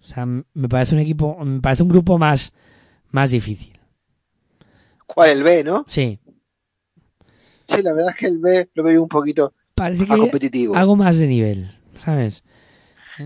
O 0.04 0.06
sea, 0.08 0.26
me 0.26 0.70
parece 0.70 0.96
un 0.96 1.02
equipo, 1.02 1.38
me 1.44 1.62
parece 1.62 1.84
un 1.84 1.90
grupo 1.90 2.18
más, 2.18 2.52
más 3.12 3.32
difícil. 3.32 3.80
¿Cuál? 5.06 5.30
El 5.32 5.44
B, 5.44 5.64
¿no? 5.64 5.86
Sí, 5.88 6.20
Sí, 7.70 7.82
la 7.82 7.94
verdad 7.94 8.12
es 8.12 8.18
que 8.18 8.28
el 8.28 8.40
B 8.40 8.70
lo 8.74 8.84
veo 8.84 9.02
un 9.02 9.08
poquito 9.08 9.54
parece 9.74 10.06
más 10.06 10.18
que 10.18 10.22
competitivo. 10.22 10.76
algo 10.76 10.96
más 10.96 11.18
de 11.18 11.28
nivel, 11.28 11.72
¿sabes? 12.04 12.44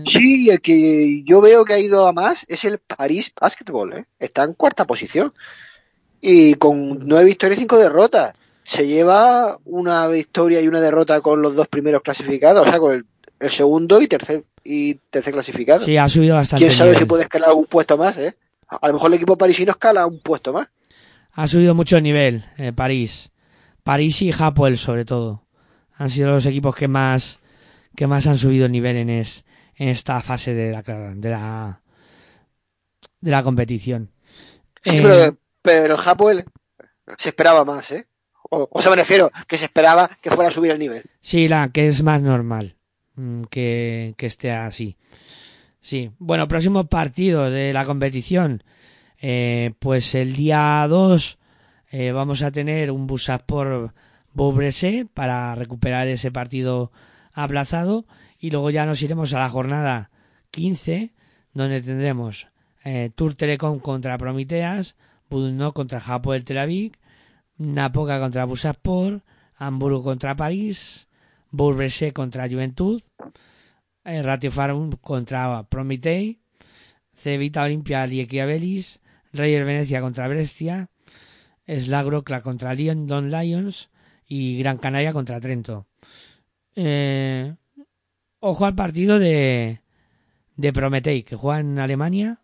Sí, 0.04 0.48
el 0.50 0.60
que 0.60 1.22
yo 1.24 1.40
veo 1.40 1.64
que 1.64 1.72
ha 1.74 1.78
ido 1.78 2.06
a 2.06 2.12
más 2.12 2.44
es 2.48 2.64
el 2.64 2.78
París 2.78 3.32
Basketball, 3.38 3.92
¿eh? 3.94 4.04
Está 4.18 4.44
en 4.44 4.52
cuarta 4.54 4.86
posición. 4.86 5.32
Y 6.20 6.54
con 6.54 7.00
nueve 7.06 7.24
victorias 7.24 7.58
y 7.58 7.62
cinco 7.62 7.78
derrotas. 7.78 8.34
Se 8.64 8.86
lleva 8.86 9.56
una 9.64 10.06
victoria 10.08 10.60
y 10.60 10.68
una 10.68 10.80
derrota 10.80 11.20
con 11.22 11.40
los 11.40 11.54
dos 11.54 11.68
primeros 11.68 12.02
clasificados, 12.02 12.66
o 12.66 12.70
sea, 12.70 12.78
con 12.78 12.94
el, 12.94 13.06
el 13.40 13.50
segundo 13.50 14.00
y 14.02 14.08
tercer 14.08 14.44
y 14.70 14.94
tercer 15.10 15.32
clasificado. 15.32 15.84
Sí, 15.84 15.96
ha 15.96 16.08
subido 16.08 16.34
bastante. 16.36 16.64
Quién 16.66 16.72
sabe 16.76 16.90
nivel. 16.90 17.02
si 17.02 17.06
puede 17.06 17.22
escalar 17.22 17.48
algún 17.48 17.64
puesto 17.66 17.96
más, 17.96 18.16
¿eh? 18.18 18.36
A 18.68 18.86
lo 18.88 18.92
mejor 18.92 19.08
el 19.08 19.14
equipo 19.14 19.38
parisino 19.38 19.70
escala 19.72 20.06
un 20.06 20.20
puesto 20.20 20.52
más. 20.52 20.68
Ha 21.32 21.46
subido 21.48 21.74
mucho 21.74 21.98
nivel 22.00 22.44
eh, 22.58 22.72
París. 22.74 23.30
París 23.82 24.20
y 24.20 24.30
Hapoel 24.36 24.76
sobre 24.76 25.04
todo. 25.06 25.46
Han 25.96 26.10
sido 26.10 26.30
los 26.30 26.44
equipos 26.46 26.76
que 26.76 26.86
más 26.88 27.38
que 27.96 28.06
más 28.06 28.26
han 28.26 28.36
subido 28.36 28.66
el 28.66 28.72
nivel 28.72 28.96
en, 28.96 29.08
es- 29.10 29.44
en 29.76 29.88
esta 29.88 30.20
fase 30.20 30.52
de 30.54 30.70
la 30.72 30.82
de 30.82 31.30
la 31.30 31.80
de 33.20 33.30
la 33.30 33.42
competición. 33.42 34.10
Sí, 34.82 34.98
Eh, 34.98 35.02
pero, 35.02 35.38
pero 35.62 35.94
el 35.94 36.00
Hapoel 36.04 36.44
se 37.16 37.30
esperaba 37.30 37.64
más, 37.64 37.90
¿eh? 37.92 38.06
O, 38.50 38.68
o 38.70 38.82
sea, 38.82 38.90
me 38.90 38.96
refiero 38.96 39.30
que 39.46 39.56
se 39.58 39.64
esperaba 39.66 40.08
que 40.20 40.30
fuera 40.30 40.48
a 40.48 40.52
subir 40.52 40.70
el 40.72 40.78
nivel. 40.78 41.02
Sí, 41.20 41.48
la 41.48 41.70
que 41.72 41.88
es 41.88 42.02
más 42.02 42.22
normal 42.22 42.76
que, 43.50 44.14
que 44.16 44.26
esté 44.26 44.52
así. 44.52 44.96
Sí, 45.80 46.10
bueno, 46.18 46.48
próximo 46.48 46.84
partido 46.84 47.50
de 47.50 47.72
la 47.72 47.84
competición. 47.84 48.62
Eh, 49.20 49.72
pues 49.78 50.14
el 50.14 50.36
día 50.36 50.86
2 50.88 51.38
eh, 51.90 52.12
vamos 52.12 52.42
a 52.42 52.52
tener 52.52 52.90
un 52.90 53.06
Busas 53.06 53.42
por 53.42 53.94
Beaubressé 54.32 55.06
para 55.12 55.54
recuperar 55.54 56.06
ese 56.06 56.30
partido 56.30 56.92
aplazado 57.32 58.04
y 58.38 58.50
luego 58.50 58.70
ya 58.70 58.86
nos 58.86 59.02
iremos 59.02 59.32
a 59.34 59.40
la 59.40 59.48
jornada 59.48 60.10
15 60.52 61.14
donde 61.52 61.80
tendremos 61.80 62.48
eh, 62.84 63.10
Tour 63.14 63.34
Telecom 63.34 63.80
contra 63.80 64.18
Prometeas, 64.18 64.94
Budno 65.28 65.72
contra 65.72 65.98
Hapoel 65.98 66.44
Tel 66.44 66.58
Aviv, 66.58 66.92
Napoca 67.56 68.20
contra 68.20 68.44
Busaspor, 68.44 69.22
Hamburgo 69.56 70.04
contra 70.04 70.36
París, 70.36 71.07
Beaubressé 71.50 72.12
contra 72.12 72.48
Juventud, 72.48 73.02
eh, 74.04 74.22
Ratio 74.22 74.50
Farm 74.50 74.92
contra 75.00 75.64
Prometei, 75.68 76.40
Cevita 77.14 77.64
Olimpia 77.64 78.06
Liequiabelis, 78.06 79.00
Reyer 79.32 79.64
Venecia 79.64 80.00
contra 80.00 80.28
Brescia, 80.28 80.88
Slagrocla 81.66 82.40
contra 82.40 82.74
Lyon 82.74 83.06
Don 83.06 83.30
Lions 83.30 83.90
y 84.26 84.58
Gran 84.58 84.78
Canaria 84.78 85.12
contra 85.12 85.40
Trento. 85.40 85.86
Eh, 86.76 87.54
ojo 88.40 88.64
al 88.64 88.74
partido 88.74 89.18
de, 89.18 89.80
de 90.56 90.72
Prometei, 90.72 91.22
que 91.22 91.36
juega 91.36 91.60
en 91.60 91.78
Alemania 91.78 92.40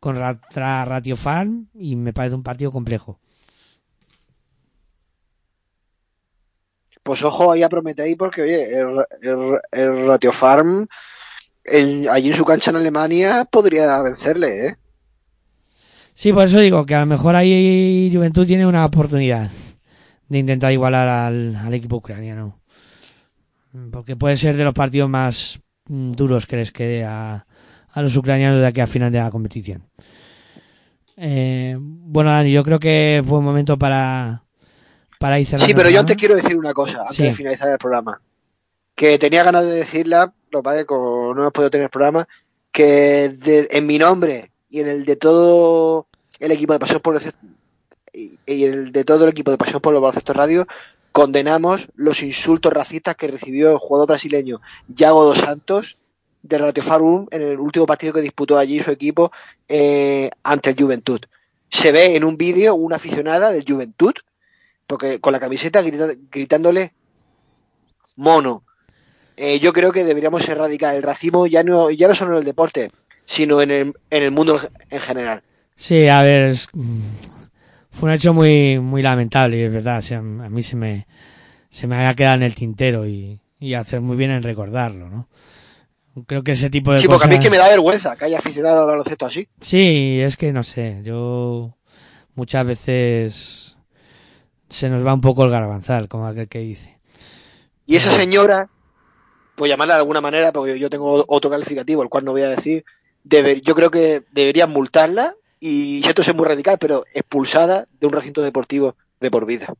contra 0.00 0.40
Ratio 0.84 1.16
Farm 1.16 1.68
y 1.74 1.96
me 1.96 2.12
parece 2.12 2.34
un 2.34 2.42
partido 2.42 2.72
complejo. 2.72 3.20
Pues 7.02 7.24
ojo 7.24 7.50
ahí 7.50 7.62
a 7.62 7.68
Prometei 7.68 8.14
porque, 8.14 8.42
oye, 8.42 8.78
el, 8.78 9.58
el, 9.72 10.06
Ratio 10.06 10.32
Farm 10.32 10.86
allí 12.10 12.28
en 12.28 12.36
su 12.36 12.44
cancha 12.44 12.70
en 12.70 12.76
Alemania 12.76 13.46
podría 13.50 14.02
vencerle, 14.02 14.66
¿eh? 14.66 14.76
Sí, 16.14 16.32
por 16.32 16.44
eso 16.44 16.60
digo 16.60 16.84
que 16.84 16.94
a 16.94 17.00
lo 17.00 17.06
mejor 17.06 17.36
ahí 17.36 18.10
Juventud 18.12 18.46
tiene 18.46 18.66
una 18.66 18.84
oportunidad 18.84 19.50
de 20.28 20.38
intentar 20.38 20.72
igualar 20.72 21.08
al, 21.08 21.72
equipo 21.72 21.96
ucraniano. 21.96 22.60
Porque 23.90 24.16
puede 24.16 24.36
ser 24.36 24.56
de 24.56 24.64
los 24.64 24.74
partidos 24.74 25.08
más 25.08 25.60
mm, 25.86 26.12
duros 26.12 26.46
que 26.46 26.56
les 26.56 26.72
quede 26.72 27.04
a, 27.04 27.46
a 27.88 28.02
los 28.02 28.16
ucranianos 28.16 28.60
de 28.60 28.66
aquí 28.66 28.80
a 28.80 28.86
final 28.86 29.12
de 29.12 29.18
la 29.18 29.30
competición. 29.30 29.88
Eh, 31.16 31.76
bueno, 31.78 32.30
Dani, 32.30 32.52
yo 32.52 32.64
creo 32.64 32.78
que 32.78 33.22
fue 33.24 33.38
un 33.38 33.44
momento 33.44 33.78
para, 33.78 34.44
para 35.20 35.38
ir 35.38 35.46
cerrando 35.46 35.66
Sí, 35.66 35.74
pero 35.74 35.90
yo 35.90 36.00
antes 36.00 36.16
quiero 36.16 36.34
decir 36.34 36.56
una 36.56 36.72
cosa, 36.72 37.02
antes 37.02 37.16
Sí. 37.18 37.22
de 37.24 37.34
finalizar 37.34 37.68
el 37.70 37.76
programa. 37.78 38.22
Que 38.94 39.18
tenía 39.18 39.44
ganas 39.44 39.64
de 39.66 39.72
decirla, 39.72 40.32
lo 40.50 40.62
que 40.62 40.86
como 40.86 41.34
no 41.34 41.42
hemos 41.42 41.52
podido 41.52 41.70
tener 41.70 41.90
programa, 41.90 42.26
que 42.72 43.28
de- 43.28 43.68
en 43.70 43.86
mi 43.86 43.98
nombre 43.98 44.50
y 44.70 44.80
en 44.80 44.88
el 44.88 45.04
de 45.04 45.16
todo 45.16 46.06
el 46.38 46.52
equipo 46.52 46.72
de 46.72 46.78
Pasión 46.78 47.00
por 47.00 47.16
el 47.16 47.22
y, 48.14 48.38
y 48.46 48.64
el 48.64 48.92
de 48.92 49.04
todo 49.04 49.24
el 49.24 49.30
equipo 49.30 49.50
de 49.50 49.58
Pasión 49.58 49.80
por 49.80 49.92
el 49.94 50.00
Baloncesto 50.00 50.32
Radio, 50.32 50.66
condenamos 51.12 51.88
los 51.96 52.22
insultos 52.22 52.72
racistas 52.72 53.14
que 53.14 53.28
recibió 53.28 53.70
el 53.72 53.76
jugador 53.78 54.08
brasileño 54.08 54.60
Yago 54.88 55.24
dos 55.24 55.38
Santos 55.38 55.98
de 56.42 56.56
Ratio 56.56 56.82
Farum 56.82 57.26
en 57.30 57.42
el 57.42 57.58
último 57.60 57.84
partido 57.84 58.14
que 58.14 58.22
disputó 58.22 58.56
allí 58.58 58.80
su 58.80 58.90
equipo 58.90 59.30
eh, 59.68 60.30
ante 60.42 60.70
el 60.70 60.76
Juventud. 60.80 61.20
Se 61.68 61.92
ve 61.92 62.16
en 62.16 62.24
un 62.24 62.36
vídeo 62.38 62.74
una 62.74 62.96
aficionada 62.96 63.52
del 63.52 63.64
Juventud 63.68 64.14
porque 64.90 65.20
con 65.20 65.32
la 65.32 65.38
camiseta 65.40 65.82
gritándole 65.82 66.92
mono. 68.16 68.64
Eh, 69.36 69.58
yo 69.60 69.72
creo 69.72 69.92
que 69.92 70.04
deberíamos 70.04 70.46
erradicar 70.48 70.94
el 70.96 71.02
racismo 71.02 71.46
ya 71.46 71.62
no, 71.62 71.90
ya 71.90 72.08
no 72.08 72.14
solo 72.14 72.32
en 72.32 72.38
el 72.40 72.44
deporte, 72.44 72.90
sino 73.24 73.62
en 73.62 73.70
el, 73.70 73.94
en 74.10 74.22
el 74.22 74.30
mundo 74.32 74.60
en 74.90 75.00
general. 75.00 75.42
Sí, 75.76 76.08
a 76.08 76.22
ver, 76.22 76.42
es- 76.50 76.68
mm, 76.72 77.00
fue 77.92 78.08
un 78.08 78.14
hecho 78.14 78.34
muy 78.34 78.78
muy 78.80 79.00
lamentable, 79.02 79.64
es 79.64 79.72
verdad. 79.72 79.98
o 79.98 80.02
sea, 80.02 80.18
a 80.18 80.22
mí 80.22 80.62
se 80.62 80.76
me 80.76 81.06
se 81.70 81.86
me 81.86 81.94
había 81.96 82.14
quedado 82.14 82.36
en 82.36 82.42
el 82.42 82.54
tintero 82.54 83.06
y, 83.06 83.40
y 83.60 83.74
hacer 83.74 84.00
muy 84.00 84.16
bien 84.16 84.32
en 84.32 84.42
recordarlo, 84.42 85.08
¿no? 85.08 85.28
Creo 86.26 86.42
que 86.42 86.52
ese 86.52 86.68
tipo 86.68 86.92
de 86.92 86.98
Sí, 86.98 87.06
porque 87.06 87.24
a 87.24 87.28
mí 87.28 87.34
es 87.34 87.38
cosas- 87.38 87.44
que 87.44 87.50
me 87.56 87.62
da 87.62 87.68
vergüenza 87.68 88.16
que 88.16 88.24
haya 88.24 88.38
aficionado 88.38 88.80
al 88.80 88.86
baloncesto 88.88 89.26
así. 89.26 89.46
Sí, 89.60 90.20
es 90.20 90.36
que 90.36 90.52
no 90.52 90.64
sé, 90.64 91.00
yo 91.04 91.76
muchas 92.34 92.66
veces 92.66 93.69
se 94.70 94.88
nos 94.88 95.04
va 95.06 95.12
un 95.12 95.20
poco 95.20 95.44
el 95.44 95.50
garbanzal, 95.50 96.08
como 96.08 96.26
aquel 96.26 96.48
que 96.48 96.60
dice. 96.60 96.98
Y 97.86 97.96
esa 97.96 98.10
señora, 98.12 98.68
por 99.56 99.68
llamarla 99.68 99.94
de 99.94 100.00
alguna 100.00 100.20
manera, 100.20 100.52
porque 100.52 100.78
yo 100.78 100.88
tengo 100.88 101.24
otro 101.28 101.50
calificativo, 101.50 102.02
el 102.02 102.08
cual 102.08 102.24
no 102.24 102.32
voy 102.32 102.42
a 102.42 102.48
decir, 102.50 102.84
deber- 103.24 103.62
yo 103.62 103.74
creo 103.74 103.90
que 103.90 104.22
deberían 104.32 104.70
multarla 104.70 105.34
y 105.58 106.00
siento 106.02 106.22
ser 106.22 106.34
muy 106.34 106.46
radical, 106.46 106.78
pero 106.78 107.04
expulsada 107.12 107.86
de 108.00 108.06
un 108.06 108.12
recinto 108.14 108.40
deportivo 108.42 108.96
de 109.20 109.30
por 109.30 109.44
vida. 109.44 109.74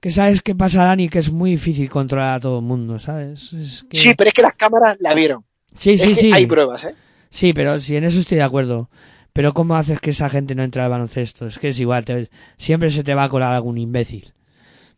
Que 0.00 0.10
sabes 0.10 0.42
qué 0.42 0.54
pasa, 0.54 0.84
Dani, 0.84 1.08
que 1.08 1.18
es 1.18 1.30
muy 1.32 1.52
difícil 1.52 1.88
controlar 1.90 2.36
a 2.36 2.40
todo 2.40 2.58
el 2.58 2.64
mundo, 2.64 2.98
¿sabes? 2.98 3.52
Es 3.54 3.84
que- 3.90 3.96
Sí, 3.96 4.14
pero 4.14 4.28
es 4.28 4.34
que 4.34 4.42
las 4.42 4.54
cámaras 4.54 4.96
la 5.00 5.14
vieron. 5.14 5.44
sí, 5.74 5.92
Es 5.94 6.00
sí, 6.02 6.08
que 6.08 6.14
sí. 6.14 6.30
Hay 6.32 6.46
pruebas, 6.46 6.84
¿eh? 6.84 6.94
Sí, 7.30 7.52
pero 7.52 7.80
sí, 7.80 7.96
en 7.96 8.04
eso 8.04 8.20
estoy 8.20 8.36
de 8.36 8.42
acuerdo. 8.44 8.88
Pero 9.34 9.52
¿cómo 9.52 9.76
haces 9.76 10.00
que 10.00 10.10
esa 10.10 10.30
gente 10.30 10.54
no 10.54 10.62
entre 10.62 10.80
al 10.80 10.88
baloncesto? 10.90 11.46
Es 11.46 11.58
que 11.58 11.68
es 11.68 11.78
igual, 11.80 12.04
te- 12.06 12.30
siempre 12.56 12.88
se 12.88 13.04
te 13.04 13.14
va 13.14 13.24
a 13.24 13.28
colar 13.28 13.52
algún 13.52 13.76
imbécil. 13.76 14.32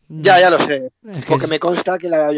Ya, 0.08 0.38
ya 0.38 0.50
lo 0.50 0.58
sé. 0.60 0.92
Es 1.10 1.24
que 1.24 1.28
Porque 1.30 1.46
es- 1.46 1.50
me 1.50 1.58
consta 1.58 1.98
que 1.98 2.08
la, 2.08 2.28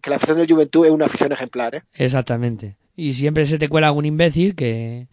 que 0.00 0.10
la 0.10 0.16
afición 0.16 0.38
de 0.38 0.46
Juventud 0.52 0.86
es 0.86 0.90
una 0.90 1.04
afición 1.06 1.30
ejemplar, 1.30 1.74
¿eh? 1.76 1.82
Exactamente. 1.92 2.76
Y 2.96 3.14
siempre 3.14 3.46
se 3.46 3.58
te 3.58 3.68
cuela 3.68 3.86
algún 3.88 4.06
imbécil 4.06 4.54
que, 4.56 5.06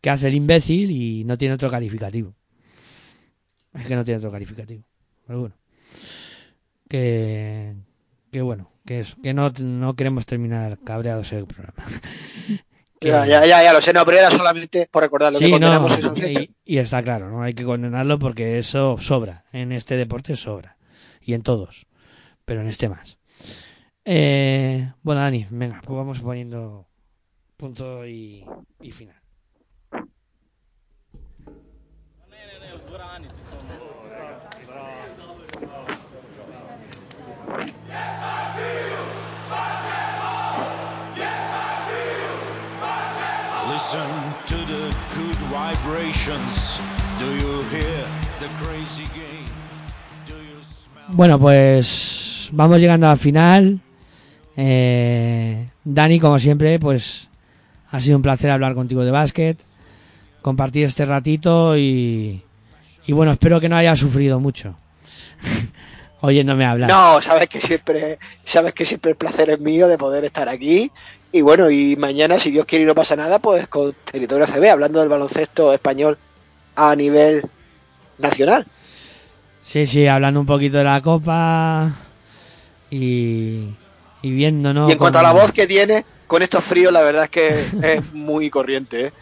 que 0.00 0.10
hace 0.10 0.28
el 0.28 0.34
imbécil 0.34 0.90
y 0.90 1.24
no 1.24 1.38
tiene 1.38 1.54
otro 1.54 1.70
calificativo. 1.70 2.34
Es 3.74 3.86
que 3.86 3.94
no 3.94 4.04
tiene 4.04 4.18
otro 4.18 4.32
calificativo. 4.32 4.82
Pero 5.26 5.40
bueno. 5.40 5.54
Que, 6.88 7.74
que 8.30 8.42
bueno, 8.42 8.70
que 8.84 9.00
eso, 9.00 9.16
que 9.22 9.32
no, 9.34 9.50
no 9.62 9.94
queremos 9.94 10.26
terminar 10.26 10.78
cabreados 10.84 11.32
el 11.32 11.46
programa. 11.46 11.84
Que- 13.02 13.08
Ya, 13.08 13.26
ya, 13.26 13.44
ya, 13.46 13.62
ya 13.62 13.72
lo 13.72 13.80
sé, 13.80 13.92
no, 13.92 14.04
pero 14.04 14.18
era 14.18 14.30
solamente 14.30 14.88
por 14.90 15.02
recordar 15.02 15.32
lo 15.32 15.38
que 15.38 15.44
Sí, 15.46 15.50
no, 15.50 15.56
condenamos 15.58 15.98
y, 16.24 16.54
y 16.64 16.78
está 16.78 17.02
claro, 17.02 17.28
no 17.30 17.42
hay 17.42 17.52
que 17.54 17.64
condenarlo 17.64 18.18
porque 18.18 18.58
eso 18.58 18.96
sobra. 19.00 19.44
En 19.52 19.72
este 19.72 19.96
deporte 19.96 20.36
sobra. 20.36 20.76
Y 21.20 21.34
en 21.34 21.42
todos. 21.42 21.86
Pero 22.44 22.60
en 22.62 22.68
este 22.68 22.88
más. 22.88 23.18
Eh, 24.04 24.92
bueno, 25.02 25.20
Dani, 25.20 25.46
venga, 25.50 25.80
pues 25.84 25.96
vamos 25.96 26.18
poniendo 26.20 26.88
punto 27.56 28.04
y, 28.06 28.44
y 28.80 28.90
final. 28.92 29.16
Listen 43.92 44.08
to 44.46 44.56
the 44.72 44.96
good 45.14 45.36
vibrations. 45.50 46.80
Do 47.18 47.26
you 47.26 47.62
hear 47.64 48.06
the 48.40 48.48
crazy 48.64 49.04
game? 49.12 49.44
Do 50.26 50.32
you 50.32 50.62
smell? 50.62 51.04
Bueno, 51.08 51.38
pues 51.38 52.48
vamos 52.52 52.78
llegando 52.78 53.10
al 53.10 53.18
final. 53.18 53.80
Eh, 54.56 55.68
Dani, 55.84 56.20
como 56.20 56.38
siempre, 56.38 56.78
pues 56.78 57.28
ha 57.90 58.00
sido 58.00 58.16
un 58.16 58.22
placer 58.22 58.50
hablar 58.50 58.74
contigo 58.74 59.04
de 59.04 59.10
básquet, 59.10 59.58
compartir 60.40 60.86
este 60.86 61.04
ratito 61.04 61.76
y, 61.76 62.42
y 63.06 63.12
bueno, 63.12 63.32
espero 63.32 63.60
que 63.60 63.68
no 63.68 63.76
haya 63.76 63.94
sufrido 63.94 64.40
mucho 64.40 64.74
oyéndome 66.22 66.64
hablar. 66.64 66.88
No, 66.88 67.20
sabes 67.20 67.46
que 67.46 67.60
siempre, 67.60 68.18
sabes 68.42 68.72
que 68.72 68.86
siempre 68.86 69.10
el 69.10 69.18
placer 69.18 69.50
es 69.50 69.60
mío 69.60 69.86
de 69.86 69.98
poder 69.98 70.24
estar 70.24 70.48
aquí. 70.48 70.90
Y 71.34 71.40
bueno, 71.40 71.70
y 71.70 71.96
mañana, 71.96 72.38
si 72.38 72.50
Dios 72.50 72.66
quiere 72.66 72.84
y 72.84 72.86
no 72.86 72.94
pasa 72.94 73.16
nada, 73.16 73.38
pues 73.38 73.66
con 73.66 73.94
Territorio 74.04 74.46
CB, 74.46 74.70
hablando 74.70 75.00
del 75.00 75.08
baloncesto 75.08 75.72
español 75.72 76.18
a 76.76 76.94
nivel 76.94 77.42
nacional. 78.18 78.66
Sí, 79.64 79.86
sí, 79.86 80.06
hablando 80.06 80.40
un 80.40 80.46
poquito 80.46 80.76
de 80.76 80.84
la 80.84 81.00
copa 81.00 81.90
y, 82.90 83.68
y 84.20 84.30
viendo, 84.30 84.74
¿no? 84.74 84.88
y 84.88 84.92
en 84.92 84.98
cuanto 84.98 85.20
a 85.20 85.22
la 85.22 85.32
voz 85.32 85.52
que 85.52 85.66
tiene, 85.66 86.04
con 86.26 86.42
estos 86.42 86.62
fríos, 86.62 86.92
la 86.92 87.00
verdad 87.00 87.24
es 87.24 87.30
que 87.30 87.48
es 87.94 88.12
muy 88.12 88.50
corriente. 88.50 89.06
¿eh? 89.06 89.12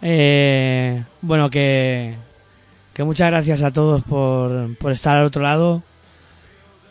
Eh, 0.00 1.04
bueno, 1.20 1.50
que, 1.50 2.16
que 2.94 3.04
muchas 3.04 3.30
gracias 3.30 3.62
a 3.62 3.70
todos 3.70 4.02
por, 4.02 4.76
por 4.78 4.92
estar 4.92 5.18
al 5.18 5.26
otro 5.26 5.42
lado. 5.42 5.82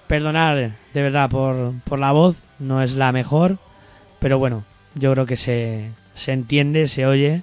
Perdonar, 0.05 0.77
de 0.93 1.01
verdad, 1.01 1.29
por, 1.29 1.73
por 1.85 1.97
la 1.97 2.11
voz, 2.11 2.43
no 2.59 2.83
es 2.83 2.95
la 2.95 3.11
mejor, 3.11 3.57
pero 4.21 4.37
bueno, 4.37 4.63
yo 4.93 5.11
creo 5.13 5.25
que 5.25 5.35
se, 5.35 5.89
se 6.13 6.31
entiende, 6.31 6.87
se 6.87 7.07
oye 7.07 7.41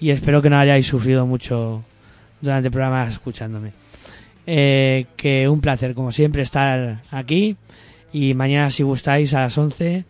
y 0.00 0.10
espero 0.10 0.40
que 0.40 0.48
no 0.48 0.58
hayáis 0.58 0.86
sufrido 0.86 1.26
mucho 1.26 1.84
durante 2.40 2.68
el 2.68 2.72
programa 2.72 3.06
escuchándome. 3.06 3.72
Eh, 4.46 5.04
que 5.16 5.46
un 5.46 5.60
placer, 5.60 5.94
como 5.94 6.10
siempre, 6.10 6.42
estar 6.42 7.02
aquí 7.10 7.56
y 8.14 8.32
mañana, 8.32 8.70
si 8.70 8.82
gustáis, 8.82 9.34
a 9.34 9.40
las 9.40 9.58
11, 9.58 10.06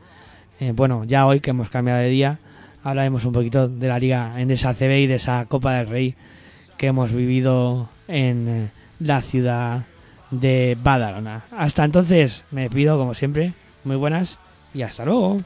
eh, 0.60 0.72
bueno, 0.72 1.02
ya 1.02 1.26
hoy 1.26 1.40
que 1.40 1.50
hemos 1.50 1.70
cambiado 1.70 2.00
de 2.00 2.08
día, 2.08 2.38
hablaremos 2.84 3.24
un 3.24 3.32
poquito 3.32 3.66
de 3.68 3.88
la 3.88 3.98
Liga 3.98 4.40
Endesa 4.40 4.74
CB 4.74 5.00
y 5.00 5.06
de 5.08 5.16
esa 5.16 5.44
Copa 5.46 5.74
del 5.74 5.88
Rey 5.88 6.14
que 6.78 6.86
hemos 6.86 7.12
vivido 7.12 7.88
en 8.06 8.48
eh, 8.48 8.68
la 9.00 9.22
ciudad 9.22 9.86
de 10.30 10.78
Badalona. 10.80 11.46
Hasta 11.50 11.84
entonces, 11.84 12.44
me 12.52 12.62
despido 12.62 12.96
como 12.96 13.14
siempre. 13.14 13.54
Muy 13.82 13.96
buenas 13.96 14.38
y 14.72 14.82
hasta 14.82 15.04
luego. 15.04 15.38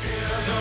In 0.00 0.46
the 0.46 0.57